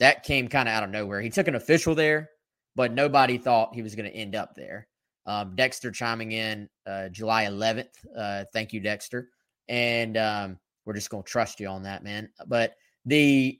That 0.00 0.22
came 0.22 0.48
kind 0.48 0.68
of 0.68 0.74
out 0.74 0.82
of 0.82 0.90
nowhere. 0.90 1.20
He 1.20 1.30
took 1.30 1.48
an 1.48 1.54
official 1.54 1.94
there, 1.94 2.30
but 2.74 2.92
nobody 2.92 3.38
thought 3.38 3.74
he 3.74 3.82
was 3.82 3.94
going 3.94 4.10
to 4.10 4.16
end 4.16 4.34
up 4.34 4.54
there. 4.54 4.88
Um, 5.26 5.54
Dexter 5.54 5.90
chiming 5.90 6.32
in 6.32 6.68
uh, 6.86 7.08
July 7.08 7.44
11th. 7.44 7.90
Uh, 8.16 8.44
thank 8.52 8.72
you, 8.72 8.80
Dexter. 8.80 9.28
And 9.68 10.16
um, 10.16 10.58
we're 10.84 10.94
just 10.94 11.10
going 11.10 11.22
to 11.22 11.28
trust 11.28 11.60
you 11.60 11.68
on 11.68 11.84
that, 11.84 12.02
man. 12.02 12.30
But 12.46 12.74
the 13.04 13.58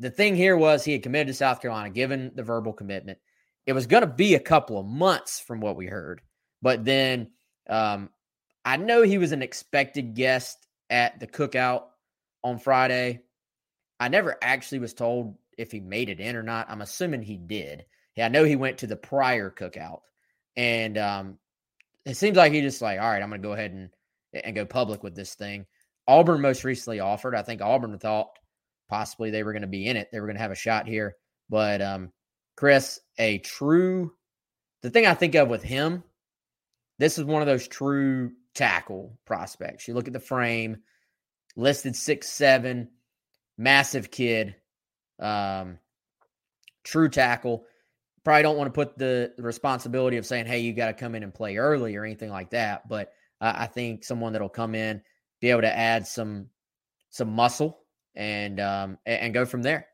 the 0.00 0.10
thing 0.10 0.34
here 0.34 0.56
was 0.56 0.84
he 0.84 0.92
had 0.92 1.04
committed 1.04 1.28
to 1.28 1.34
South 1.34 1.62
Carolina, 1.62 1.88
given 1.88 2.32
the 2.34 2.42
verbal 2.42 2.72
commitment 2.72 3.18
it 3.66 3.72
was 3.72 3.86
going 3.86 4.02
to 4.02 4.06
be 4.06 4.34
a 4.34 4.40
couple 4.40 4.78
of 4.78 4.86
months 4.86 5.40
from 5.40 5.60
what 5.60 5.76
we 5.76 5.86
heard. 5.86 6.20
But 6.62 6.84
then 6.84 7.30
um, 7.68 8.10
I 8.64 8.76
know 8.76 9.02
he 9.02 9.18
was 9.18 9.32
an 9.32 9.42
expected 9.42 10.14
guest 10.14 10.66
at 10.90 11.20
the 11.20 11.26
cookout 11.26 11.84
on 12.42 12.58
Friday. 12.58 13.20
I 14.00 14.08
never 14.08 14.36
actually 14.42 14.80
was 14.80 14.94
told 14.94 15.36
if 15.56 15.70
he 15.70 15.80
made 15.80 16.08
it 16.08 16.20
in 16.20 16.36
or 16.36 16.42
not. 16.42 16.68
I'm 16.68 16.82
assuming 16.82 17.22
he 17.22 17.36
did. 17.36 17.84
Yeah, 18.16 18.26
I 18.26 18.28
know 18.28 18.44
he 18.44 18.56
went 18.56 18.78
to 18.78 18.86
the 18.86 18.96
prior 18.96 19.50
cookout. 19.50 20.00
And 20.56 20.98
um, 20.98 21.38
it 22.04 22.16
seems 22.16 22.36
like 22.36 22.52
he 22.52 22.60
just 22.60 22.82
like, 22.82 23.00
all 23.00 23.08
right, 23.08 23.22
I'm 23.22 23.30
going 23.30 23.42
to 23.42 23.48
go 23.48 23.54
ahead 23.54 23.72
and 23.72 23.90
and 24.42 24.56
go 24.56 24.66
public 24.66 25.02
with 25.02 25.14
this 25.14 25.34
thing. 25.34 25.64
Auburn 26.08 26.40
most 26.40 26.64
recently 26.64 27.00
offered. 27.00 27.34
I 27.34 27.42
think 27.42 27.62
Auburn 27.62 27.98
thought 27.98 28.30
possibly 28.88 29.30
they 29.30 29.42
were 29.42 29.52
going 29.52 29.62
to 29.62 29.68
be 29.68 29.86
in 29.86 29.96
it. 29.96 30.08
They 30.12 30.20
were 30.20 30.26
going 30.26 30.36
to 30.36 30.42
have 30.42 30.50
a 30.50 30.56
shot 30.56 30.86
here. 30.86 31.16
But 31.48 31.80
um, 31.80 32.12
Chris, 32.56 33.00
a 33.18 33.38
true, 33.38 34.12
the 34.82 34.90
thing 34.90 35.06
I 35.06 35.14
think 35.14 35.34
of 35.34 35.48
with 35.48 35.62
him, 35.62 36.02
this 36.98 37.18
is 37.18 37.24
one 37.24 37.42
of 37.42 37.46
those 37.46 37.66
true 37.66 38.32
tackle 38.54 39.18
prospects. 39.24 39.88
You 39.88 39.94
look 39.94 40.06
at 40.06 40.12
the 40.12 40.20
frame, 40.20 40.78
listed 41.56 41.96
six 41.96 42.28
seven, 42.28 42.88
massive 43.58 44.10
kid, 44.10 44.54
um, 45.18 45.78
true 46.84 47.08
tackle. 47.08 47.64
Probably 48.24 48.42
don't 48.42 48.56
want 48.56 48.72
to 48.72 48.78
put 48.78 48.96
the, 48.96 49.32
responsibility 49.38 50.16
of 50.16 50.26
saying, 50.26 50.46
"Hey, 50.46 50.60
you 50.60 50.72
got 50.72 50.86
to 50.86 50.94
come 50.94 51.14
in 51.14 51.22
and 51.22 51.34
play 51.34 51.56
early" 51.56 51.96
or 51.96 52.04
anything 52.04 52.30
like 52.30 52.50
that. 52.50 52.88
But 52.88 53.12
uh, 53.40 53.52
I 53.56 53.66
think 53.66 54.04
someone 54.04 54.32
that'll 54.32 54.48
come 54.48 54.74
in, 54.74 55.02
be 55.40 55.50
able 55.50 55.62
to 55.62 55.76
add 55.76 56.06
some 56.06 56.48
some 57.10 57.30
muscle 57.32 57.80
and 58.14 58.60
um, 58.60 58.98
and 59.04 59.34
go 59.34 59.44
from 59.44 59.62
there. 59.62 59.88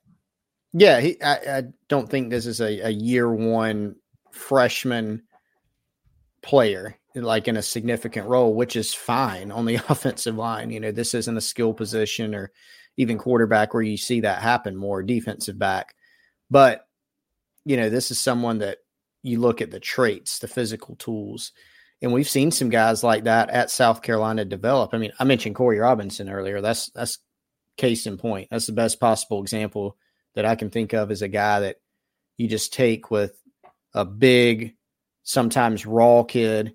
Yeah, 0.72 1.00
he, 1.00 1.20
I, 1.20 1.34
I, 1.34 1.62
don't 1.88 2.08
think 2.08 2.30
this 2.30 2.46
is 2.46 2.60
a, 2.60 2.86
a 2.86 2.90
year 2.90 3.32
one 3.32 3.96
freshman 4.30 5.24
player 6.42 6.96
like 7.14 7.48
in 7.48 7.56
a 7.56 7.62
significant 7.62 8.28
role, 8.28 8.54
which 8.54 8.76
is 8.76 8.94
fine 8.94 9.50
on 9.50 9.66
the 9.66 9.74
offensive 9.88 10.36
line. 10.36 10.70
You 10.70 10.80
know, 10.80 10.92
this 10.92 11.14
isn't 11.14 11.36
a 11.36 11.40
skill 11.40 11.74
position 11.74 12.34
or 12.34 12.52
even 12.96 13.18
quarterback 13.18 13.74
where 13.74 13.82
you 13.82 13.96
see 13.96 14.20
that 14.20 14.42
happen 14.42 14.76
more 14.76 15.02
defensive 15.02 15.58
back. 15.58 15.94
But, 16.50 16.86
you 17.64 17.76
know, 17.76 17.90
this 17.90 18.10
is 18.10 18.20
someone 18.20 18.58
that 18.58 18.78
you 19.22 19.40
look 19.40 19.60
at 19.60 19.70
the 19.70 19.80
traits, 19.80 20.38
the 20.38 20.48
physical 20.48 20.96
tools. 20.96 21.52
And 22.02 22.12
we've 22.12 22.28
seen 22.28 22.50
some 22.50 22.70
guys 22.70 23.04
like 23.04 23.24
that 23.24 23.50
at 23.50 23.70
South 23.70 24.02
Carolina 24.02 24.44
develop. 24.44 24.94
I 24.94 24.98
mean, 24.98 25.12
I 25.18 25.24
mentioned 25.24 25.54
Corey 25.54 25.78
Robinson 25.78 26.30
earlier. 26.30 26.60
That's 26.60 26.90
that's 26.90 27.18
case 27.76 28.06
in 28.06 28.16
point. 28.16 28.48
That's 28.50 28.66
the 28.66 28.72
best 28.72 29.00
possible 29.00 29.42
example 29.42 29.96
that 30.34 30.46
I 30.46 30.54
can 30.54 30.70
think 30.70 30.92
of 30.92 31.10
as 31.10 31.22
a 31.22 31.28
guy 31.28 31.60
that 31.60 31.76
you 32.36 32.48
just 32.48 32.72
take 32.72 33.10
with 33.10 33.32
a 33.94 34.04
big, 34.04 34.76
sometimes 35.22 35.86
raw 35.86 36.22
kid 36.22 36.74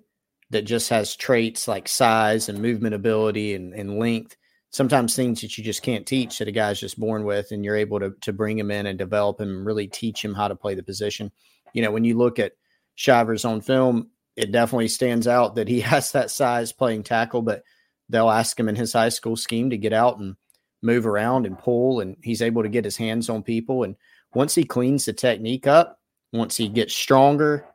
that 0.50 0.62
just 0.62 0.88
has 0.90 1.16
traits 1.16 1.66
like 1.66 1.88
size 1.88 2.48
and 2.48 2.60
movement 2.60 2.94
ability 2.94 3.54
and, 3.54 3.74
and 3.74 3.98
length. 3.98 4.36
Sometimes 4.70 5.16
things 5.16 5.40
that 5.40 5.56
you 5.56 5.64
just 5.64 5.82
can't 5.82 6.06
teach 6.06 6.38
that 6.38 6.48
a 6.48 6.52
guy's 6.52 6.80
just 6.80 7.00
born 7.00 7.24
with, 7.24 7.50
and 7.50 7.64
you're 7.64 7.76
able 7.76 7.98
to 8.00 8.12
to 8.20 8.32
bring 8.32 8.58
him 8.58 8.70
in 8.70 8.86
and 8.86 8.98
develop 8.98 9.40
him 9.40 9.48
and 9.48 9.66
really 9.66 9.86
teach 9.86 10.24
him 10.24 10.34
how 10.34 10.48
to 10.48 10.56
play 10.56 10.74
the 10.74 10.82
position. 10.82 11.30
You 11.72 11.82
know, 11.82 11.90
when 11.90 12.04
you 12.04 12.16
look 12.16 12.38
at 12.38 12.52
Shivers 12.94 13.44
on 13.44 13.60
film, 13.60 14.10
it 14.36 14.52
definitely 14.52 14.88
stands 14.88 15.26
out 15.26 15.54
that 15.54 15.68
he 15.68 15.80
has 15.92 16.12
that 16.12 16.30
size 16.30 16.72
playing 16.72 17.04
tackle, 17.04 17.42
but 17.42 17.62
they'll 18.08 18.30
ask 18.30 18.58
him 18.58 18.68
in 18.68 18.76
his 18.76 18.92
high 18.92 19.08
school 19.08 19.36
scheme 19.36 19.70
to 19.70 19.78
get 19.78 19.92
out 19.92 20.18
and 20.18 20.36
move 20.82 21.06
around 21.06 21.46
and 21.46 21.58
pull, 21.58 22.00
and 22.00 22.16
he's 22.22 22.42
able 22.42 22.62
to 22.62 22.68
get 22.68 22.84
his 22.84 22.96
hands 22.96 23.30
on 23.30 23.42
people. 23.42 23.82
And 23.82 23.96
once 24.34 24.54
he 24.54 24.64
cleans 24.64 25.06
the 25.06 25.12
technique 25.12 25.66
up, 25.66 25.98
once 26.32 26.56
he 26.56 26.68
gets 26.68 26.94
stronger, 26.94 27.66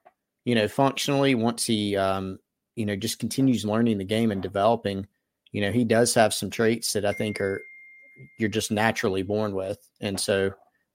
you 0.45 0.55
know, 0.55 0.67
functionally, 0.67 1.35
once 1.35 1.65
he, 1.65 1.95
um, 1.95 2.39
you 2.75 2.85
know, 2.85 2.95
just 2.95 3.19
continues 3.19 3.65
learning 3.65 3.97
the 3.97 4.03
game 4.03 4.31
and 4.31 4.41
developing, 4.41 5.07
you 5.51 5.61
know, 5.61 5.71
he 5.71 5.83
does 5.83 6.13
have 6.13 6.33
some 6.33 6.49
traits 6.49 6.93
that 6.93 7.05
I 7.05 7.13
think 7.13 7.39
are 7.41 7.61
you're 8.37 8.49
just 8.49 8.71
naturally 8.71 9.23
born 9.23 9.53
with. 9.53 9.79
And 9.99 10.19
so, 10.19 10.51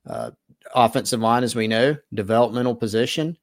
uh, 0.07 0.31
offensive 0.75 1.21
line, 1.21 1.45
as 1.45 1.55
we 1.55 1.69
know, 1.69 1.97
developmental 2.15 2.75
position. 2.75 3.37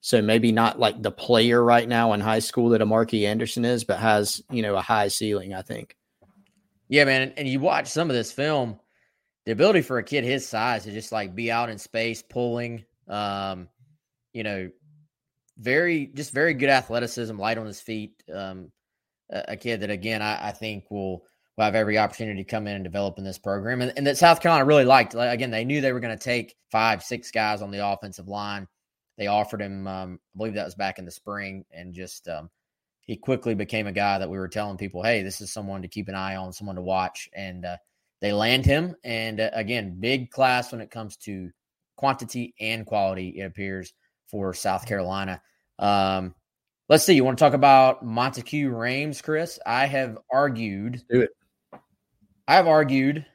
So 0.00 0.22
maybe 0.22 0.52
not 0.52 0.78
like 0.78 1.02
the 1.02 1.10
player 1.10 1.62
right 1.62 1.88
now 1.88 2.12
in 2.12 2.20
high 2.20 2.38
school 2.38 2.70
that 2.70 2.80
a 2.80 2.86
Markee 2.86 3.26
Anderson 3.26 3.64
is, 3.64 3.84
but 3.84 3.98
has, 3.98 4.42
you 4.50 4.62
know, 4.62 4.76
a 4.76 4.80
high 4.80 5.08
ceiling, 5.08 5.54
I 5.54 5.62
think. 5.62 5.96
Yeah, 6.88 7.04
man. 7.04 7.32
And 7.36 7.48
you 7.48 7.60
watch 7.60 7.88
some 7.88 8.08
of 8.08 8.16
this 8.16 8.32
film, 8.32 8.78
the 9.44 9.52
ability 9.52 9.82
for 9.82 9.98
a 9.98 10.04
kid 10.04 10.24
his 10.24 10.46
size 10.46 10.84
to 10.84 10.92
just 10.92 11.12
like 11.12 11.34
be 11.34 11.50
out 11.50 11.68
in 11.68 11.78
space 11.78 12.22
pulling, 12.22 12.84
um, 13.08 13.68
you 14.32 14.44
know, 14.44 14.70
very 15.58 16.06
just 16.06 16.32
very 16.32 16.54
good 16.54 16.70
athleticism, 16.70 17.36
light 17.38 17.58
on 17.58 17.66
his 17.66 17.80
feet. 17.80 18.22
Um, 18.32 18.72
a, 19.30 19.56
kid 19.56 19.80
that 19.80 19.90
again 19.90 20.22
I, 20.22 20.48
I, 20.48 20.52
think 20.52 20.90
will 20.90 21.22
will 21.56 21.64
have 21.64 21.74
every 21.74 21.98
opportunity 21.98 22.42
to 22.42 22.50
come 22.50 22.66
in 22.66 22.76
and 22.76 22.84
develop 22.84 23.18
in 23.18 23.24
this 23.24 23.38
program, 23.38 23.82
and, 23.82 23.92
and 23.96 24.06
that 24.06 24.16
South 24.16 24.40
Carolina 24.40 24.64
really 24.64 24.84
liked. 24.84 25.14
Like, 25.14 25.34
again, 25.34 25.50
they 25.50 25.64
knew 25.64 25.80
they 25.80 25.92
were 25.92 26.00
going 26.00 26.16
to 26.16 26.24
take 26.24 26.54
five, 26.70 27.02
six 27.02 27.30
guys 27.30 27.60
on 27.60 27.70
the 27.70 27.86
offensive 27.86 28.28
line. 28.28 28.66
They 29.18 29.26
offered 29.26 29.60
him, 29.60 29.86
um, 29.86 30.20
I 30.34 30.38
believe 30.38 30.54
that 30.54 30.64
was 30.64 30.76
back 30.76 30.98
in 30.98 31.04
the 31.04 31.10
spring, 31.10 31.64
and 31.72 31.92
just 31.92 32.28
um, 32.28 32.48
he 33.00 33.16
quickly 33.16 33.54
became 33.54 33.86
a 33.86 33.92
guy 33.92 34.18
that 34.18 34.30
we 34.30 34.38
were 34.38 34.48
telling 34.48 34.76
people, 34.76 35.02
hey, 35.02 35.22
this 35.22 35.40
is 35.40 35.52
someone 35.52 35.82
to 35.82 35.88
keep 35.88 36.08
an 36.08 36.14
eye 36.14 36.36
on, 36.36 36.52
someone 36.52 36.76
to 36.76 36.82
watch, 36.82 37.28
and 37.34 37.64
uh, 37.64 37.76
they 38.20 38.32
land 38.32 38.64
him. 38.64 38.94
And 39.02 39.40
uh, 39.40 39.50
again, 39.52 39.96
big 39.98 40.30
class 40.30 40.70
when 40.72 40.80
it 40.80 40.90
comes 40.90 41.16
to 41.18 41.50
quantity 41.96 42.54
and 42.60 42.86
quality. 42.86 43.40
It 43.40 43.42
appears 43.42 43.92
for 44.28 44.54
South 44.54 44.86
Carolina. 44.86 45.42
Um, 45.78 46.34
let's 46.88 47.04
see. 47.04 47.14
You 47.14 47.24
want 47.24 47.38
to 47.38 47.44
talk 47.44 47.54
about 47.54 48.04
Monteque 48.04 48.70
Rhames, 48.70 49.22
Chris? 49.22 49.58
I 49.66 49.86
have 49.86 50.18
argued. 50.32 51.02
Do 51.10 51.22
it. 51.22 51.30
I 52.46 52.54
have 52.54 52.66
argued 52.66 53.26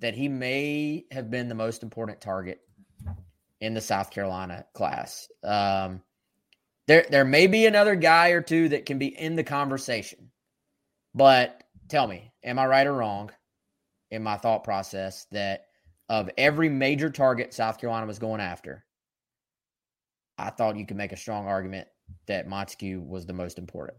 that 0.00 0.14
he 0.14 0.28
may 0.28 1.04
have 1.10 1.30
been 1.30 1.48
the 1.48 1.54
most 1.54 1.82
important 1.82 2.20
target 2.20 2.60
in 3.60 3.74
the 3.74 3.80
South 3.80 4.10
Carolina 4.10 4.66
class. 4.74 5.28
Um, 5.42 6.02
there, 6.86 7.06
there 7.10 7.24
may 7.24 7.46
be 7.46 7.66
another 7.66 7.96
guy 7.96 8.28
or 8.28 8.40
two 8.40 8.68
that 8.68 8.86
can 8.86 8.98
be 8.98 9.06
in 9.06 9.36
the 9.36 9.42
conversation, 9.42 10.30
but 11.14 11.64
tell 11.88 12.06
me, 12.06 12.32
am 12.44 12.58
I 12.58 12.66
right 12.66 12.86
or 12.86 12.92
wrong 12.92 13.30
in 14.10 14.22
my 14.22 14.36
thought 14.36 14.62
process 14.62 15.26
that 15.32 15.66
of 16.08 16.30
every 16.38 16.68
major 16.68 17.10
target 17.10 17.52
South 17.52 17.78
Carolina 17.78 18.06
was 18.06 18.18
going 18.18 18.40
after, 18.40 18.84
I 20.38 20.50
thought 20.50 20.76
you 20.76 20.86
could 20.86 20.96
make 20.96 21.12
a 21.12 21.16
strong 21.16 21.46
argument 21.46 21.88
that 22.26 22.48
Monteque 22.48 23.04
was 23.04 23.26
the 23.26 23.32
most 23.32 23.58
important. 23.58 23.98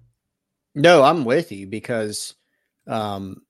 No, 0.76 1.04
I'm 1.04 1.26
with 1.26 1.52
you 1.52 1.68
because, 1.68 2.36
um, 2.86 3.42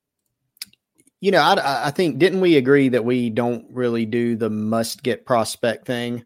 you 1.19 1.31
know, 1.31 1.41
I, 1.41 1.87
I 1.87 1.91
think 1.91 2.19
didn't 2.19 2.41
we 2.41 2.57
agree 2.57 2.89
that 2.89 3.03
we 3.03 3.29
don't 3.29 3.65
really 3.69 4.05
do 4.05 4.35
the 4.35 4.49
must 4.49 5.03
get 5.03 5.25
prospect 5.25 5.85
thing? 5.85 6.23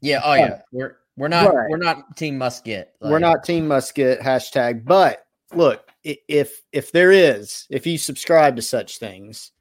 Yeah. 0.00 0.20
Oh 0.22 0.34
yeah. 0.34 0.60
We're 0.72 0.98
we're 1.16 1.28
not 1.28 1.54
right. 1.54 1.70
we're 1.70 1.78
not 1.78 2.16
team 2.16 2.36
must 2.36 2.64
get. 2.64 2.94
Like, 3.00 3.10
we're 3.10 3.18
not 3.20 3.44
team 3.44 3.68
must 3.68 3.94
get 3.94 4.20
hashtag. 4.20 4.84
But 4.84 5.24
look, 5.54 5.88
if 6.02 6.60
if 6.72 6.92
there 6.92 7.12
is, 7.12 7.66
if 7.70 7.86
you 7.86 7.96
subscribe 7.96 8.56
to 8.56 8.62
such 8.62 8.98
things, 8.98 9.52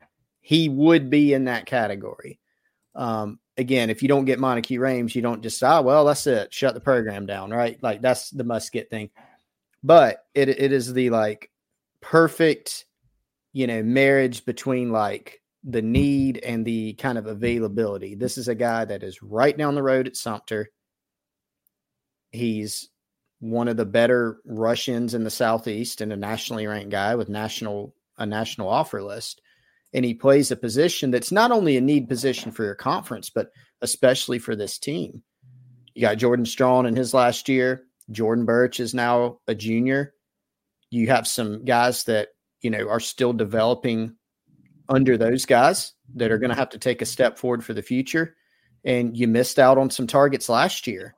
he 0.41 0.67
would 0.67 1.09
be 1.09 1.33
in 1.33 1.45
that 1.45 1.65
category. 1.65 2.39
Um, 2.95 3.39
again, 3.57 3.89
if 3.89 4.01
you 4.01 4.07
don't 4.07 4.25
get 4.25 4.39
Monteque 4.39 4.79
Rhames, 4.79 5.15
you 5.15 5.21
don't 5.21 5.41
just 5.41 5.63
ah, 5.63 5.81
well, 5.81 6.05
that's 6.05 6.27
it, 6.27 6.53
shut 6.53 6.73
the 6.73 6.79
program 6.79 7.25
down, 7.25 7.51
right? 7.51 7.81
Like 7.81 8.01
that's 8.01 8.29
the 8.29 8.43
must 8.43 8.71
get 8.71 8.89
thing. 8.89 9.09
But 9.83 10.25
it 10.33 10.49
it 10.49 10.71
is 10.71 10.93
the 10.93 11.09
like 11.09 11.49
perfect, 12.01 12.85
you 13.51 13.67
know, 13.67 13.83
marriage 13.83 14.45
between 14.45 14.91
like 14.91 15.41
the 15.63 15.81
need 15.81 16.37
and 16.39 16.65
the 16.65 16.93
kind 16.93 17.17
of 17.17 17.25
availability. 17.25 18.15
This 18.15 18.37
is 18.37 18.47
a 18.47 18.55
guy 18.55 18.85
that 18.85 19.03
is 19.03 19.23
right 19.23 19.57
down 19.57 19.75
the 19.75 19.83
road 19.83 20.07
at 20.07 20.17
Sumter. 20.17 20.69
He's 22.31 22.89
one 23.39 23.67
of 23.67 23.77
the 23.77 23.85
better 23.85 24.37
Russians 24.45 25.13
in 25.13 25.23
the 25.23 25.29
Southeast 25.29 26.01
and 26.01 26.11
a 26.13 26.17
nationally 26.17 26.67
ranked 26.67 26.91
guy 26.91 27.15
with 27.15 27.29
national 27.29 27.93
a 28.17 28.25
national 28.25 28.69
offer 28.69 29.01
list 29.01 29.41
and 29.93 30.03
he 30.03 30.13
plays 30.13 30.51
a 30.51 30.55
position 30.55 31.11
that's 31.11 31.31
not 31.31 31.51
only 31.51 31.77
a 31.77 31.81
need 31.81 32.09
position 32.09 32.51
for 32.51 32.63
your 32.63 32.75
conference, 32.75 33.29
but 33.29 33.49
especially 33.81 34.39
for 34.39 34.55
this 34.55 34.79
team. 34.79 35.21
You 35.93 36.01
got 36.01 36.17
Jordan 36.17 36.45
Strong 36.45 36.87
in 36.87 36.95
his 36.95 37.13
last 37.13 37.47
year. 37.47 37.83
Jordan 38.09 38.45
Burch 38.45 38.79
is 38.79 38.93
now 38.93 39.39
a 39.47 39.53
junior. 39.53 40.13
You 40.89 41.07
have 41.07 41.27
some 41.27 41.63
guys 41.63 42.05
that, 42.05 42.29
you 42.61 42.71
know, 42.71 42.87
are 42.89 42.99
still 42.99 43.33
developing 43.33 44.15
under 44.89 45.17
those 45.17 45.45
guys 45.45 45.93
that 46.15 46.31
are 46.31 46.39
going 46.39 46.49
to 46.49 46.55
have 46.55 46.69
to 46.69 46.79
take 46.79 47.01
a 47.01 47.05
step 47.05 47.37
forward 47.37 47.63
for 47.63 47.73
the 47.73 47.81
future. 47.81 48.35
And 48.83 49.15
you 49.15 49.27
missed 49.27 49.59
out 49.59 49.77
on 49.77 49.89
some 49.89 50.07
targets 50.07 50.49
last 50.49 50.87
year. 50.87 51.15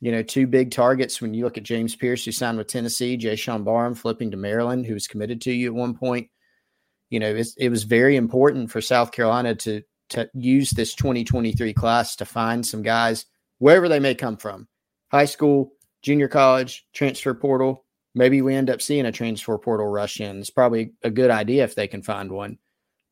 You 0.00 0.12
know, 0.12 0.22
two 0.22 0.46
big 0.46 0.70
targets 0.70 1.20
when 1.20 1.34
you 1.34 1.44
look 1.44 1.58
at 1.58 1.64
James 1.64 1.96
Pearce, 1.96 2.24
who 2.24 2.30
signed 2.30 2.56
with 2.56 2.68
Tennessee, 2.68 3.18
Jaishawn 3.18 3.64
Barham 3.64 3.94
flipping 3.94 4.30
to 4.30 4.36
Maryland, 4.36 4.86
who 4.86 4.94
was 4.94 5.08
committed 5.08 5.40
to 5.42 5.52
you 5.52 5.68
at 5.68 5.74
one 5.74 5.96
point 5.96 6.28
you 7.10 7.20
know, 7.20 7.34
it 7.56 7.70
was 7.70 7.84
very 7.84 8.16
important 8.16 8.70
for 8.70 8.80
South 8.80 9.12
Carolina 9.12 9.54
to 9.56 9.82
to 10.10 10.28
use 10.34 10.70
this 10.70 10.94
2023 10.94 11.74
class 11.74 12.16
to 12.16 12.24
find 12.24 12.64
some 12.64 12.82
guys 12.82 13.26
wherever 13.58 13.88
they 13.88 14.00
may 14.00 14.14
come 14.14 14.36
from, 14.36 14.66
high 15.10 15.26
school, 15.26 15.72
junior 16.02 16.28
college, 16.28 16.86
transfer 16.92 17.34
portal. 17.34 17.84
Maybe 18.14 18.40
we 18.40 18.54
end 18.54 18.70
up 18.70 18.80
seeing 18.80 19.06
a 19.06 19.12
transfer 19.12 19.58
portal 19.58 19.86
rush 19.86 20.20
in. 20.20 20.38
It's 20.38 20.50
probably 20.50 20.92
a 21.02 21.10
good 21.10 21.30
idea 21.30 21.64
if 21.64 21.74
they 21.74 21.86
can 21.86 22.02
find 22.02 22.30
one. 22.32 22.58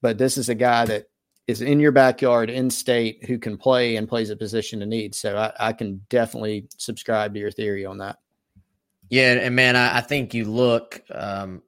But 0.02 0.18
this 0.18 0.38
is 0.38 0.48
a 0.48 0.54
guy 0.54 0.86
that 0.86 1.06
is 1.46 1.62
in 1.62 1.80
your 1.80 1.92
backyard, 1.92 2.50
in 2.50 2.70
state, 2.70 3.24
who 3.24 3.38
can 3.38 3.56
play 3.56 3.96
and 3.96 4.08
plays 4.08 4.30
a 4.30 4.36
position 4.36 4.80
to 4.80 4.86
need. 4.86 5.14
So 5.14 5.36
I, 5.36 5.68
I 5.68 5.72
can 5.72 6.00
definitely 6.08 6.66
subscribe 6.76 7.34
to 7.34 7.40
your 7.40 7.50
theory 7.50 7.84
on 7.84 7.98
that. 7.98 8.16
Yeah, 9.10 9.34
and 9.34 9.54
man, 9.54 9.76
I, 9.76 9.98
I 9.98 10.00
think 10.00 10.34
you 10.34 10.46
look 10.46 11.00
um, 11.12 11.62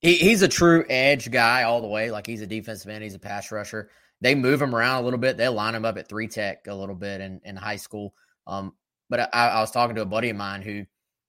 he, 0.00 0.16
he's 0.16 0.42
a 0.42 0.48
true 0.48 0.84
edge 0.88 1.30
guy 1.30 1.62
all 1.62 1.80
the 1.80 1.88
way. 1.88 2.10
Like 2.10 2.26
he's 2.26 2.42
a 2.42 2.46
defensive 2.46 2.90
end, 2.90 3.04
he's 3.04 3.14
a 3.14 3.18
pass 3.18 3.50
rusher. 3.52 3.90
They 4.20 4.34
move 4.34 4.60
him 4.60 4.74
around 4.74 5.00
a 5.00 5.04
little 5.04 5.18
bit. 5.18 5.36
They 5.36 5.48
line 5.48 5.74
him 5.74 5.84
up 5.84 5.96
at 5.96 6.08
three 6.08 6.28
tech 6.28 6.66
a 6.66 6.74
little 6.74 6.94
bit 6.94 7.20
in, 7.20 7.40
in 7.44 7.56
high 7.56 7.76
school. 7.76 8.14
Um, 8.46 8.74
but 9.08 9.34
I, 9.34 9.48
I 9.48 9.60
was 9.60 9.70
talking 9.70 9.96
to 9.96 10.02
a 10.02 10.06
buddy 10.06 10.30
of 10.30 10.36
mine 10.36 10.62
who 10.62 10.84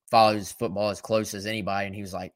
follows 0.10 0.52
football 0.52 0.90
as 0.90 1.02
close 1.02 1.34
as 1.34 1.46
anybody, 1.46 1.88
and 1.88 1.96
he 1.96 2.02
was 2.02 2.14
like, 2.14 2.34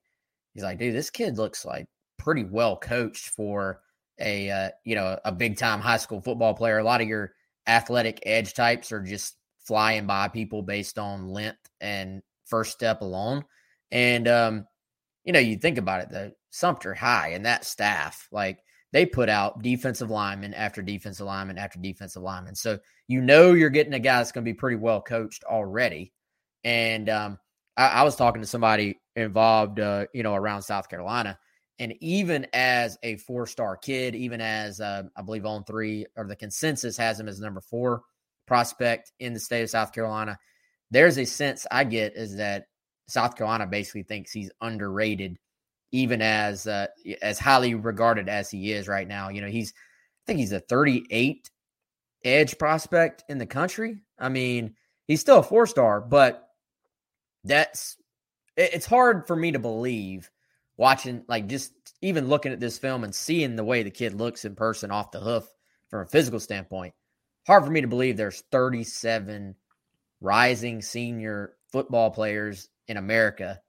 he's 0.54 0.64
like, 0.64 0.80
dude, 0.80 0.96
this 0.96 1.10
kid 1.10 1.38
looks 1.38 1.66
like 1.66 1.88
pretty 2.18 2.46
well 2.46 2.78
coached 2.78 3.30
for 3.30 3.82
a 4.20 4.50
uh, 4.50 4.70
you 4.86 4.96
know 4.96 5.20
a 5.26 5.32
big 5.32 5.58
time 5.58 5.82
high 5.82 5.98
school 5.98 6.22
football 6.22 6.54
player. 6.54 6.80
A 6.80 6.84
lot 6.84 7.02
of 7.02 7.08
your 7.08 7.34
athletic 7.68 8.20
edge 8.26 8.54
types 8.54 8.92
are 8.92 9.02
just 9.02 9.36
flying 9.60 10.06
by 10.06 10.28
people 10.28 10.62
based 10.62 10.98
on 10.98 11.28
length 11.28 11.70
and 11.82 12.22
first 12.46 12.72
step 12.72 13.02
alone. 13.02 13.44
And 13.92 14.28
um, 14.28 14.68
you 15.26 15.34
know, 15.34 15.40
you 15.40 15.58
think 15.58 15.78
about 15.78 16.02
it, 16.02 16.10
the 16.10 16.34
Sumter 16.52 16.94
High 16.94 17.30
and 17.30 17.46
that 17.46 17.66
staff, 17.66 18.28
like 18.32 18.60
they 18.94 19.06
put 19.06 19.28
out 19.28 19.62
defensive 19.62 20.10
lineman 20.10 20.54
after 20.54 20.82
defensive 20.82 21.26
lineman 21.26 21.58
after 21.58 21.80
defensive 21.80 22.22
lineman. 22.22 22.56
So 22.56 22.80
you 23.08 23.22
know 23.22 23.54
you're 23.54 23.70
getting 23.70 23.94
a 23.94 24.00
guy 24.00 24.18
that's 24.18 24.32
going 24.32 24.46
to 24.46 24.50
be 24.50 24.56
pretty 24.56 24.78
well 24.78 25.02
coached 25.02 25.44
already. 25.44 26.14
And 26.64 27.10
um, 27.10 27.40
I, 27.76 27.88
I, 27.88 28.04
was 28.04 28.16
talking 28.16 28.42
to 28.42 28.48
somebody 28.48 29.00
involved, 29.16 29.80
uh, 29.80 30.06
you 30.14 30.24
know, 30.24 30.34
around 30.34 30.62
South 30.62 30.90
Carolina, 30.90 31.38
and 31.78 31.94
even 32.02 32.48
as 32.54 32.98
a 33.04 33.18
four 33.18 33.46
star 33.48 33.76
kid, 33.76 34.16
even 34.16 34.42
as 34.42 34.80
uh, 34.80 35.04
I 35.16 35.22
believe 35.22 35.44
On3 35.44 36.06
or 36.16 36.26
the 36.26 36.36
consensus 36.36 36.98
has 36.98 37.20
him 37.20 37.28
as 37.28 37.40
number 37.40 37.62
four 37.62 38.02
prospect 38.48 39.12
in 39.20 39.34
the 39.34 39.40
state 39.40 39.64
of 39.64 39.70
South 39.70 39.92
Carolina, 39.92 40.40
there's 40.90 41.18
a 41.18 41.26
sense 41.26 41.68
I 41.70 41.84
get 41.84 42.16
is 42.16 42.38
that 42.38 42.68
South 43.08 43.36
Carolina 43.36 43.68
basically 43.68 44.04
thinks 44.04 44.32
he's 44.32 44.52
underrated, 44.62 45.38
even 45.92 46.22
as 46.22 46.68
uh, 46.68 46.88
as 47.22 47.40
highly 47.40 47.76
regarded 47.76 48.30
as 48.30 48.50
he 48.50 48.72
is 48.72 48.88
right 48.88 49.08
now. 49.08 49.30
You 49.30 49.42
know, 49.42 49.48
he's 49.48 49.74
I 49.74 50.24
think 50.28 50.40
he's 50.40 50.52
a 50.52 50.60
38 50.60 51.50
edge 52.24 52.58
prospect 52.58 53.24
in 53.30 53.38
the 53.38 53.46
country. 53.46 53.98
I 54.18 54.30
mean, 54.30 54.76
he's 55.08 55.22
still 55.22 55.40
a 55.40 55.44
four 55.44 55.68
star, 55.68 56.02
but 56.02 56.50
that's 57.44 57.98
it's 58.58 58.86
hard 58.86 59.28
for 59.28 59.36
me 59.36 59.52
to 59.52 59.60
believe 59.60 60.32
watching 60.78 61.24
like 61.28 61.48
just 61.48 61.72
even 62.02 62.28
looking 62.28 62.52
at 62.52 62.60
this 62.60 62.78
film 62.78 63.04
and 63.04 63.14
seeing 63.14 63.56
the 63.56 63.64
way 63.64 63.84
the 63.84 63.92
kid 63.92 64.14
looks 64.14 64.46
in 64.46 64.56
person 64.56 64.92
off 64.92 65.12
the 65.12 65.20
hoof 65.20 65.48
from 65.90 66.02
a 66.02 66.06
physical 66.06 66.40
standpoint. 66.40 66.94
Hard 67.46 67.64
for 67.64 67.72
me 67.72 67.82
to 67.82 67.88
believe 67.88 68.18
there's 68.18 68.44
37 68.52 69.56
rising 70.22 70.82
senior 70.82 71.54
football 71.72 72.10
players 72.10 72.70
in 72.88 72.98
America 72.98 73.60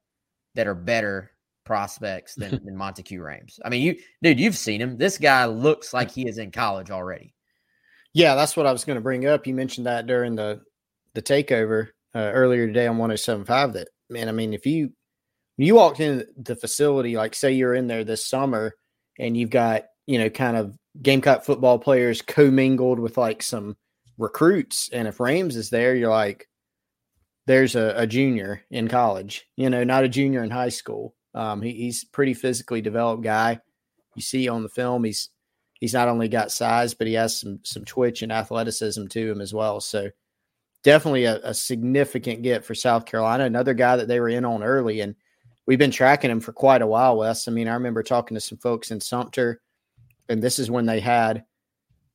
that 0.54 0.66
are 0.66 0.74
better 0.74 1.30
prospects 1.64 2.34
than, 2.34 2.50
than 2.64 2.76
Monteque 2.76 3.18
Rhames. 3.18 3.58
I 3.64 3.68
mean, 3.68 3.82
you 3.82 3.96
dude, 4.22 4.40
you've 4.40 4.56
seen 4.56 4.80
him. 4.80 4.96
This 4.96 5.18
guy 5.18 5.44
looks 5.46 5.92
like 5.92 6.10
he 6.10 6.28
is 6.28 6.38
in 6.38 6.50
college 6.50 6.90
already. 6.90 7.34
Yeah, 8.14 8.34
that's 8.34 8.56
what 8.56 8.66
I 8.66 8.72
was 8.72 8.84
going 8.84 8.96
to 8.96 9.02
bring 9.02 9.26
up. 9.26 9.46
You 9.46 9.54
mentioned 9.54 9.86
that 9.86 10.06
during 10.06 10.36
the 10.36 10.62
the 11.14 11.22
takeover 11.22 11.88
uh, 12.14 12.30
earlier 12.32 12.66
today 12.66 12.86
on 12.86 12.98
107.5 12.98 13.74
that 13.74 13.88
man, 14.08 14.28
I 14.28 14.32
mean, 14.32 14.54
if 14.54 14.66
you 14.66 14.92
you 15.58 15.74
walked 15.74 16.00
in 16.00 16.24
the 16.36 16.56
facility, 16.56 17.16
like 17.16 17.34
say 17.34 17.52
you're 17.52 17.74
in 17.74 17.86
there 17.86 18.04
this 18.04 18.26
summer 18.26 18.74
and 19.18 19.36
you've 19.36 19.50
got, 19.50 19.84
you 20.06 20.18
know, 20.18 20.28
kind 20.28 20.56
of 20.56 20.76
Gamecock 21.00 21.44
football 21.44 21.78
players 21.78 22.22
commingled 22.22 22.98
with 22.98 23.16
like 23.16 23.42
some 23.42 23.76
recruits. 24.18 24.90
And 24.92 25.08
if 25.08 25.18
Rhames 25.18 25.56
is 25.56 25.70
there, 25.70 25.94
you're 25.94 26.10
like, 26.10 26.46
there's 27.46 27.76
a, 27.76 27.94
a, 27.96 28.06
junior 28.06 28.62
in 28.70 28.88
college, 28.88 29.46
you 29.56 29.70
know, 29.70 29.84
not 29.84 30.04
a 30.04 30.08
junior 30.08 30.42
in 30.42 30.50
high 30.50 30.68
school. 30.68 31.14
Um, 31.34 31.62
he, 31.62 31.72
he's 31.72 32.04
pretty 32.04 32.34
physically 32.34 32.80
developed 32.80 33.22
guy. 33.22 33.60
you 34.14 34.22
see 34.22 34.48
on 34.48 34.62
the 34.62 34.68
film, 34.68 35.04
he's 35.04 35.30
he's 35.74 35.94
not 35.94 36.08
only 36.08 36.28
got 36.28 36.50
size, 36.50 36.94
but 36.94 37.06
he 37.06 37.14
has 37.14 37.38
some 37.38 37.60
some 37.62 37.84
twitch 37.84 38.22
and 38.22 38.32
athleticism 38.32 39.06
to 39.06 39.30
him 39.30 39.40
as 39.40 39.54
well. 39.54 39.80
So 39.80 40.10
definitely 40.82 41.24
a, 41.24 41.40
a 41.42 41.54
significant 41.54 42.42
get 42.42 42.64
for 42.64 42.74
South 42.74 43.06
Carolina. 43.06 43.44
Another 43.44 43.74
guy 43.74 43.96
that 43.96 44.08
they 44.08 44.20
were 44.20 44.28
in 44.28 44.44
on 44.44 44.62
early, 44.62 45.00
and 45.00 45.14
we've 45.66 45.78
been 45.78 45.90
tracking 45.90 46.30
him 46.30 46.40
for 46.40 46.52
quite 46.52 46.82
a 46.82 46.86
while. 46.86 47.18
Wes, 47.18 47.48
I 47.48 47.52
mean, 47.52 47.68
I 47.68 47.74
remember 47.74 48.02
talking 48.02 48.34
to 48.34 48.40
some 48.40 48.58
folks 48.58 48.90
in 48.90 49.00
Sumter, 49.00 49.60
and 50.28 50.42
this 50.42 50.58
is 50.58 50.70
when 50.70 50.86
they 50.86 51.00
had, 51.00 51.44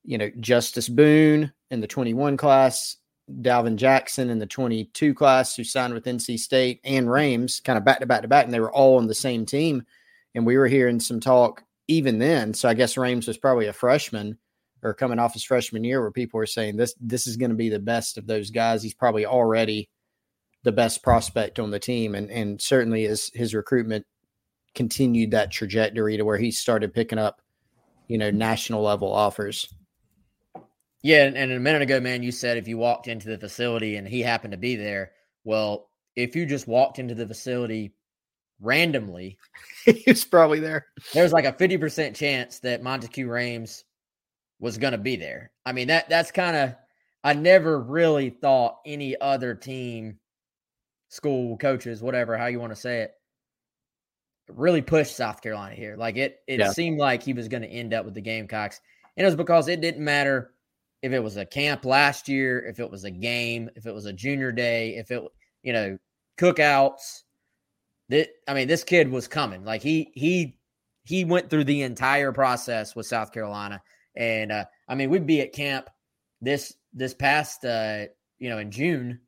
you 0.04 0.18
know, 0.18 0.30
Justice 0.40 0.90
Boone 0.90 1.52
in 1.70 1.82
the 1.82 1.88
21 1.88 2.38
class, 2.38 2.98
Dalvin 3.42 3.76
Jackson 3.76 4.30
in 4.30 4.40
the 4.40 4.46
22 4.46 5.14
class 5.14 5.56
who 5.56 5.64
signed 5.64 5.94
with 5.94 6.06
NC 6.06 6.40
State 6.40 6.80
and 6.84 7.08
Rhames 7.08 7.64
kind 7.64 7.78
of 7.78 7.86
back 7.86 8.00
to 8.00 8.06
back 8.06 8.22
to 8.22 8.28
back, 8.28 8.46
and 8.46 8.54
they 8.54 8.60
were 8.60 8.72
all 8.72 8.98
on 8.98 9.08
the 9.08 9.16
same 9.16 9.46
team. 9.46 9.84
And 10.34 10.46
we 10.46 10.58
were 10.58 10.68
hearing 10.68 11.00
some 11.00 11.20
talk 11.20 11.64
even 11.88 12.20
then. 12.20 12.54
So 12.54 12.70
I 12.70 12.74
guess 12.74 12.96
Rhames 12.96 13.28
was 13.28 13.38
probably 13.38 13.68
a 13.68 13.74
freshman 13.74 14.38
or 14.84 14.94
coming 14.94 15.20
off 15.20 15.34
his 15.34 15.44
freshman 15.44 15.84
year 15.84 16.02
where 16.02 16.12
people 16.12 16.38
were 16.38 16.46
saying 16.46 16.78
this 16.78 16.96
this 17.00 17.28
is 17.28 17.38
going 17.38 17.52
to 17.52 17.56
be 17.56 17.70
the 17.70 17.80
best 17.80 18.18
of 18.18 18.28
those 18.28 18.50
guys. 18.50 18.82
He's 18.82 18.94
probably 18.94 19.26
already 19.26 19.90
the 20.64 20.72
best 20.72 21.04
prospect 21.04 21.60
on 21.60 21.72
the 21.72 21.80
team. 21.80 22.16
And 22.16 22.30
and 22.32 22.62
certainly 22.62 23.06
as 23.06 23.32
his 23.34 23.54
recruitment 23.54 24.06
continued 24.74 25.32
that 25.32 25.52
trajectory 25.52 26.18
to 26.18 26.24
where 26.24 26.38
he 26.38 26.52
started 26.52 26.94
picking 26.94 27.20
up, 27.20 27.42
you 28.08 28.18
know, 28.18 28.32
national 28.32 28.82
level 28.82 29.12
offers. 29.12 29.74
Yeah, 31.04 31.26
and 31.26 31.52
a 31.52 31.60
minute 31.60 31.82
ago, 31.82 32.00
man, 32.00 32.22
you 32.22 32.32
said 32.32 32.58
if 32.58 32.68
you 32.68 32.78
walked 32.78 33.08
into 33.08 33.28
the 33.28 33.38
facility 33.38 33.96
and 33.96 34.08
he 34.08 34.22
happened 34.22 34.52
to 34.52 34.58
be 34.58 34.76
there, 34.76 35.12
well, 35.44 35.90
if 36.16 36.36
you 36.36 36.46
just 36.46 36.68
walked 36.68 37.00
into 37.00 37.16
the 37.16 37.28
facility 37.28 37.96
randomly, 38.60 39.40
he's 39.86 40.26
probably 40.26 40.60
there. 40.60 40.86
There's 41.14 41.34
like 41.34 41.46
a 41.46 41.54
50% 41.54 42.16
chance 42.16 42.60
that 42.60 42.84
Monteque 42.84 43.26
Rhames 43.26 43.84
was 44.60 44.78
going 44.78 44.92
to 44.92 45.00
be 45.00 45.16
there. 45.16 45.52
I 45.66 45.72
mean, 45.72 45.88
that 45.88 46.08
that's 46.08 46.32
kind 46.32 46.56
of 46.56 46.76
I 47.24 47.34
never 47.34 47.80
really 47.80 48.30
thought 48.30 48.80
any 48.86 49.20
other 49.20 49.56
team, 49.56 50.20
school, 51.10 51.58
coaches, 51.58 52.02
whatever, 52.02 52.38
how 52.38 52.46
you 52.46 52.60
want 52.60 52.74
to 52.74 52.80
say 52.80 53.02
it, 53.02 53.14
really 54.50 54.82
pushed 54.82 55.16
South 55.16 55.42
Carolina 55.42 55.76
here. 55.76 55.96
Like 55.98 56.18
it 56.18 56.40
it 56.48 56.60
yeah. 56.60 56.72
seemed 56.72 57.00
like 57.00 57.24
he 57.24 57.34
was 57.34 57.48
going 57.48 57.64
to 57.64 57.70
end 57.70 57.94
up 57.94 58.06
with 58.06 58.14
the 58.14 58.22
Gamecocks. 58.22 58.80
And 59.18 59.26
it 59.26 59.28
was 59.28 59.36
because 59.36 59.68
it 59.68 59.82
didn't 59.82 60.04
matter 60.04 60.51
if 61.02 61.12
it 61.12 61.20
was 61.20 61.38
a 61.38 61.46
camp 61.46 61.86
last 61.86 62.28
year, 62.30 62.66
if 62.66 62.80
it 62.80 62.90
was 62.90 63.04
a 63.04 63.12
game, 63.12 63.70
if 63.76 63.86
it 63.86 63.94
was 63.94 64.06
a 64.06 64.14
junior 64.14 64.52
day, 64.52 64.96
if 64.98 65.12
it 65.12 65.24
you 65.64 65.74
know, 65.74 65.98
cookouts, 66.38 67.24
that 68.10 68.30
I 68.48 68.54
mean, 68.54 68.68
this 68.68 68.84
kid 68.84 69.10
was 69.10 69.28
coming. 69.28 69.64
Like 69.64 69.82
he 69.82 70.12
he 70.14 70.58
he 71.04 71.26
went 71.26 71.50
through 71.50 71.64
the 71.66 71.82
entire 71.84 72.32
process 72.32 72.96
with 72.96 73.06
South 73.06 73.32
Carolina, 73.32 73.82
and 74.16 74.52
uh, 74.52 74.66
I 74.88 74.96
mean, 74.96 75.10
we'd 75.10 75.28
be 75.28 75.42
at 75.42 75.54
camp 75.54 75.90
this 76.42 76.74
this 76.94 77.14
past 77.14 77.66
uh, 77.66 78.06
you 78.40 78.50
know 78.50 78.58
in 78.58 78.72
June. 78.72 79.20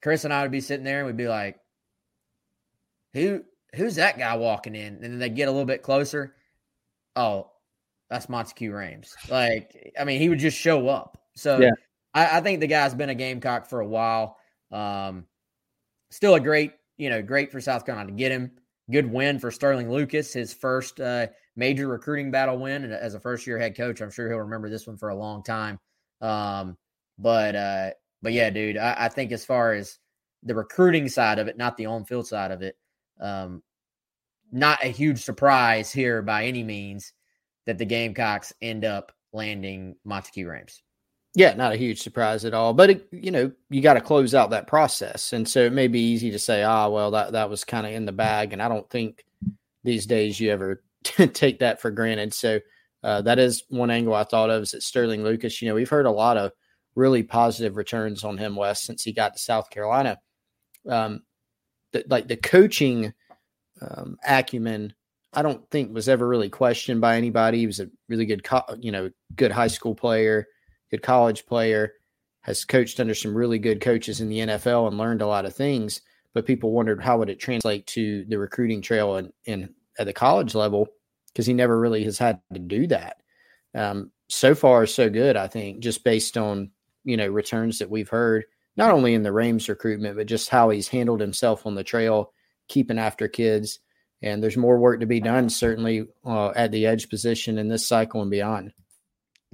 Chris 0.00 0.24
and 0.24 0.32
I 0.32 0.42
would 0.42 0.52
be 0.52 0.60
sitting 0.60 0.84
there, 0.84 0.98
and 0.98 1.06
we'd 1.06 1.16
be 1.16 1.28
like, 1.28 1.58
"Who 3.14 3.42
who's 3.74 3.96
that 3.96 4.18
guy 4.18 4.36
walking 4.36 4.76
in?" 4.76 4.94
And 4.94 5.02
then 5.02 5.18
they 5.18 5.28
get 5.28 5.48
a 5.48 5.50
little 5.50 5.66
bit 5.66 5.82
closer. 5.82 6.36
Oh, 7.16 7.50
that's 8.10 8.26
Monteque 8.26 8.70
Rhames. 8.70 9.12
Like, 9.30 9.92
I 9.98 10.04
mean, 10.04 10.20
he 10.20 10.28
would 10.28 10.38
just 10.38 10.56
show 10.56 10.88
up. 10.88 11.18
So 11.34 11.60
yeah. 11.60 11.70
I, 12.14 12.38
I, 12.38 12.40
think 12.40 12.60
the 12.60 12.66
guy's 12.66 12.94
been 12.94 13.10
a 13.10 13.14
Gamecock 13.14 13.68
for 13.68 13.80
a 13.80 13.86
while. 13.86 14.36
Um, 14.72 15.26
still 16.10 16.34
a 16.34 16.40
great 16.40 16.72
you 16.98 17.08
know, 17.08 17.22
great 17.22 17.50
for 17.50 17.60
South 17.60 17.86
Carolina 17.86 18.10
to 18.10 18.16
get 18.16 18.32
him. 18.32 18.50
Good 18.90 19.10
win 19.10 19.38
for 19.38 19.50
Sterling 19.50 19.90
Lucas, 19.90 20.32
his 20.32 20.52
first 20.52 21.00
uh, 21.00 21.28
major 21.56 21.88
recruiting 21.88 22.30
battle 22.30 22.58
win. 22.58 22.84
And 22.84 22.92
as 22.92 23.14
a 23.14 23.20
first 23.20 23.46
year 23.46 23.58
head 23.58 23.76
coach, 23.76 24.00
I'm 24.00 24.10
sure 24.10 24.28
he'll 24.28 24.38
remember 24.38 24.68
this 24.68 24.86
one 24.86 24.96
for 24.96 25.10
a 25.10 25.14
long 25.14 25.42
time. 25.42 25.78
Um, 26.20 26.76
but 27.18 27.54
uh, 27.54 27.90
but 28.22 28.32
yeah, 28.32 28.50
dude, 28.50 28.76
I, 28.76 28.96
I, 28.98 29.08
think 29.08 29.30
as 29.30 29.44
far 29.44 29.72
as 29.72 29.98
the 30.42 30.54
recruiting 30.54 31.08
side 31.08 31.38
of 31.38 31.46
it, 31.46 31.56
not 31.56 31.76
the 31.76 31.86
on 31.86 32.04
field 32.04 32.26
side 32.26 32.50
of 32.50 32.62
it, 32.62 32.76
um, 33.20 33.62
not 34.50 34.82
a 34.82 34.88
huge 34.88 35.22
surprise 35.22 35.92
here 35.92 36.22
by 36.22 36.46
any 36.46 36.64
means 36.64 37.12
that 37.68 37.76
the 37.76 37.84
Gamecocks 37.84 38.50
end 38.62 38.86
up 38.86 39.12
landing 39.34 39.94
Monteque 40.06 40.46
Rhames. 40.46 40.80
Yeah, 41.34 41.52
not 41.52 41.74
a 41.74 41.76
huge 41.76 42.00
surprise 42.00 42.46
at 42.46 42.54
all. 42.54 42.72
But 42.72 42.88
it, 42.88 43.08
you 43.12 43.30
know, 43.30 43.52
you 43.68 43.82
got 43.82 43.94
to 43.94 44.00
close 44.00 44.34
out 44.34 44.48
that 44.50 44.66
process, 44.66 45.34
and 45.34 45.46
so 45.46 45.60
it 45.60 45.74
may 45.74 45.86
be 45.86 46.00
easy 46.00 46.30
to 46.30 46.38
say, 46.38 46.62
"Ah, 46.62 46.88
well, 46.88 47.10
that 47.10 47.32
that 47.32 47.50
was 47.50 47.64
kind 47.64 47.86
of 47.86 47.92
in 47.92 48.06
the 48.06 48.12
bag." 48.12 48.54
And 48.54 48.62
I 48.62 48.68
don't 48.68 48.88
think 48.88 49.26
these 49.84 50.06
days 50.06 50.40
you 50.40 50.50
ever 50.50 50.82
take 51.04 51.58
that 51.58 51.78
for 51.78 51.90
granted. 51.90 52.32
So 52.32 52.58
uh, 53.02 53.20
that 53.22 53.38
is 53.38 53.64
one 53.68 53.90
angle 53.90 54.14
I 54.14 54.24
thought 54.24 54.48
of. 54.48 54.62
Is 54.62 54.70
that 54.70 54.82
Sterling 54.82 55.22
Lucas? 55.22 55.60
You 55.60 55.68
know, 55.68 55.74
we've 55.74 55.90
heard 55.90 56.06
a 56.06 56.10
lot 56.10 56.38
of 56.38 56.52
really 56.94 57.22
positive 57.22 57.76
returns 57.76 58.24
on 58.24 58.38
him, 58.38 58.56
Wes, 58.56 58.82
since 58.82 59.04
he 59.04 59.12
got 59.12 59.34
to 59.34 59.38
South 59.38 59.68
Carolina. 59.68 60.18
Um, 60.88 61.20
the, 61.92 62.02
like 62.08 62.28
the 62.28 62.36
coaching 62.36 63.12
um, 63.82 64.16
acumen, 64.26 64.94
I 65.32 65.42
don't 65.42 65.68
think 65.70 65.92
was 65.92 66.08
ever 66.08 66.26
really 66.26 66.48
questioned 66.48 67.00
by 67.00 67.16
anybody. 67.16 67.58
He 67.58 67.66
was 67.66 67.80
a 67.80 67.90
really 68.08 68.26
good, 68.26 68.42
co- 68.44 68.64
you 68.78 68.92
know, 68.92 69.10
good 69.36 69.52
high 69.52 69.66
school 69.66 69.94
player 69.94 70.46
good 70.90 71.02
college 71.02 71.46
player, 71.46 71.94
has 72.42 72.64
coached 72.64 73.00
under 73.00 73.14
some 73.14 73.36
really 73.36 73.58
good 73.58 73.80
coaches 73.80 74.20
in 74.20 74.28
the 74.28 74.38
NFL 74.38 74.88
and 74.88 74.98
learned 74.98 75.22
a 75.22 75.26
lot 75.26 75.44
of 75.44 75.54
things. 75.54 76.00
But 76.34 76.46
people 76.46 76.72
wondered 76.72 77.02
how 77.02 77.18
would 77.18 77.30
it 77.30 77.40
translate 77.40 77.86
to 77.88 78.24
the 78.26 78.38
recruiting 78.38 78.80
trail 78.80 79.16
and 79.16 79.32
in, 79.44 79.74
at 79.98 80.06
the 80.06 80.12
college 80.12 80.54
level 80.54 80.86
because 81.28 81.46
he 81.46 81.54
never 81.54 81.78
really 81.78 82.04
has 82.04 82.18
had 82.18 82.40
to 82.52 82.58
do 82.58 82.86
that. 82.86 83.16
Um, 83.74 84.10
so 84.28 84.54
far, 84.54 84.86
so 84.86 85.10
good, 85.10 85.36
I 85.36 85.46
think, 85.46 85.80
just 85.80 86.04
based 86.04 86.36
on 86.36 86.70
you 87.04 87.16
know 87.16 87.26
returns 87.28 87.78
that 87.78 87.90
we've 87.90 88.08
heard, 88.08 88.44
not 88.76 88.92
only 88.92 89.14
in 89.14 89.22
the 89.22 89.30
Rhames 89.30 89.68
recruitment, 89.68 90.16
but 90.16 90.26
just 90.26 90.48
how 90.48 90.70
he's 90.70 90.88
handled 90.88 91.20
himself 91.20 91.66
on 91.66 91.74
the 91.74 91.84
trail, 91.84 92.32
keeping 92.68 92.98
after 92.98 93.26
kids. 93.28 93.80
And 94.22 94.42
there's 94.42 94.56
more 94.56 94.78
work 94.78 95.00
to 95.00 95.06
be 95.06 95.20
done, 95.20 95.48
certainly 95.48 96.06
uh, 96.24 96.48
at 96.48 96.72
the 96.72 96.86
edge 96.86 97.08
position 97.08 97.58
in 97.58 97.68
this 97.68 97.86
cycle 97.86 98.20
and 98.20 98.30
beyond. 98.30 98.72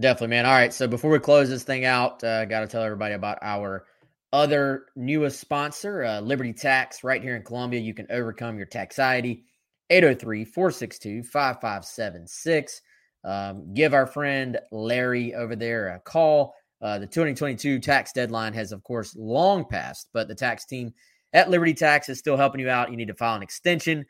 Definitely, 0.00 0.28
man. 0.28 0.46
All 0.46 0.52
right. 0.52 0.72
So 0.72 0.88
before 0.88 1.10
we 1.10 1.18
close 1.18 1.48
this 1.48 1.62
thing 1.62 1.84
out, 1.84 2.24
uh, 2.24 2.46
got 2.46 2.60
to 2.60 2.66
tell 2.66 2.82
everybody 2.82 3.14
about 3.14 3.38
our 3.42 3.84
other 4.32 4.86
newest 4.96 5.38
sponsor, 5.38 6.02
uh, 6.02 6.20
Liberty 6.20 6.52
Tax, 6.52 7.04
right 7.04 7.22
here 7.22 7.36
in 7.36 7.42
Columbia. 7.42 7.80
You 7.80 7.94
can 7.94 8.06
overcome 8.10 8.56
your 8.56 8.66
taxiety. 8.66 9.44
803 9.90 10.44
462 10.44 11.22
5576. 11.22 12.82
Um, 13.22 13.74
give 13.74 13.94
our 13.94 14.06
friend 14.06 14.58
Larry 14.72 15.34
over 15.34 15.56
there 15.56 15.88
a 15.88 16.00
call. 16.00 16.54
Uh, 16.82 16.98
the 16.98 17.06
2022 17.06 17.78
tax 17.78 18.12
deadline 18.12 18.52
has, 18.54 18.72
of 18.72 18.82
course, 18.82 19.14
long 19.16 19.64
passed, 19.64 20.08
but 20.12 20.26
the 20.28 20.34
tax 20.34 20.66
team 20.66 20.92
at 21.32 21.48
Liberty 21.48 21.74
Tax 21.74 22.08
is 22.08 22.18
still 22.18 22.36
helping 22.36 22.60
you 22.60 22.68
out. 22.68 22.90
You 22.90 22.96
need 22.96 23.08
to 23.08 23.14
file 23.14 23.36
an 23.36 23.42
extension. 23.42 24.04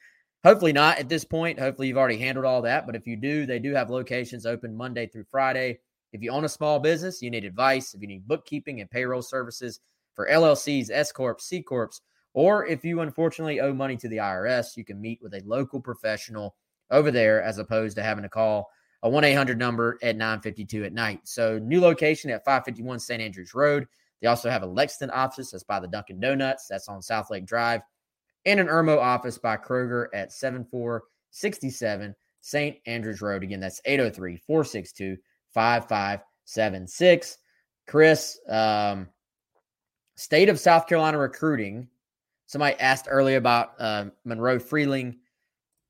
Hopefully 0.45 0.75
not 0.75 0.99
at 0.99 1.09
this 1.09 1.25
point. 1.25 1.59
Hopefully 1.59 1.89
you've 1.89 1.97
already 1.97 2.19
handled 2.19 2.45
all 2.45 2.63
that. 2.63 2.85
But 2.87 2.97
if 2.97 3.07
you 3.07 3.17
do, 3.17 3.47
they 3.47 3.59
do 3.59 3.73
have 3.73 3.89
locations 3.89 4.45
open 4.45 4.77
Monday 4.77 5.07
through 5.07 5.25
Friday. 5.31 5.79
If 6.13 6.23
you 6.23 6.31
own 6.31 6.45
a 6.45 6.51
small 6.51 6.79
business, 6.79 7.23
you 7.23 7.31
need 7.31 7.47
advice. 7.47 7.95
If 7.95 8.03
you 8.03 8.09
need 8.09 8.29
bookkeeping 8.29 8.81
and 8.81 8.91
payroll 8.91 9.23
services 9.23 9.81
for 10.15 10.29
LLCs, 10.29 10.91
S 10.93 11.13
Corps, 11.13 11.39
C 11.41 11.63
Corps, 11.63 11.99
or 12.35 12.67
if 12.67 12.85
you 12.85 13.01
unfortunately 13.01 13.61
owe 13.61 13.73
money 13.73 13.97
to 13.97 14.09
the 14.09 14.19
IRS, 14.19 14.77
you 14.77 14.85
can 14.85 15.01
meet 15.01 15.19
with 15.23 15.33
a 15.35 15.43
local 15.47 15.81
professional 15.81 16.55
over 16.91 17.11
there 17.11 17.43
as 17.43 17.59
opposed 17.59 17.97
to 17.97 18.03
having 18.03 18.23
to 18.23 18.29
call 18.29 18.69
a 19.03 19.09
1 19.09 19.25
800 19.25 19.59
number 19.59 19.99
at 20.03 20.17
952 20.17 20.85
at 20.85 20.93
night. 20.93 21.21
So, 21.25 21.59
new 21.59 21.81
location 21.81 22.31
at 22.31 22.45
551 22.45 23.01
St. 23.01 23.23
Andrews 23.23 23.55
Road. 23.55 23.87
They 24.21 24.29
also 24.29 24.51
have 24.51 24.63
a 24.63 24.67
Lexington 24.67 25.11
office 25.11 25.51
that's 25.51 25.65
by 25.65 25.81
the 25.81 25.89
Dunkin' 25.89 26.21
Donuts, 26.21 26.67
that's 26.69 26.89
on 26.89 27.03
South 27.03 27.31
Lake 27.31 27.47
Drive 27.47 27.81
and 28.47 28.61
an 28.61 28.67
Irmo 28.69 28.99
office 28.99 29.39
by 29.39 29.57
Kroger 29.57 30.07
at 30.15 30.33
7467 30.33 32.15
St. 32.41 32.77
Andrews 32.87 33.23
Road. 33.23 33.43
Again, 33.43 33.61
that's 33.61 33.81
803 33.85 34.37
462 34.47 35.17
5576. 35.53 37.39
Chris, 37.87 38.39
um, 38.49 39.09
state 40.17 40.49
of 40.49 40.61
South 40.61 40.87
Carolina 40.87 41.19
recruiting. 41.19 41.89
Somebody 42.47 42.79
asked 42.79 43.07
earlier 43.09 43.39
about 43.39 43.73
uh, 43.79 44.07
Monroe 44.25 44.59
Freeling. 44.59 45.17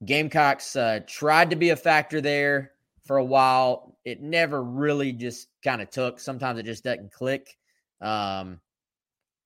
Gamecocks 0.05 0.77
uh, 0.77 1.01
tried 1.07 1.51
to 1.51 1.57
be 1.57 1.71
a 1.71 1.77
factor 1.77 2.21
there 2.21 2.73
for 3.05 3.17
a 3.17 3.25
while. 3.25 3.97
It 4.05 4.21
never 4.21 4.63
really 4.63 5.13
just 5.13 5.49
kind 5.63 5.83
of 5.83 5.91
took. 5.91 6.21
Sometimes 6.21 6.59
it 6.59 6.67
just 6.67 6.85
doesn't 6.85 7.13
click. 7.13 7.57
Um, 8.01 8.61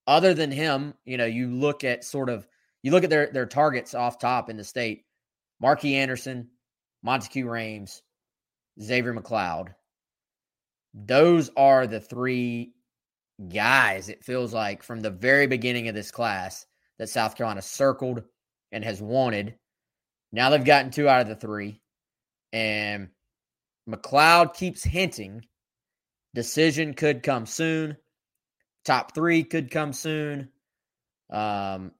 other 0.06 0.34
than 0.34 0.50
him, 0.50 0.94
you 1.04 1.16
know, 1.16 1.26
you 1.26 1.48
look 1.48 1.84
at 1.84 2.04
sort 2.04 2.28
of 2.28 2.46
you 2.82 2.90
look 2.90 3.04
at 3.04 3.10
their 3.10 3.28
their 3.28 3.46
targets 3.46 3.94
off 3.94 4.18
top 4.18 4.50
in 4.50 4.56
the 4.56 4.64
state: 4.64 5.04
Markee 5.62 5.94
Anderson, 5.94 6.48
Monteque 7.04 7.44
Rhames, 7.44 8.02
Xavier 8.80 9.14
McLeod. 9.14 9.74
Those 10.94 11.50
are 11.56 11.86
the 11.86 12.00
three 12.00 12.72
guys. 13.52 14.08
It 14.08 14.24
feels 14.24 14.52
like 14.52 14.82
from 14.82 15.00
the 15.00 15.10
very 15.10 15.46
beginning 15.46 15.88
of 15.88 15.94
this 15.94 16.10
class 16.10 16.66
that 16.98 17.08
South 17.08 17.36
Carolina 17.36 17.62
circled 17.62 18.22
and 18.72 18.84
has 18.84 19.00
wanted. 19.00 19.54
Now 20.32 20.50
they've 20.50 20.64
gotten 20.64 20.90
two 20.90 21.08
out 21.08 21.20
of 21.20 21.28
the 21.28 21.36
three. 21.36 21.80
And 22.52 23.08
McLeod 23.88 24.54
keeps 24.54 24.82
hinting 24.82 25.44
decision 26.34 26.94
could 26.94 27.22
come 27.22 27.46
soon. 27.46 27.96
Top 28.84 29.14
three 29.14 29.44
could 29.44 29.70
come 29.70 29.92
soon. 29.92 30.50
Um, 31.30 31.92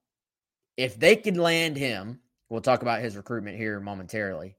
if 0.79 0.99
they 0.99 1.17
could 1.17 1.37
land 1.37 1.77
him, 1.77 2.21
we'll 2.49 2.61
talk 2.63 2.81
about 2.81 3.03
his 3.03 3.17
recruitment 3.17 3.59
here 3.59 3.81
momentarily. 3.81 4.57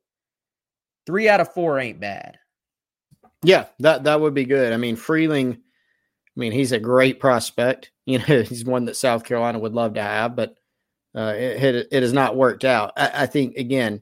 Three 1.07 1.29
out 1.29 1.39
of 1.39 1.53
four 1.53 1.79
ain't 1.79 2.01
bad. 2.01 2.37
Yeah, 3.41 3.67
that 3.79 4.03
that 4.03 4.19
would 4.19 4.33
be 4.33 4.43
good. 4.43 4.73
I 4.73 4.77
mean, 4.77 4.97
Freeling, 4.97 5.53
I 5.53 6.39
mean, 6.39 6.51
he's 6.51 6.73
a 6.73 6.79
great 6.79 7.19
prospect. 7.19 7.91
You 8.09 8.17
know, 8.17 8.41
he's 8.41 8.65
one 8.65 8.85
that 8.85 8.95
South 8.95 9.23
Carolina 9.23 9.59
would 9.59 9.73
love 9.73 9.93
to 9.93 10.01
have, 10.01 10.35
but 10.35 10.55
uh, 11.15 11.35
it, 11.37 11.89
it 11.91 12.01
has 12.01 12.11
not 12.11 12.35
worked 12.35 12.65
out. 12.65 12.91
I, 12.97 13.11
I 13.13 13.25
think 13.27 13.55
again, 13.55 14.01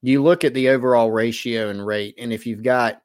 you 0.00 0.22
look 0.22 0.44
at 0.44 0.54
the 0.54 0.70
overall 0.70 1.10
ratio 1.10 1.68
and 1.68 1.84
rate, 1.84 2.14
and 2.16 2.32
if 2.32 2.46
you've 2.46 2.62
got 2.62 3.02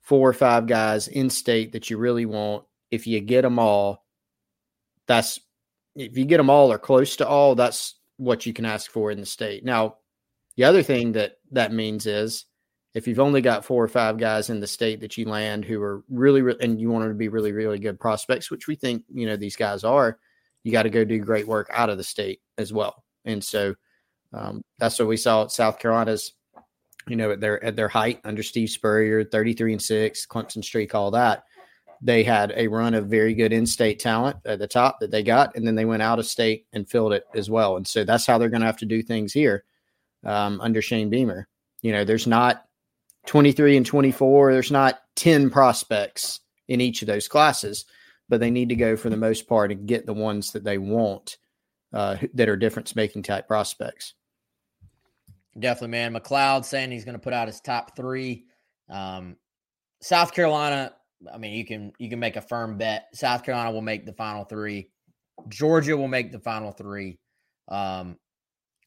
four 0.00 0.28
or 0.28 0.32
five 0.32 0.66
guys 0.66 1.06
in 1.06 1.30
state 1.30 1.70
that 1.70 1.88
you 1.88 1.98
really 1.98 2.26
want, 2.26 2.64
if 2.90 3.06
you 3.06 3.20
get 3.20 3.42
them 3.42 3.60
all, 3.60 4.04
that's 5.06 5.38
if 5.94 6.16
you 6.16 6.24
get 6.24 6.36
them 6.38 6.50
all 6.50 6.72
or 6.72 6.78
close 6.78 7.16
to 7.16 7.28
all, 7.28 7.54
that's 7.54 7.96
what 8.16 8.46
you 8.46 8.52
can 8.52 8.64
ask 8.64 8.90
for 8.90 9.10
in 9.10 9.20
the 9.20 9.26
state. 9.26 9.64
Now, 9.64 9.96
the 10.56 10.64
other 10.64 10.82
thing 10.82 11.12
that 11.12 11.38
that 11.52 11.72
means 11.72 12.06
is 12.06 12.44
if 12.94 13.06
you've 13.06 13.20
only 13.20 13.40
got 13.40 13.64
four 13.64 13.82
or 13.82 13.88
five 13.88 14.18
guys 14.18 14.50
in 14.50 14.60
the 14.60 14.66
state 14.66 15.00
that 15.00 15.16
you 15.16 15.24
land 15.24 15.64
who 15.64 15.80
are 15.80 16.04
really, 16.08 16.42
really 16.42 16.62
and 16.62 16.80
you 16.80 16.90
want 16.90 17.04
them 17.04 17.12
to 17.12 17.18
be 17.18 17.28
really, 17.28 17.52
really 17.52 17.78
good 17.78 18.00
prospects, 18.00 18.50
which 18.50 18.66
we 18.66 18.74
think 18.74 19.04
you 19.08 19.26
know 19.26 19.36
these 19.36 19.56
guys 19.56 19.84
are, 19.84 20.18
you 20.64 20.72
got 20.72 20.82
to 20.82 20.90
go 20.90 21.04
do 21.04 21.18
great 21.18 21.46
work 21.46 21.70
out 21.72 21.90
of 21.90 21.98
the 21.98 22.04
state 22.04 22.40
as 22.58 22.72
well. 22.72 23.04
And 23.24 23.42
so 23.42 23.74
um, 24.32 24.62
that's 24.78 24.98
what 24.98 25.08
we 25.08 25.16
saw 25.16 25.44
at 25.44 25.52
South 25.52 25.78
Carolina's, 25.78 26.32
you 27.06 27.16
know, 27.16 27.30
at 27.30 27.40
their 27.40 27.62
at 27.64 27.76
their 27.76 27.88
height 27.88 28.20
under 28.24 28.42
Steve 28.42 28.70
Spurrier, 28.70 29.24
thirty 29.24 29.54
three 29.54 29.72
and 29.72 29.82
six, 29.82 30.26
Clemson 30.26 30.64
streak, 30.64 30.94
all 30.94 31.12
that. 31.12 31.44
They 32.02 32.22
had 32.22 32.52
a 32.56 32.68
run 32.68 32.94
of 32.94 33.06
very 33.06 33.34
good 33.34 33.52
in-state 33.52 33.98
talent 33.98 34.38
at 34.46 34.58
the 34.58 34.66
top 34.66 35.00
that 35.00 35.10
they 35.10 35.22
got, 35.22 35.54
and 35.54 35.66
then 35.66 35.74
they 35.74 35.84
went 35.84 36.02
out 36.02 36.18
of 36.18 36.26
state 36.26 36.66
and 36.72 36.88
filled 36.88 37.12
it 37.12 37.24
as 37.34 37.50
well. 37.50 37.76
And 37.76 37.86
so 37.86 38.04
that's 38.04 38.26
how 38.26 38.38
they're 38.38 38.48
going 38.48 38.62
to 38.62 38.66
have 38.66 38.78
to 38.78 38.86
do 38.86 39.02
things 39.02 39.32
here 39.32 39.64
um, 40.24 40.60
under 40.60 40.80
Shane 40.80 41.10
Beamer. 41.10 41.46
You 41.82 41.92
know, 41.92 42.04
there's 42.04 42.26
not 42.26 42.64
23 43.26 43.76
and 43.76 43.86
24. 43.86 44.52
There's 44.52 44.70
not 44.70 45.00
10 45.16 45.50
prospects 45.50 46.40
in 46.68 46.80
each 46.80 47.02
of 47.02 47.06
those 47.06 47.28
classes, 47.28 47.84
but 48.28 48.40
they 48.40 48.50
need 48.50 48.70
to 48.70 48.76
go 48.76 48.96
for 48.96 49.10
the 49.10 49.16
most 49.16 49.48
part 49.48 49.70
and 49.72 49.86
get 49.86 50.06
the 50.06 50.14
ones 50.14 50.52
that 50.52 50.64
they 50.64 50.78
want 50.78 51.36
uh, 51.92 52.16
that 52.34 52.48
are 52.48 52.56
difference 52.56 52.96
making 52.96 53.22
type 53.22 53.46
prospects. 53.46 54.14
Definitely, 55.58 55.88
man. 55.88 56.14
McLeod 56.14 56.64
saying 56.64 56.90
he's 56.90 57.04
going 57.04 57.16
to 57.16 57.18
put 57.18 57.32
out 57.32 57.48
his 57.48 57.60
top 57.60 57.96
three. 57.96 58.44
Um, 58.88 59.36
South 60.00 60.32
Carolina, 60.32 60.94
I 61.32 61.38
mean, 61.38 61.52
you 61.54 61.64
can 61.64 61.92
you 61.98 62.08
can 62.08 62.18
make 62.18 62.36
a 62.36 62.42
firm 62.42 62.78
bet. 62.78 63.08
South 63.14 63.44
Carolina 63.44 63.72
will 63.72 63.82
make 63.82 64.06
the 64.06 64.12
final 64.12 64.44
three. 64.44 64.90
Georgia 65.48 65.96
will 65.96 66.08
make 66.08 66.32
the 66.32 66.38
final 66.38 66.72
three. 66.72 67.18
Um, 67.68 68.18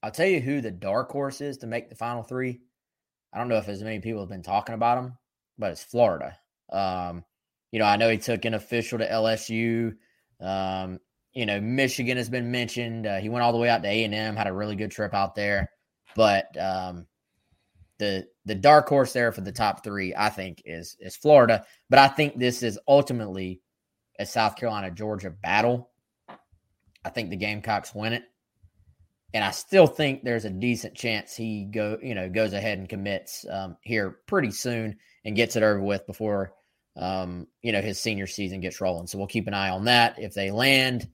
I'll 0.02 0.12
tell 0.12 0.28
you 0.28 0.40
who 0.40 0.62
the 0.62 0.72
dark 0.72 1.12
horse 1.12 1.42
is 1.42 1.58
to 1.60 1.68
make 1.68 1.90
the 1.90 1.96
final 1.96 2.24
three. 2.24 2.62
I 3.34 3.40
don't 3.40 3.48
know 3.48 3.58
if 3.58 3.70
as 3.70 3.82
many 3.82 4.00
people 4.00 4.20
have 4.22 4.30
been 4.30 4.44
talking 4.44 4.76
about 4.76 4.98
him, 4.98 5.18
but 5.58 5.72
it's 5.72 5.84
Florida. 5.84 6.38
Um, 6.72 7.24
you 7.72 7.80
know, 7.80 7.86
I 7.86 7.96
know 7.96 8.10
he 8.10 8.18
took 8.18 8.46
an 8.46 8.54
official 8.54 9.00
to 9.00 9.10
LSU. 9.10 9.96
Um, 10.40 11.00
you 11.34 11.46
know, 11.46 11.60
Michigan 11.60 12.18
has 12.18 12.30
been 12.30 12.52
mentioned. 12.52 13.08
Uh, 13.08 13.18
he 13.18 13.30
went 13.30 13.44
all 13.44 13.52
the 13.52 13.58
way 13.58 13.70
out 13.70 13.82
to 13.84 13.90
A 13.90 14.04
and 14.04 14.14
M, 14.14 14.36
had 14.36 14.48
a 14.48 14.54
really 14.54 14.76
good 14.76 14.92
trip 14.92 15.14
out 15.14 15.34
there. 15.36 15.72
But 16.16 16.56
um, 16.60 17.08
the 18.04 18.28
the 18.46 18.56
dark 18.56 18.90
horse 18.90 19.14
there 19.14 19.32
for 19.32 19.42
the 19.42 19.52
top 19.52 19.84
three, 19.84 20.14
I 20.16 20.30
think, 20.30 20.62
is 20.66 20.98
is 21.00 21.16
Florida. 21.16 21.66
But 21.90 22.00
I 22.00 22.08
think 22.08 22.38
this 22.38 22.64
is 22.64 22.80
ultimately 22.88 23.62
a 24.20 24.26
South 24.26 24.56
Carolina 24.56 24.92
Georgia 24.92 25.32
battle. 25.32 25.90
I 27.06 27.10
think 27.10 27.30
the 27.30 27.36
Gamecocks 27.36 27.94
win 27.94 28.14
it 28.14 28.24
and 29.34 29.44
I 29.44 29.52
still 29.52 29.88
think 29.88 30.24
there's 30.24 30.46
a 30.46 30.50
decent 30.50 30.96
chance 30.96 31.36
he 31.36 31.66
go 31.66 31.98
you 32.02 32.16
know 32.16 32.30
goes 32.30 32.54
ahead 32.54 32.78
and 32.78 32.88
commits 32.88 33.46
um, 33.50 33.78
here 33.82 34.20
pretty 34.28 34.52
soon 34.52 34.98
and 35.26 35.36
gets 35.36 35.56
it 35.56 35.64
over 35.64 35.82
with 35.82 36.06
before 36.06 36.54
um, 36.96 37.48
you 37.62 37.72
know 37.72 37.82
his 37.82 38.00
senior 38.00 38.28
season 38.28 38.62
gets 38.62 38.80
rolling. 38.80 39.08
So 39.08 39.18
we'll 39.18 39.28
keep 39.28 39.48
an 39.48 39.54
eye 39.54 39.70
on 39.70 39.86
that. 39.86 40.20
If 40.20 40.34
they 40.34 40.52
land 40.52 41.10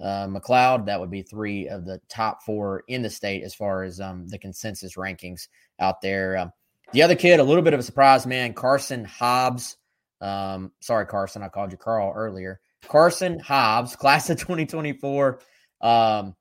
uh, 0.00 0.26
McLeod, 0.26 0.86
that 0.86 1.00
would 1.00 1.10
be 1.10 1.22
three 1.22 1.68
of 1.68 1.84
the 1.84 2.00
top 2.08 2.42
four 2.42 2.84
in 2.88 3.02
the 3.02 3.10
state 3.10 3.42
as 3.42 3.54
far 3.54 3.82
as 3.82 4.00
um, 4.00 4.28
the 4.28 4.38
consensus 4.38 4.96
rankings 4.96 5.48
out 5.80 6.00
there. 6.00 6.36
Um, 6.36 6.52
the 6.92 7.02
other 7.02 7.16
kid, 7.16 7.40
a 7.40 7.44
little 7.44 7.62
bit 7.62 7.74
of 7.74 7.80
a 7.80 7.82
surprise, 7.84 8.26
man, 8.26 8.54
Carson 8.54 9.04
Hobbs. 9.04 9.76
Um, 10.20 10.72
sorry, 10.80 11.06
Carson, 11.06 11.42
I 11.42 11.48
called 11.48 11.72
you 11.72 11.78
Carl 11.78 12.12
earlier. 12.14 12.60
Carson 12.86 13.38
Hobbs, 13.38 13.96
class 13.96 14.30
of 14.30 14.38
2024. 14.38 15.40
Um, 15.80 16.34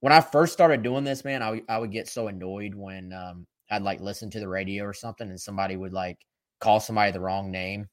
when 0.00 0.12
I 0.12 0.20
first 0.20 0.52
started 0.52 0.82
doing 0.82 1.04
this, 1.04 1.24
man, 1.24 1.42
I, 1.42 1.62
I 1.68 1.78
would 1.78 1.90
get 1.90 2.08
so 2.08 2.28
annoyed 2.28 2.74
when 2.74 3.12
um, 3.12 3.46
I'd 3.70 3.82
like 3.82 4.00
listen 4.00 4.30
to 4.30 4.40
the 4.40 4.48
radio 4.48 4.84
or 4.84 4.92
something 4.92 5.28
and 5.28 5.40
somebody 5.40 5.76
would 5.76 5.92
like 5.92 6.18
call 6.60 6.80
somebody 6.80 7.12
the 7.12 7.20
wrong 7.20 7.50
name. 7.50 7.88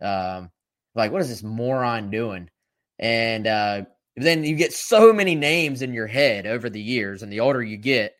Um, 0.00 0.50
like, 0.94 1.12
what 1.12 1.22
is 1.22 1.28
this 1.28 1.42
moron 1.42 2.10
doing? 2.10 2.50
And 2.98 3.46
uh, 3.46 3.82
then 4.24 4.44
you 4.44 4.56
get 4.56 4.72
so 4.72 5.12
many 5.12 5.34
names 5.34 5.82
in 5.82 5.92
your 5.92 6.06
head 6.06 6.46
over 6.46 6.70
the 6.70 6.80
years, 6.80 7.22
and 7.22 7.32
the 7.32 7.40
older 7.40 7.62
you 7.62 7.76
get, 7.76 8.14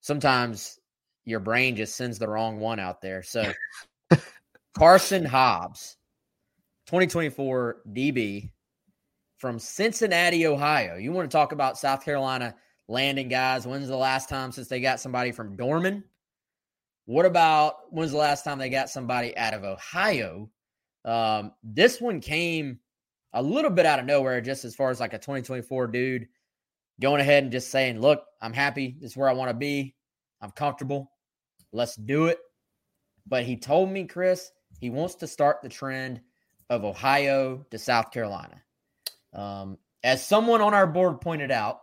sometimes 0.00 0.78
your 1.24 1.40
brain 1.40 1.76
just 1.76 1.94
sends 1.94 2.18
the 2.18 2.28
wrong 2.28 2.58
one 2.58 2.80
out 2.80 3.00
there. 3.00 3.22
So, 3.22 3.52
Carson 4.76 5.24
Hobbs, 5.24 5.96
2024 6.86 7.82
DB, 7.92 8.50
from 9.36 9.58
Cincinnati, 9.58 10.46
Ohio. 10.46 10.96
You 10.96 11.12
want 11.12 11.30
to 11.30 11.36
talk 11.36 11.52
about 11.52 11.78
South 11.78 12.04
Carolina 12.04 12.54
landing 12.88 13.28
guys? 13.28 13.66
When's 13.66 13.88
the 13.88 13.96
last 13.96 14.28
time 14.28 14.50
since 14.50 14.68
they 14.68 14.80
got 14.80 15.00
somebody 15.00 15.30
from 15.30 15.56
Dorman? 15.56 16.02
What 17.06 17.24
about 17.24 17.92
when's 17.92 18.10
the 18.10 18.18
last 18.18 18.44
time 18.44 18.58
they 18.58 18.68
got 18.68 18.90
somebody 18.90 19.36
out 19.36 19.54
of 19.54 19.64
Ohio? 19.64 20.50
Um, 21.04 21.52
this 21.62 22.00
one 22.00 22.20
came 22.20 22.80
a 23.32 23.42
little 23.42 23.70
bit 23.70 23.86
out 23.86 23.98
of 23.98 24.06
nowhere, 24.06 24.40
just 24.40 24.64
as 24.64 24.74
far 24.74 24.90
as 24.90 25.00
like 25.00 25.12
a 25.12 25.18
2024 25.18 25.86
dude 25.88 26.28
going 27.00 27.20
ahead 27.20 27.42
and 27.42 27.52
just 27.52 27.70
saying, 27.70 28.00
Look, 28.00 28.24
I'm 28.40 28.52
happy. 28.52 28.96
This 29.00 29.12
is 29.12 29.16
where 29.16 29.28
I 29.28 29.34
want 29.34 29.50
to 29.50 29.56
be. 29.56 29.94
I'm 30.40 30.50
comfortable. 30.50 31.10
Let's 31.72 31.96
do 31.96 32.26
it. 32.26 32.38
But 33.26 33.44
he 33.44 33.56
told 33.56 33.90
me, 33.90 34.04
Chris, 34.04 34.50
he 34.80 34.90
wants 34.90 35.16
to 35.16 35.26
start 35.26 35.58
the 35.62 35.68
trend 35.68 36.20
of 36.70 36.84
Ohio 36.84 37.66
to 37.70 37.78
South 37.78 38.10
Carolina. 38.10 38.62
Um, 39.34 39.78
as 40.02 40.24
someone 40.24 40.60
on 40.60 40.74
our 40.74 40.86
board 40.86 41.20
pointed 41.20 41.50
out, 41.50 41.80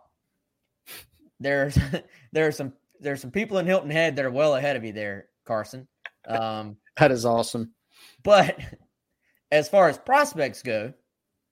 there's 1.38 1.78
there 2.32 2.46
are 2.46 2.52
some 2.52 2.72
there's 3.00 3.20
some 3.20 3.30
people 3.30 3.58
in 3.58 3.66
Hilton 3.66 3.90
Head 3.90 4.16
that 4.16 4.24
are 4.24 4.30
well 4.30 4.56
ahead 4.56 4.76
of 4.76 4.84
you 4.84 4.92
there, 4.92 5.28
Carson. 5.44 5.86
Um, 6.26 6.76
that 6.96 7.12
is 7.12 7.24
awesome. 7.24 7.72
But 8.22 8.58
as 9.52 9.68
far 9.68 9.88
as 9.88 9.98
prospects 9.98 10.62
go 10.62 10.92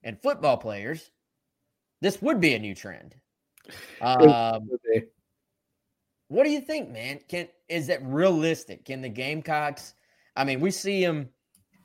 and 0.04 0.20
football 0.22 0.56
players, 0.56 1.10
this 2.00 2.22
would 2.22 2.40
be 2.40 2.54
a 2.54 2.58
new 2.58 2.74
trend. 2.74 3.16
Um, 4.02 4.68
what 6.28 6.44
do 6.44 6.50
you 6.50 6.60
think, 6.60 6.90
man? 6.90 7.20
Can 7.28 7.48
is 7.68 7.86
that 7.86 8.04
realistic? 8.04 8.84
Can 8.84 9.00
the 9.00 9.08
Gamecocks? 9.08 9.94
I 10.36 10.44
mean, 10.44 10.60
we 10.60 10.70
see 10.70 11.02
them, 11.02 11.30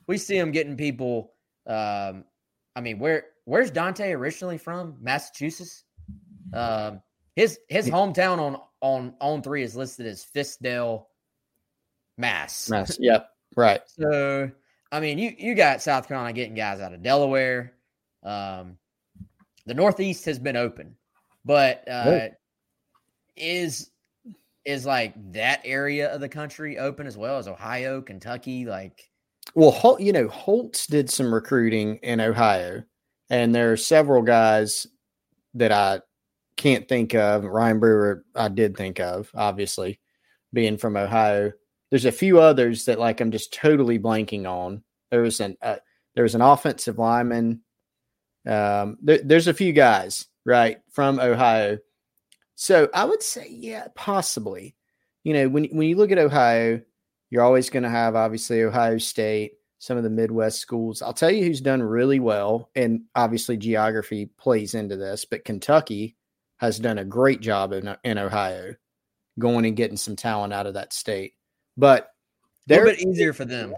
we 0.06 0.18
see 0.18 0.38
them 0.38 0.50
getting 0.50 0.76
people. 0.76 1.32
Um, 1.66 2.24
I 2.76 2.80
mean, 2.82 2.98
where 2.98 3.24
where's 3.44 3.70
Dante 3.70 4.12
originally 4.12 4.58
from? 4.58 4.96
Massachusetts. 5.00 5.84
Um, 6.52 7.00
his 7.36 7.58
his 7.68 7.88
hometown 7.88 8.38
on 8.38 8.60
on 8.80 9.14
On3 9.22 9.62
is 9.62 9.76
listed 9.76 10.06
as 10.06 10.26
Fiskdale, 10.34 11.06
Mass. 12.18 12.68
Mass. 12.68 12.98
Yep. 13.00 13.30
Right. 13.56 13.80
So 13.86 14.50
I 14.92 15.00
mean, 15.00 15.18
you 15.18 15.34
you 15.38 15.54
got 15.54 15.82
South 15.82 16.08
Carolina 16.08 16.32
getting 16.32 16.54
guys 16.54 16.80
out 16.80 16.92
of 16.92 17.02
Delaware. 17.02 17.72
Um, 18.22 18.76
the 19.66 19.74
Northeast 19.74 20.24
has 20.26 20.38
been 20.38 20.56
open, 20.56 20.96
but 21.44 21.88
uh, 21.88 22.28
is 23.36 23.90
is 24.64 24.84
like 24.84 25.14
that 25.32 25.60
area 25.64 26.12
of 26.12 26.20
the 26.20 26.28
country 26.28 26.78
open 26.78 27.06
as 27.06 27.16
well 27.16 27.38
as 27.38 27.48
Ohio, 27.48 28.00
Kentucky, 28.00 28.66
like. 28.66 29.10
Well, 29.54 29.96
you 29.98 30.12
know, 30.12 30.28
Holtz 30.28 30.86
did 30.86 31.10
some 31.10 31.34
recruiting 31.34 31.96
in 32.02 32.20
Ohio 32.20 32.84
and 33.30 33.54
there 33.54 33.72
are 33.72 33.76
several 33.76 34.22
guys 34.22 34.88
that 35.54 35.72
I 35.72 36.00
can't 36.56 36.88
think 36.88 37.14
of. 37.14 37.44
Ryan 37.44 37.78
Brewer, 37.78 38.24
I 38.34 38.48
did 38.48 38.76
think 38.76 38.98
of, 38.98 39.30
obviously, 39.34 40.00
being 40.52 40.76
from 40.76 40.96
Ohio. 40.96 41.52
There's 41.90 42.04
a 42.04 42.12
few 42.12 42.40
others 42.40 42.84
that 42.84 42.98
like 42.98 43.20
I'm 43.20 43.30
just 43.30 43.54
totally 43.54 43.98
blanking 43.98 44.46
on. 44.46 44.82
There 45.10 45.22
was 45.22 45.40
an 45.40 45.56
uh, 45.62 45.76
there 46.14 46.24
was 46.24 46.34
an 46.34 46.42
offensive 46.42 46.98
lineman. 46.98 47.62
Um, 48.46 48.98
there, 49.02 49.20
there's 49.24 49.48
a 49.48 49.54
few 49.54 49.72
guys 49.72 50.26
right 50.44 50.78
from 50.90 51.20
Ohio. 51.20 51.78
So 52.54 52.88
I 52.94 53.04
would 53.04 53.22
say, 53.22 53.48
yeah, 53.50 53.88
possibly. 53.94 54.74
You 55.24 55.34
know, 55.34 55.48
when 55.48 55.64
when 55.66 55.88
you 55.88 55.96
look 55.96 56.10
at 56.12 56.18
Ohio, 56.18 56.80
You're 57.30 57.44
always 57.44 57.70
going 57.70 57.84
to 57.84 57.88
have, 57.88 58.16
obviously, 58.16 58.62
Ohio 58.62 58.98
State, 58.98 59.52
some 59.78 59.96
of 59.96 60.02
the 60.02 60.10
Midwest 60.10 60.58
schools. 60.58 61.00
I'll 61.00 61.12
tell 61.14 61.30
you 61.30 61.44
who's 61.44 61.60
done 61.60 61.80
really 61.82 62.18
well, 62.18 62.70
and 62.74 63.02
obviously, 63.14 63.56
geography 63.56 64.26
plays 64.26 64.74
into 64.74 64.96
this, 64.96 65.24
but 65.24 65.44
Kentucky 65.44 66.16
has 66.56 66.78
done 66.78 66.98
a 66.98 67.04
great 67.04 67.40
job 67.40 67.72
in, 67.72 67.96
in 68.04 68.18
Ohio 68.18 68.74
going 69.38 69.64
and 69.64 69.76
getting 69.76 69.96
some 69.96 70.16
talent 70.16 70.52
out 70.52 70.66
of 70.66 70.74
that 70.74 70.92
state. 70.92 71.34
But 71.76 72.10
they're 72.66 72.82
a 72.82 72.86
little 72.86 73.04
bit 73.04 73.08
easier 73.08 73.32
for 73.32 73.44
them. 73.44 73.74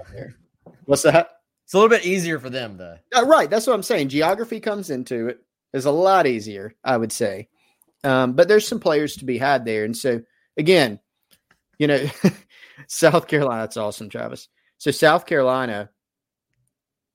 What's 0.86 1.02
that? 1.02 1.30
It's 1.72 1.74
a 1.74 1.78
little 1.78 1.96
bit 1.96 2.04
easier 2.04 2.38
for 2.38 2.50
them, 2.50 2.76
though. 2.76 2.98
Uh, 3.16 3.24
right. 3.24 3.48
That's 3.48 3.66
what 3.66 3.72
I'm 3.72 3.82
saying. 3.82 4.10
Geography 4.10 4.60
comes 4.60 4.90
into 4.90 5.28
it. 5.28 5.38
It's 5.72 5.86
a 5.86 5.90
lot 5.90 6.26
easier, 6.26 6.74
I 6.84 6.98
would 6.98 7.10
say. 7.10 7.48
Um, 8.04 8.34
but 8.34 8.46
there's 8.46 8.68
some 8.68 8.78
players 8.78 9.16
to 9.16 9.24
be 9.24 9.38
had 9.38 9.64
there. 9.64 9.86
And 9.86 9.96
so, 9.96 10.20
again, 10.58 11.00
you 11.78 11.86
know, 11.86 12.04
South 12.88 13.26
Carolina, 13.26 13.62
that's 13.62 13.78
awesome, 13.78 14.10
Travis. 14.10 14.48
So, 14.76 14.90
South 14.90 15.24
Carolina, 15.24 15.88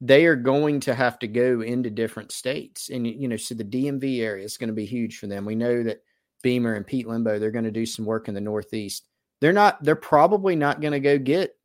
they 0.02 0.26
are 0.26 0.36
going 0.36 0.80
to 0.80 0.96
have 0.96 1.20
to 1.20 1.28
go 1.28 1.62
into 1.62 1.92
different 1.92 2.32
states. 2.32 2.90
And, 2.90 3.06
you 3.06 3.28
know, 3.28 3.38
so 3.38 3.54
the 3.54 3.64
DMV 3.64 4.22
area 4.22 4.44
is 4.44 4.58
going 4.58 4.70
to 4.70 4.74
be 4.74 4.86
huge 4.86 5.20
for 5.20 5.28
them. 5.28 5.46
We 5.46 5.54
know 5.54 5.84
that 5.84 6.02
Beamer 6.42 6.74
and 6.74 6.88
Pete 6.88 7.06
Lembo, 7.06 7.40
they're 7.40 7.52
going 7.52 7.66
to 7.66 7.70
do 7.70 7.86
some 7.86 8.06
work 8.06 8.28
in 8.28 8.34
the 8.34 8.42
Northeast. 8.42 9.08
They're 9.40 9.54
not, 9.54 9.84
they're 9.84 9.96
probably 9.96 10.56
not 10.56 10.82
going 10.82 10.94
to 10.94 11.00
go 11.00 11.20
get 11.20 11.57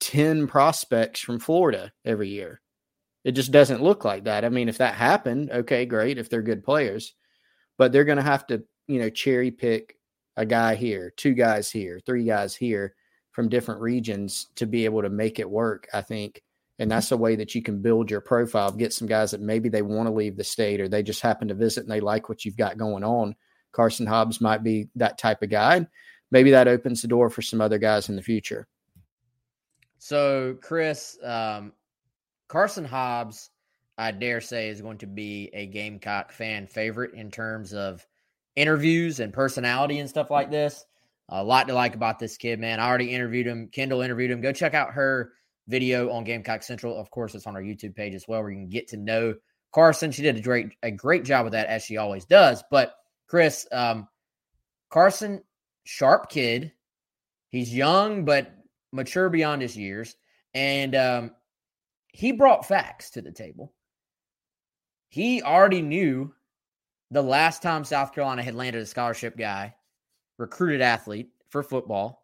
10 0.00 0.46
prospects 0.46 1.20
from 1.20 1.38
Florida 1.38 1.92
every 2.04 2.28
year. 2.28 2.60
It 3.24 3.32
just 3.32 3.50
doesn't 3.50 3.82
look 3.82 4.04
like 4.04 4.24
that. 4.24 4.44
I 4.44 4.48
mean, 4.48 4.68
if 4.68 4.78
that 4.78 4.94
happened, 4.94 5.50
okay, 5.50 5.84
great, 5.84 6.18
if 6.18 6.30
they're 6.30 6.42
good 6.42 6.62
players, 6.62 7.14
but 7.76 7.92
they're 7.92 8.04
going 8.04 8.18
to 8.18 8.22
have 8.22 8.46
to, 8.48 8.62
you 8.86 9.00
know, 9.00 9.10
cherry 9.10 9.50
pick 9.50 9.96
a 10.36 10.46
guy 10.46 10.74
here, 10.74 11.12
two 11.16 11.34
guys 11.34 11.70
here, 11.70 12.00
three 12.04 12.24
guys 12.24 12.54
here 12.54 12.94
from 13.32 13.48
different 13.48 13.80
regions 13.80 14.46
to 14.56 14.66
be 14.66 14.84
able 14.84 15.02
to 15.02 15.10
make 15.10 15.38
it 15.38 15.50
work, 15.50 15.88
I 15.92 16.02
think. 16.02 16.42
And 16.78 16.90
mm-hmm. 16.90 16.96
that's 16.96 17.12
a 17.12 17.16
way 17.16 17.36
that 17.36 17.54
you 17.54 17.62
can 17.62 17.82
build 17.82 18.10
your 18.10 18.20
profile, 18.20 18.70
get 18.70 18.92
some 18.92 19.08
guys 19.08 19.32
that 19.32 19.40
maybe 19.40 19.68
they 19.68 19.82
want 19.82 20.06
to 20.06 20.14
leave 20.14 20.36
the 20.36 20.44
state 20.44 20.80
or 20.80 20.88
they 20.88 21.02
just 21.02 21.20
happen 21.20 21.48
to 21.48 21.54
visit 21.54 21.82
and 21.82 21.90
they 21.90 22.00
like 22.00 22.28
what 22.28 22.44
you've 22.44 22.56
got 22.56 22.78
going 22.78 23.04
on. 23.04 23.34
Carson 23.72 24.06
Hobbs 24.06 24.40
might 24.40 24.62
be 24.62 24.88
that 24.94 25.18
type 25.18 25.42
of 25.42 25.50
guy. 25.50 25.86
Maybe 26.30 26.50
that 26.52 26.68
opens 26.68 27.02
the 27.02 27.08
door 27.08 27.28
for 27.28 27.42
some 27.42 27.60
other 27.60 27.78
guys 27.78 28.08
in 28.08 28.16
the 28.16 28.22
future. 28.22 28.66
So, 29.98 30.56
Chris, 30.60 31.18
um, 31.22 31.72
Carson 32.48 32.84
Hobbs, 32.84 33.50
I 33.98 34.10
dare 34.10 34.40
say, 34.40 34.68
is 34.68 34.80
going 34.82 34.98
to 34.98 35.06
be 35.06 35.50
a 35.52 35.66
Gamecock 35.66 36.32
fan 36.32 36.66
favorite 36.66 37.14
in 37.14 37.30
terms 37.30 37.72
of 37.72 38.06
interviews 38.54 39.20
and 39.20 39.32
personality 39.32 39.98
and 39.98 40.08
stuff 40.08 40.30
like 40.30 40.50
this. 40.50 40.84
A 41.28 41.42
lot 41.42 41.66
to 41.68 41.74
like 41.74 41.94
about 41.94 42.18
this 42.18 42.36
kid, 42.36 42.60
man. 42.60 42.78
I 42.78 42.86
already 42.86 43.12
interviewed 43.12 43.46
him. 43.46 43.68
Kendall 43.72 44.00
interviewed 44.00 44.30
him. 44.30 44.40
Go 44.40 44.52
check 44.52 44.74
out 44.74 44.92
her 44.92 45.32
video 45.66 46.10
on 46.10 46.24
Gamecock 46.24 46.62
Central. 46.62 46.98
Of 46.98 47.10
course, 47.10 47.34
it's 47.34 47.46
on 47.46 47.56
our 47.56 47.62
YouTube 47.62 47.96
page 47.96 48.14
as 48.14 48.28
well, 48.28 48.42
where 48.42 48.50
you 48.50 48.58
can 48.58 48.68
get 48.68 48.88
to 48.88 48.96
know 48.96 49.34
Carson. 49.72 50.12
She 50.12 50.22
did 50.22 50.36
a 50.36 50.40
great 50.40 50.76
a 50.82 50.90
great 50.90 51.24
job 51.24 51.44
with 51.44 51.52
that 51.52 51.66
as 51.66 51.82
she 51.82 51.96
always 51.96 52.24
does. 52.24 52.62
But 52.70 52.94
Chris, 53.26 53.66
um, 53.72 54.06
Carson, 54.88 55.42
sharp 55.84 56.30
kid. 56.30 56.72
He's 57.48 57.74
young 57.74 58.24
but 58.24 58.52
mature 58.92 59.28
beyond 59.28 59.62
his 59.62 59.76
years, 59.76 60.16
and 60.54 60.94
um, 60.94 61.30
he 62.08 62.32
brought 62.32 62.66
facts 62.66 63.10
to 63.10 63.22
the 63.22 63.32
table. 63.32 63.72
He 65.08 65.42
already 65.42 65.82
knew 65.82 66.34
the 67.10 67.22
last 67.22 67.62
time 67.62 67.84
South 67.84 68.12
Carolina 68.12 68.42
had 68.42 68.54
landed 68.54 68.82
a 68.82 68.86
scholarship 68.86 69.36
guy, 69.36 69.74
recruited 70.38 70.80
athlete 70.80 71.30
for 71.48 71.62
football 71.62 72.22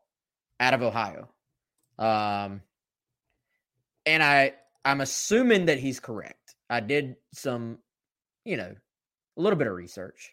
out 0.60 0.74
of 0.74 0.82
Ohio. 0.82 1.28
Um, 1.98 2.62
and 4.06 4.22
I 4.22 4.54
I'm 4.84 5.00
assuming 5.00 5.66
that 5.66 5.78
he's 5.78 6.00
correct. 6.00 6.56
I 6.68 6.80
did 6.80 7.16
some, 7.32 7.78
you 8.44 8.56
know, 8.56 8.74
a 9.36 9.40
little 9.40 9.58
bit 9.58 9.68
of 9.68 9.74
research. 9.74 10.32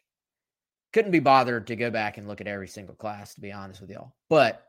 Couldn't 0.92 1.12
be 1.12 1.20
bothered 1.20 1.68
to 1.68 1.76
go 1.76 1.92
back 1.92 2.18
and 2.18 2.28
look 2.28 2.42
at 2.42 2.48
every 2.48 2.68
single 2.68 2.96
class, 2.96 3.36
to 3.36 3.42
be 3.42 3.52
honest 3.52 3.82
with 3.82 3.92
y'all. 3.92 4.16
But 4.28 4.68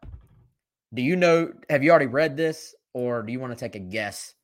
do 0.93 1.03
you 1.03 1.17
know? 1.17 1.53
Have 1.69 1.83
you 1.83 1.91
already 1.91 2.07
read 2.07 2.37
this, 2.37 2.75
or 2.93 3.23
do 3.23 3.33
you 3.33 3.41
want 3.41 3.53
to 3.53 3.59
take 3.59 3.77
a 3.77 3.81
guess 3.81 4.35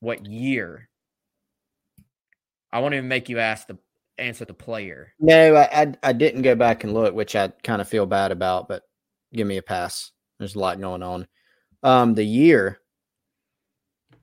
what 0.00 0.26
year? 0.26 0.88
I 2.72 2.80
won't 2.80 2.94
even 2.94 3.08
make 3.08 3.28
you 3.28 3.38
ask 3.38 3.66
the 3.66 3.78
answer 4.18 4.44
the 4.44 4.54
player. 4.54 5.12
No, 5.18 5.54
I, 5.54 5.82
I, 5.82 5.94
I 6.02 6.12
didn't 6.12 6.42
go 6.42 6.54
back 6.54 6.84
and 6.84 6.92
look, 6.92 7.14
which 7.14 7.34
I 7.34 7.48
kind 7.62 7.80
of 7.80 7.88
feel 7.88 8.06
bad 8.06 8.32
about. 8.32 8.68
But 8.68 8.82
give 9.32 9.46
me 9.46 9.56
a 9.56 9.62
pass. 9.62 10.12
There's 10.38 10.54
a 10.54 10.58
lot 10.58 10.80
going 10.80 11.02
on. 11.02 11.26
Um, 11.82 12.14
the 12.14 12.24
year. 12.24 12.80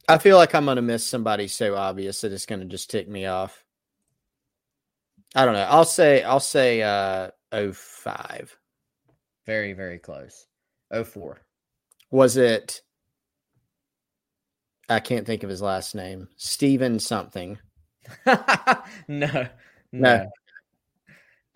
I 0.08 0.20
feel 0.20 0.38
like 0.38 0.54
I'm 0.54 0.66
gonna 0.66 0.84
miss 0.84 1.06
somebody 1.06 1.48
so 1.48 1.76
obvious 1.76 2.22
that 2.22 2.32
it's 2.32 2.46
gonna 2.46 2.66
just 2.66 2.92
tick 2.92 3.10
me 3.10 3.26
off. 3.26 3.64
I 5.34 5.46
don't 5.46 5.56
know. 5.56 5.68
I'll 5.68 5.86
say 5.86 6.22
I'll 6.22 6.40
say 6.40 6.84
uh 6.84 7.32
05. 7.52 8.58
Very, 9.46 9.74
very 9.74 10.00
close. 10.00 10.48
04. 10.92 11.45
Was 12.12 12.38
it 12.38 12.82
I 14.88 15.00
can't 15.00 15.26
think 15.26 15.44
of 15.44 15.50
his 15.50 15.62
last 15.62 15.96
name. 15.96 16.28
Steven 16.38 17.00
something. 17.00 17.58
no, 19.08 19.48
no. 19.92 20.32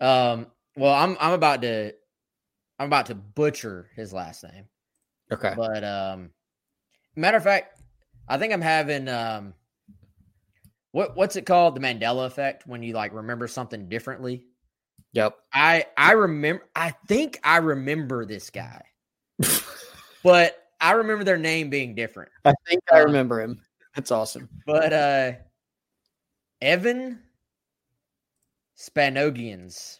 Um. 0.00 0.46
Well, 0.76 0.94
I'm 0.94 1.16
I'm 1.20 1.32
about 1.32 1.62
to 1.62 1.92
I'm 2.78 2.86
about 2.86 3.06
to 3.06 3.14
butcher 3.14 3.88
his 3.94 4.12
last 4.12 4.42
name. 4.42 4.64
Okay. 5.30 5.52
But 5.56 5.84
um, 5.84 6.30
matter 7.14 7.36
of 7.36 7.44
fact, 7.44 7.80
I 8.26 8.38
think 8.38 8.52
I'm 8.52 8.62
having 8.62 9.08
um, 9.08 9.54
what 10.92 11.16
what's 11.16 11.36
it 11.36 11.46
called? 11.46 11.76
The 11.76 11.80
Mandela 11.80 12.26
effect 12.26 12.66
when 12.66 12.82
you 12.82 12.94
like 12.94 13.12
remember 13.12 13.46
something 13.46 13.88
differently. 13.88 14.46
Yep. 15.12 15.36
I 15.52 15.86
I 15.96 16.12
remember. 16.12 16.64
I 16.74 16.94
think 17.06 17.38
I 17.44 17.58
remember 17.58 18.24
this 18.24 18.50
guy, 18.50 18.82
but 20.22 20.56
I 20.80 20.92
remember 20.92 21.24
their 21.24 21.38
name 21.38 21.70
being 21.70 21.94
different. 21.94 22.30
I 22.44 22.54
think 22.66 22.82
I 22.90 22.98
remember 22.98 23.40
him. 23.40 23.60
That's 23.94 24.10
awesome. 24.10 24.48
But 24.66 24.92
uh 24.92 25.32
Evan 26.62 27.20
Spanogians. 28.78 29.98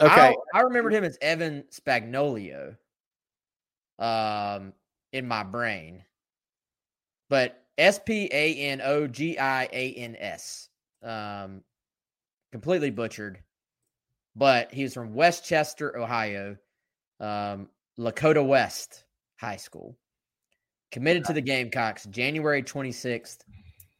Okay. 0.00 0.34
I, 0.54 0.58
I 0.58 0.60
remembered 0.60 0.94
him 0.94 1.04
as 1.04 1.18
Evan 1.20 1.64
Spagnolio 1.70 2.76
um 3.98 4.72
in 5.12 5.26
my 5.26 5.42
brain. 5.42 6.04
But 7.28 7.64
S 7.78 7.98
P 7.98 8.28
A 8.32 8.54
N 8.54 8.80
O 8.82 9.06
G 9.06 9.38
I 9.38 9.68
A 9.72 9.94
N 9.94 10.16
S. 10.18 10.68
Um 11.02 11.62
completely 12.52 12.90
butchered. 12.90 13.40
But 14.36 14.72
he's 14.72 14.94
from 14.94 15.14
Westchester, 15.14 15.96
Ohio. 15.96 16.56
Um 17.18 17.68
Lakota 17.98 18.46
West 18.46 19.04
High 19.42 19.56
School. 19.56 19.98
Committed 20.92 21.24
to 21.24 21.32
the 21.32 21.40
Gamecocks 21.40 22.04
January 22.06 22.62
26th, 22.62 23.38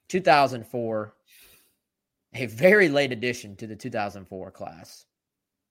2004. 0.09 1.15
A 2.35 2.47
very 2.47 2.89
late 2.89 3.13
addition 3.13 3.57
to 3.57 3.67
the 3.67 3.77
2004 3.77 4.51
class 4.53 5.05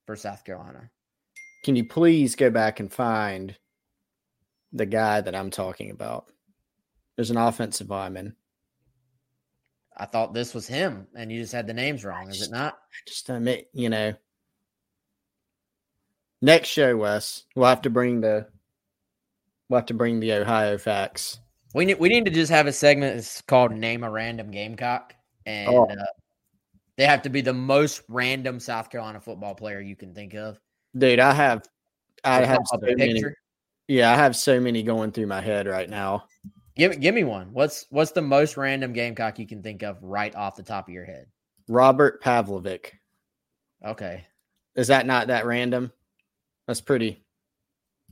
for 0.05 0.15
South 0.15 0.43
Carolina. 0.43 0.89
Can 1.63 1.75
you 1.75 1.85
please 1.85 2.35
go 2.35 2.49
back 2.49 2.79
and 2.79 2.91
find 2.91 3.55
the 4.73 4.85
guy 4.85 5.21
that 5.21 5.35
I'm 5.35 5.49
talking 5.49 5.89
about? 5.89 6.25
There's 7.15 7.31
an 7.31 7.37
offensive 7.37 7.89
lineman. 7.89 8.35
I 9.95 10.05
thought 10.05 10.33
this 10.33 10.53
was 10.53 10.67
him, 10.67 11.07
and 11.15 11.31
you 11.31 11.39
just 11.41 11.53
had 11.53 11.67
the 11.67 11.73
names 11.73 12.03
wrong, 12.03 12.29
is 12.29 12.41
it 12.41 12.51
not? 12.51 12.77
Just 13.07 13.29
admit, 13.29 13.69
you 13.73 13.89
know. 13.89 14.13
Next 16.41 16.69
show, 16.69 16.97
Wes, 16.97 17.43
we'll 17.55 17.69
have 17.69 17.83
to 17.83 17.89
bring 17.89 18.21
the 18.21 18.47
we'll 19.71 19.79
have 19.79 19.87
to 19.87 19.93
bring 19.93 20.19
the 20.19 20.33
Ohio 20.33 20.77
facts. 20.77 21.39
We 21.73 21.85
need 21.85 21.97
we 21.99 22.09
need 22.09 22.25
to 22.25 22.31
just 22.31 22.51
have 22.51 22.67
a 22.67 22.73
segment 22.73 23.15
that's 23.15 23.41
called 23.41 23.71
"Name 23.71 24.03
a 24.03 24.11
Random 24.11 24.51
Gamecock," 24.51 25.15
and 25.45 25.69
Oh. 25.69 25.85
uh, 25.85 26.05
they 26.97 27.05
have 27.05 27.21
to 27.21 27.29
be 27.29 27.39
the 27.39 27.53
most 27.53 28.03
random 28.09 28.59
South 28.59 28.89
Carolina 28.89 29.21
football 29.21 29.55
player 29.55 29.79
you 29.79 29.95
can 29.95 30.13
think 30.13 30.33
of. 30.33 30.59
Dude, 30.97 31.19
I 31.21 31.33
have 31.33 31.63
I 32.25 32.43
have 32.43 32.59
so 32.65 32.77
many. 32.81 33.23
Yeah, 33.87 34.11
I 34.11 34.15
have 34.15 34.35
so 34.35 34.59
many 34.59 34.83
going 34.83 35.11
through 35.11 35.27
my 35.27 35.39
head 35.41 35.65
right 35.67 35.89
now. 35.89 36.25
Give 36.75 36.99
give 36.99 37.15
me 37.15 37.23
one. 37.23 37.53
What's 37.53 37.85
what's 37.89 38.11
the 38.11 38.21
most 38.21 38.57
random 38.57 38.91
Gamecock 38.91 39.39
you 39.39 39.47
can 39.47 39.63
think 39.63 39.81
of 39.81 39.97
right 40.03 40.35
off 40.35 40.57
the 40.57 40.63
top 40.63 40.89
of 40.89 40.93
your 40.93 41.05
head? 41.05 41.27
Robert 41.69 42.21
Pavlovic. 42.21 42.91
Okay, 43.85 44.25
Is 44.75 44.87
that 44.87 45.05
not 45.07 45.27
that 45.27 45.45
random? 45.45 45.91
That's 46.67 46.81
pretty. 46.81 47.23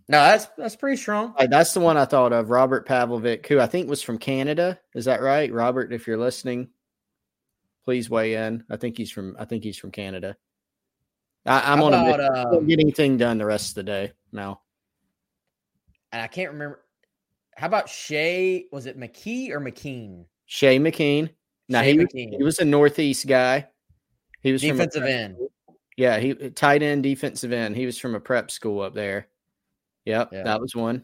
No, 0.10 0.18
that's 0.18 0.48
that's 0.58 0.76
pretty 0.76 0.98
strong. 0.98 1.36
That's 1.50 1.72
the 1.74 1.80
one 1.80 1.96
I 1.96 2.06
thought 2.06 2.34
of. 2.34 2.50
Robert 2.50 2.88
Pavlovic, 2.88 3.46
who 3.46 3.60
I 3.60 3.68
think 3.68 3.88
was 3.88 4.02
from 4.02 4.18
Canada. 4.18 4.80
Is 4.96 5.06
that 5.06 5.22
right, 5.22 5.54
Robert? 5.54 5.94
If 5.94 6.08
you're 6.08 6.18
listening, 6.18 6.70
please 7.86 8.10
weigh 8.10 8.34
in. 8.34 8.64
I 8.72 8.78
think 8.78 8.98
he's 8.98 9.12
from. 9.12 9.36
I 9.40 9.46
think 9.46 9.64
he's 9.64 9.78
from 9.78 9.92
Canada. 9.92 10.36
I, 11.46 11.72
I'm 11.72 11.84
on 11.84 11.94
about, 11.94 12.20
a. 12.20 12.58
um, 12.58 12.66
get 12.66 12.80
anything 12.80 13.18
done 13.18 13.38
the 13.38 13.46
rest 13.46 13.70
of 13.70 13.76
the 13.76 13.84
day 13.84 14.12
now. 14.32 14.62
and 16.12 16.24
I 16.24 16.28
can't 16.28 16.54
remember. 16.54 16.84
how 17.56 17.68
about 17.68 17.88
Shay? 17.88 18.66
Was 18.72 18.88
it 18.88 19.00
McKee 19.00 19.52
or 19.52 19.60
McKeen? 19.60 20.26
Shay 20.48 20.80
McKeen. 20.80 21.30
Now 21.68 21.84
Shay 21.84 21.94
he, 21.94 21.98
McKeen. 22.00 22.36
he 22.36 22.44
was 22.44 22.58
a 22.58 22.66
Northeast 22.66 23.28
guy. 23.28 23.68
He 24.42 24.52
was 24.52 24.62
defensive 24.62 25.04
end. 25.04 25.38
Yeah, 25.98 26.18
he 26.18 26.34
tight 26.34 26.82
end, 26.82 27.04
defensive 27.04 27.52
end. 27.52 27.76
He 27.76 27.86
was 27.86 28.00
from 28.00 28.16
a 28.16 28.20
prep 28.20 28.50
school 28.50 28.82
up 28.82 28.96
there. 28.96 29.28
Yep, 30.06 30.30
Yeah. 30.34 30.44
that 30.44 30.60
was 30.62 30.76
one. 30.76 31.04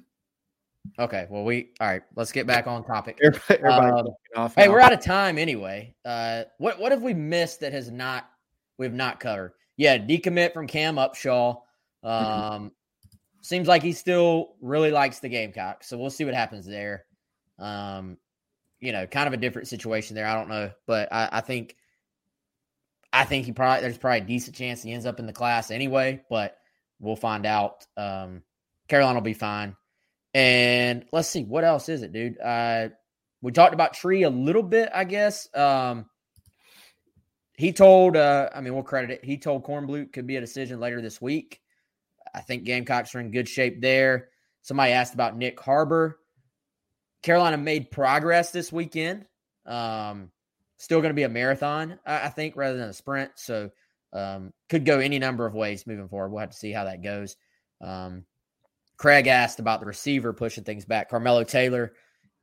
Okay, 1.00 1.26
well 1.30 1.44
we 1.44 1.72
all 1.80 1.88
right. 1.88 2.04
Let's 2.16 2.32
get 2.32 2.46
back 2.46 2.68
on 2.68 2.86
topic. 2.86 3.18
Everybody, 3.24 3.60
everybody 3.60 4.02
Um, 4.02 4.08
off 4.36 4.56
Hey, 4.56 4.70
we're 4.70 4.80
out 4.80 4.94
of 4.94 5.02
time 5.02 5.38
anyway. 5.38 5.96
Uh, 6.06 6.44
what 6.60 6.80
what 6.80 6.92
have 6.92 7.02
we 7.02 7.14
missed 7.14 7.60
that 7.62 7.74
has 7.74 7.90
not 7.90 8.30
we've 8.78 8.94
not 8.94 9.20
covered? 9.20 9.54
Yeah, 9.78 9.98
decommit 9.98 10.54
from 10.54 10.68
Cam 10.68 10.96
Upshaw. 10.98 11.60
Um, 12.04 12.72
seems 13.42 13.68
like 13.68 13.82
he 13.82 13.94
still 13.94 14.56
really 14.62 14.92
likes 14.92 15.20
the 15.20 15.30
Gamecock, 15.30 15.84
so 15.84 15.98
we'll 15.98 16.10
see 16.12 16.24
what 16.24 16.36
happens 16.36 16.66
there. 16.68 17.06
Um, 17.58 18.18
you 18.80 18.92
know, 18.92 19.08
kind 19.08 19.28
of 19.28 19.34
a 19.34 19.38
different 19.38 19.68
situation 19.68 20.16
there. 20.16 20.28
I 20.28 20.36
don't 20.36 20.50
know, 20.50 20.70
but 20.86 21.12
I, 21.12 21.30
I 21.32 21.42
think 21.42 21.76
I 23.12 23.24
think 23.26 23.46
he 23.48 23.52
probably 23.54 23.82
there's 23.82 23.98
probably 23.98 24.20
a 24.20 24.26
decent 24.26 24.56
chance 24.56 24.84
he 24.84 24.94
ends 24.94 25.08
up 25.08 25.20
in 25.20 25.26
the 25.26 25.34
class 25.34 25.72
anyway, 25.72 26.22
but 26.30 26.58
we'll 27.00 27.16
find 27.16 27.46
out. 27.48 27.88
Um, 27.98 28.44
Carolina 28.88 29.20
will 29.20 29.24
be 29.24 29.34
fine. 29.34 29.76
And 30.34 31.06
let's 31.12 31.30
see, 31.30 31.44
what 31.44 31.64
else 31.64 31.88
is 31.90 32.04
it, 32.04 32.12
dude? 32.12 32.40
Uh, 32.40 32.90
we 33.42 33.52
talked 33.52 33.74
about 33.74 33.94
Tree 33.94 34.24
a 34.24 34.30
little 34.30 34.64
bit, 34.64 34.90
I 34.94 35.06
guess. 35.06 35.48
Um, 35.54 36.08
he 37.58 37.72
told, 37.72 38.18
uh, 38.18 38.50
I 38.54 38.62
mean, 38.62 38.74
we'll 38.74 38.84
credit 38.84 39.12
it. 39.12 39.26
He 39.26 39.38
told 39.38 39.64
Cornblute 39.64 40.12
could 40.12 40.28
be 40.28 40.36
a 40.36 40.42
decision 40.42 40.80
later 40.80 41.02
this 41.02 41.22
week. 41.22 41.62
I 42.34 42.42
think 42.42 42.66
Gamecocks 42.66 43.16
are 43.16 43.22
in 43.22 43.32
good 43.32 43.48
shape 43.48 43.82
there. 43.82 44.28
Somebody 44.62 44.92
asked 44.92 45.14
about 45.14 45.38
Nick 45.38 45.60
Harbor. 45.60 46.20
Carolina 47.24 47.58
made 47.58 47.92
progress 47.92 48.52
this 48.52 48.74
weekend. 48.74 49.26
Um, 49.66 50.32
still 50.78 51.00
going 51.00 51.12
to 51.12 51.16
be 51.16 51.24
a 51.24 51.30
marathon, 51.30 51.98
I, 52.06 52.26
I 52.26 52.30
think, 52.30 52.58
rather 52.58 52.78
than 52.78 52.90
a 52.90 52.94
sprint. 52.94 53.32
So 53.36 53.70
um, 54.12 54.52
could 54.70 54.86
go 54.86 55.00
any 55.00 55.18
number 55.18 55.46
of 55.46 55.54
ways 55.54 55.88
moving 55.88 56.10
forward. 56.10 56.30
We'll 56.30 56.42
have 56.42 56.52
to 56.52 56.58
see 56.58 56.72
how 56.72 56.86
that 56.86 57.04
goes. 57.04 57.38
Um, 57.80 58.26
Craig 58.98 59.28
asked 59.28 59.60
about 59.60 59.80
the 59.80 59.86
receiver 59.86 60.34
pushing 60.34 60.64
things 60.64 60.86
back. 60.86 61.10
Carmelo 61.10 61.44
Taylor, 61.44 61.94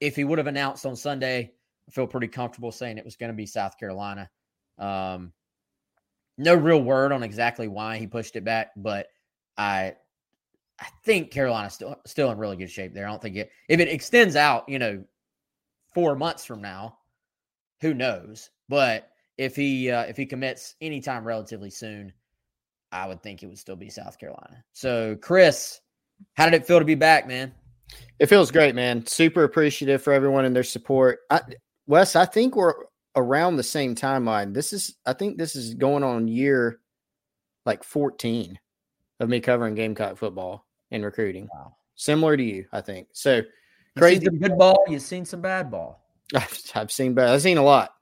if 0.01 0.17
he 0.17 0.25
would 0.25 0.39
have 0.39 0.47
announced 0.47 0.85
on 0.85 0.97
Sunday, 0.97 1.53
I 1.89 1.91
feel 1.91 2.07
pretty 2.07 2.29
comfortable 2.29 2.73
saying 2.73 2.99
it 2.99 3.05
was 3.05 3.17
going 3.17 3.33
to 3.33 3.37
be 3.37 3.47
South 3.47 3.79
Carolina. 3.79 4.31
Um, 4.79 5.33
no 6.39 6.55
real 6.55 6.83
word 6.83 7.13
on 7.13 7.23
exactly 7.23 7.69
why 7.69 7.99
he 7.99 8.07
pushed 8.07 8.37
it 8.37 8.45
back, 8.45 8.71
but 8.77 9.07
I 9.57 9.95
I 10.79 10.87
think 11.05 11.31
Carolina's 11.31 11.75
still 11.75 11.97
still 12.07 12.31
in 12.31 12.39
really 12.39 12.57
good 12.57 12.71
shape 12.71 12.95
there. 12.95 13.07
I 13.07 13.11
don't 13.11 13.23
think 13.23 13.37
it 13.37 13.51
if 13.69 13.81
it 13.81 13.89
extends 13.89 14.37
out, 14.37 14.69
you 14.69 14.79
know, 14.79 15.05
four 15.95 16.17
months 16.17 16.45
from 16.45 16.63
now, 16.63 16.99
who 17.81 17.95
knows? 17.95 18.51
But 18.69 19.09
if 19.39 19.55
he 19.55 19.91
uh, 19.91 20.05
if 20.05 20.17
he 20.17 20.27
commits 20.27 20.75
anytime 20.81 21.25
relatively 21.25 21.71
soon, 21.71 22.13
I 22.91 23.07
would 23.07 23.23
think 23.23 23.43
it 23.43 23.47
would 23.47 23.59
still 23.59 23.77
be 23.77 23.91
South 23.91 24.19
Carolina. 24.19 24.65
So, 24.73 25.17
Chris, 25.17 25.81
how 26.35 26.45
did 26.45 26.55
it 26.55 26.67
feel 26.67 26.79
to 26.79 26.85
be 26.85 26.95
back, 26.95 27.27
man? 27.27 27.53
It 28.19 28.27
feels 28.27 28.51
great, 28.51 28.75
man. 28.75 29.05
Super 29.07 29.45
appreciative 29.45 30.03
for 30.03 30.13
everyone 30.13 30.45
and 30.45 30.55
their 30.55 30.63
support. 30.63 31.21
I, 31.31 31.41
Wes, 31.87 32.15
I 32.15 32.25
think 32.25 32.55
we're 32.57 32.75
around 33.17 33.57
the 33.57 33.63
same 33.63 33.95
timeline. 33.95 34.55
This 34.55 34.73
is, 34.73 34.95
I 35.05 35.13
think 35.13 35.39
this 35.39 35.57
is 35.57 35.75
going 35.75 36.05
on 36.05 36.29
year 36.29 36.81
like 37.67 37.85
14 37.85 38.59
of 39.21 39.29
me 39.29 39.41
covering 39.41 39.75
Gamecock 39.75 40.17
football 40.17 40.67
and 40.91 41.05
recruiting. 41.05 41.49
Wow. 41.53 41.77
Similar 41.95 42.37
to 42.37 42.43
you, 42.43 42.67
I 42.73 42.81
think. 42.81 43.09
So 43.13 43.37
You 43.37 43.45
crazy. 43.99 44.21
seen 44.21 44.27
some 44.27 44.39
good 44.39 44.59
ball, 44.59 44.85
you've 44.89 45.03
seen 45.03 45.25
some 45.25 45.41
bad 45.41 45.71
ball. 45.71 46.05
I've, 46.35 46.61
I've 46.75 46.93
seen, 46.93 47.15
bad. 47.15 47.29
I've 47.29 47.43
seen 47.43 47.59
a 47.59 47.63
lot. 47.63 47.95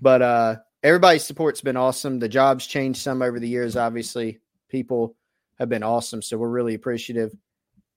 But 0.00 0.22
uh, 0.22 0.56
everybody's 0.82 1.24
support's 1.24 1.60
been 1.60 1.76
awesome. 1.76 2.18
The 2.18 2.28
jobs 2.28 2.66
changed 2.66 3.00
some 3.00 3.22
over 3.22 3.38
the 3.38 3.48
years. 3.48 3.76
Obviously, 3.76 4.40
people 4.68 5.16
have 5.58 5.68
been 5.68 5.82
awesome. 5.82 6.22
So 6.22 6.38
we're 6.38 6.48
really 6.48 6.74
appreciative. 6.74 7.34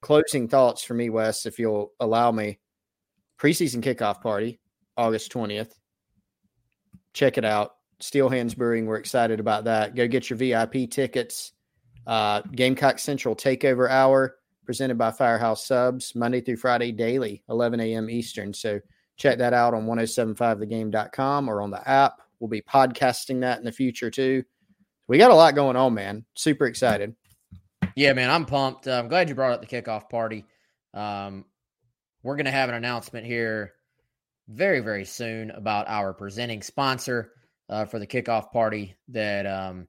Closing 0.03 0.49
thoughts 0.49 0.83
for 0.83 0.93
me, 0.93 1.09
Wes, 1.09 1.45
if 1.45 1.57
you'll 1.57 1.93
allow 1.97 2.29
me. 2.29 2.59
Preseason 3.39 3.81
kickoff 3.81 4.21
party, 4.21 4.59
August 4.97 5.31
20th. 5.31 5.71
Check 7.13 7.37
it 7.37 7.45
out. 7.45 7.75
Steel 8.01 8.27
Hands 8.27 8.53
Brewing. 8.53 8.85
We're 8.85 8.97
excited 8.97 9.39
about 9.39 9.63
that. 9.63 9.95
Go 9.95 10.05
get 10.09 10.29
your 10.29 10.35
VIP 10.35 10.91
tickets. 10.91 11.53
Uh, 12.05 12.41
Gamecock 12.41 12.99
Central 12.99 13.33
Takeover 13.33 13.89
Hour 13.89 14.35
presented 14.65 14.97
by 14.97 15.09
Firehouse 15.09 15.65
Subs, 15.65 16.13
Monday 16.15 16.41
through 16.41 16.57
Friday 16.57 16.91
daily, 16.91 17.41
11 17.47 17.79
a.m. 17.79 18.09
Eastern. 18.09 18.53
So 18.53 18.81
check 19.15 19.37
that 19.37 19.53
out 19.53 19.73
on 19.73 19.85
1075thegame.com 19.85 21.49
or 21.49 21.61
on 21.61 21.71
the 21.71 21.89
app. 21.89 22.19
We'll 22.41 22.49
be 22.49 22.61
podcasting 22.61 23.39
that 23.39 23.59
in 23.59 23.63
the 23.63 23.71
future 23.71 24.11
too. 24.11 24.43
We 25.07 25.17
got 25.17 25.31
a 25.31 25.35
lot 25.35 25.55
going 25.55 25.77
on, 25.77 25.93
man. 25.93 26.25
Super 26.35 26.65
excited. 26.65 27.15
Yeah, 27.95 28.13
man, 28.13 28.29
I'm 28.29 28.45
pumped. 28.45 28.87
I'm 28.87 29.07
glad 29.07 29.29
you 29.29 29.35
brought 29.35 29.51
up 29.51 29.61
the 29.61 29.81
kickoff 29.81 30.09
party. 30.09 30.45
Um, 30.93 31.45
we're 32.23 32.35
going 32.35 32.45
to 32.45 32.51
have 32.51 32.69
an 32.69 32.75
announcement 32.75 33.25
here 33.25 33.73
very, 34.47 34.79
very 34.79 35.05
soon 35.05 35.51
about 35.51 35.87
our 35.87 36.13
presenting 36.13 36.61
sponsor 36.61 37.31
uh, 37.69 37.85
for 37.85 37.99
the 37.99 38.07
kickoff 38.07 38.51
party 38.51 38.95
that 39.09 39.45
um, 39.45 39.87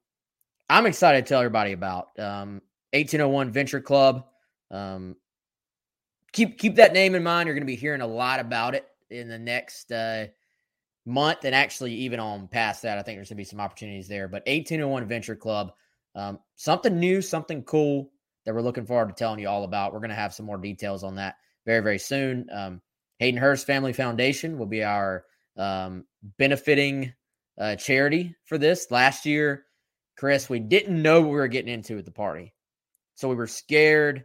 I'm 0.69 0.87
excited 0.87 1.25
to 1.25 1.29
tell 1.29 1.41
everybody 1.41 1.73
about. 1.73 2.09
Um, 2.19 2.61
1801 2.93 3.51
Venture 3.51 3.81
Club. 3.81 4.27
Um, 4.71 5.17
keep 6.33 6.59
keep 6.59 6.77
that 6.77 6.93
name 6.93 7.15
in 7.15 7.23
mind. 7.23 7.47
You're 7.47 7.55
going 7.55 7.67
to 7.67 7.67
be 7.67 7.77
hearing 7.77 8.01
a 8.01 8.07
lot 8.07 8.41
about 8.41 8.75
it 8.75 8.87
in 9.11 9.29
the 9.29 9.39
next 9.39 9.93
uh, 9.93 10.27
month, 11.07 11.45
and 11.45 11.55
actually 11.55 11.93
even 11.95 12.21
on 12.21 12.49
past 12.49 12.83
that. 12.83 12.99
I 12.99 13.03
think 13.03 13.17
there's 13.17 13.29
going 13.29 13.37
to 13.37 13.41
be 13.41 13.45
some 13.45 13.61
opportunities 13.61 14.09
there. 14.09 14.29
But 14.29 14.43
1801 14.47 15.07
Venture 15.07 15.37
Club. 15.37 15.73
Um, 16.15 16.39
something 16.57 16.99
new, 16.99 17.21
something 17.21 17.63
cool 17.63 18.11
that 18.45 18.55
we're 18.55 18.63
looking 18.63 18.87
forward 18.87 19.09
to 19.09 19.15
telling 19.15 19.41
you 19.41 19.49
all 19.49 19.65
about. 19.65 19.93
We're 19.93 20.01
going 20.01 20.11
to 20.11 20.17
have 20.17 20.35
some 20.35 20.47
more 20.47 20.59
details 20.59 21.03
on 21.03 21.17
that 21.17 21.37
very, 21.67 21.81
very 21.81 21.99
soon. 21.99 22.47
Um, 22.53 22.81
Hayden 23.19 23.41
Hurst 23.41 23.67
Family 23.67 23.93
Foundation 23.93 24.59
will 24.59 24.67
be 24.67 24.85
our 24.85 25.25
um, 25.57 26.05
benefiting 26.39 27.13
uh, 27.59 27.77
charity 27.77 28.35
for 28.45 28.59
this. 28.59 28.91
Last 28.91 29.25
year, 29.27 29.65
Chris, 30.17 30.49
we 30.49 30.59
didn't 30.59 31.01
know 31.01 31.21
what 31.21 31.31
we 31.31 31.37
were 31.37 31.49
getting 31.49 31.73
into 31.73 31.99
at 31.99 32.05
the 32.05 32.11
party, 32.11 32.53
so 33.15 33.29
we 33.29 33.35
were 33.35 33.47
scared. 33.47 34.25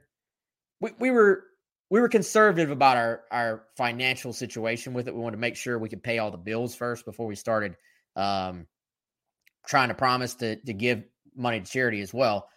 We, 0.81 0.91
we 0.99 1.11
were 1.11 1.43
we 1.89 1.99
were 1.99 2.09
conservative 2.09 2.71
about 2.71 2.97
our 2.97 3.21
our 3.31 3.63
financial 3.77 4.33
situation 4.33 4.93
with 4.93 5.07
it. 5.07 5.15
We 5.15 5.21
wanted 5.21 5.37
to 5.37 5.41
make 5.41 5.55
sure 5.55 5.77
we 5.77 5.89
could 5.89 6.03
pay 6.03 6.19
all 6.19 6.31
the 6.31 6.37
bills 6.37 6.75
first 6.75 7.05
before 7.05 7.27
we 7.27 7.35
started 7.35 7.75
um, 8.15 8.67
trying 9.67 9.89
to 9.89 9.95
promise 9.95 10.35
to 10.35 10.55
to 10.57 10.73
give 10.73 11.03
money 11.35 11.59
to 11.59 11.65
charity 11.65 12.01
as 12.01 12.13
well. 12.13 12.47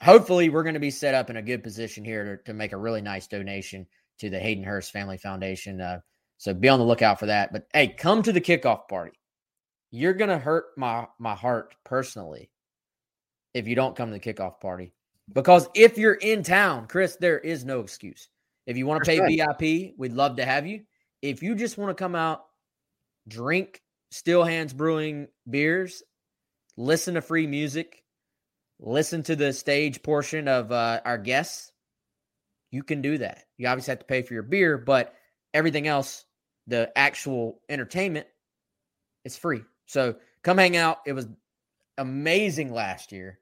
Hopefully, 0.00 0.48
we're 0.48 0.64
going 0.64 0.74
to 0.74 0.80
be 0.80 0.90
set 0.90 1.14
up 1.14 1.30
in 1.30 1.36
a 1.36 1.42
good 1.42 1.62
position 1.62 2.04
here 2.04 2.36
to, 2.36 2.42
to 2.44 2.52
make 2.52 2.72
a 2.72 2.76
really 2.76 3.00
nice 3.00 3.26
donation 3.26 3.86
to 4.18 4.30
the 4.30 4.38
Hayden 4.38 4.64
Hurst 4.64 4.92
Family 4.92 5.18
Foundation. 5.18 5.80
Uh, 5.80 6.00
so 6.38 6.52
be 6.52 6.68
on 6.68 6.78
the 6.78 6.84
lookout 6.84 7.20
for 7.20 7.26
that. 7.26 7.52
But 7.52 7.66
hey, 7.72 7.88
come 7.88 8.22
to 8.22 8.32
the 8.32 8.40
kickoff 8.40 8.88
party. 8.88 9.18
You're 9.90 10.14
going 10.14 10.30
to 10.30 10.38
hurt 10.38 10.66
my 10.76 11.06
my 11.18 11.34
heart 11.34 11.74
personally 11.84 12.50
if 13.54 13.68
you 13.68 13.74
don't 13.74 13.94
come 13.94 14.10
to 14.10 14.18
the 14.18 14.34
kickoff 14.34 14.60
party. 14.60 14.92
Because 15.32 15.68
if 15.74 15.98
you're 15.98 16.14
in 16.14 16.42
town, 16.42 16.86
Chris, 16.88 17.16
there 17.16 17.38
is 17.38 17.64
no 17.64 17.80
excuse. 17.80 18.28
If 18.66 18.76
you 18.76 18.86
want 18.86 19.04
to 19.04 19.10
pay 19.10 19.20
right. 19.20 19.58
VIP, 19.58 19.94
we'd 19.98 20.12
love 20.12 20.36
to 20.36 20.44
have 20.44 20.66
you. 20.66 20.82
If 21.20 21.42
you 21.42 21.54
just 21.54 21.78
want 21.78 21.96
to 21.96 22.00
come 22.02 22.14
out, 22.14 22.44
drink 23.28 23.80
Steel 24.10 24.44
Hands 24.44 24.72
Brewing 24.72 25.28
beers, 25.48 26.02
listen 26.76 27.14
to 27.14 27.22
free 27.22 27.46
music, 27.46 28.02
listen 28.78 29.22
to 29.24 29.36
the 29.36 29.52
stage 29.52 30.02
portion 30.02 30.48
of 30.48 30.72
uh, 30.72 31.00
our 31.04 31.18
guests, 31.18 31.72
you 32.70 32.82
can 32.82 33.02
do 33.02 33.18
that. 33.18 33.44
You 33.58 33.68
obviously 33.68 33.92
have 33.92 34.00
to 34.00 34.06
pay 34.06 34.22
for 34.22 34.34
your 34.34 34.42
beer, 34.42 34.78
but 34.78 35.14
everything 35.52 35.86
else, 35.86 36.24
the 36.66 36.90
actual 36.96 37.60
entertainment, 37.68 38.26
it's 39.24 39.36
free. 39.36 39.62
So 39.86 40.16
come 40.42 40.58
hang 40.58 40.76
out. 40.76 41.00
It 41.06 41.12
was 41.12 41.28
amazing 41.98 42.72
last 42.72 43.12
year. 43.12 43.38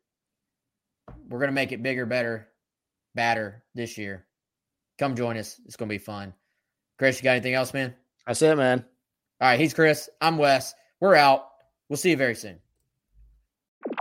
We're 1.29 1.39
going 1.39 1.49
to 1.49 1.55
make 1.55 1.73
it 1.73 1.83
bigger, 1.83 2.07
better, 2.07 2.49
badder 3.15 3.63
this 3.75 3.97
year. 3.97 4.27
Come 4.99 5.17
join 5.17 5.37
us. 5.37 5.61
It's 5.65 5.77
going 5.77 5.89
to 5.89 5.95
be 5.95 5.99
fun. 5.99 6.35
Chris, 6.99 7.19
you 7.19 7.25
got 7.25 7.33
anything 7.33 7.55
else, 7.55 7.73
man? 7.73 7.95
That's 8.27 8.43
it, 8.43 8.57
man. 8.57 8.85
All 9.41 9.49
right. 9.49 9.59
He's 9.59 9.75
Chris. 9.75 10.11
I'm 10.21 10.37
Wes. 10.37 10.75
We're 11.01 11.15
out. 11.15 11.47
We'll 11.89 11.97
see 11.97 12.11
you 12.11 12.17
very 12.17 12.35
soon. 12.35 12.59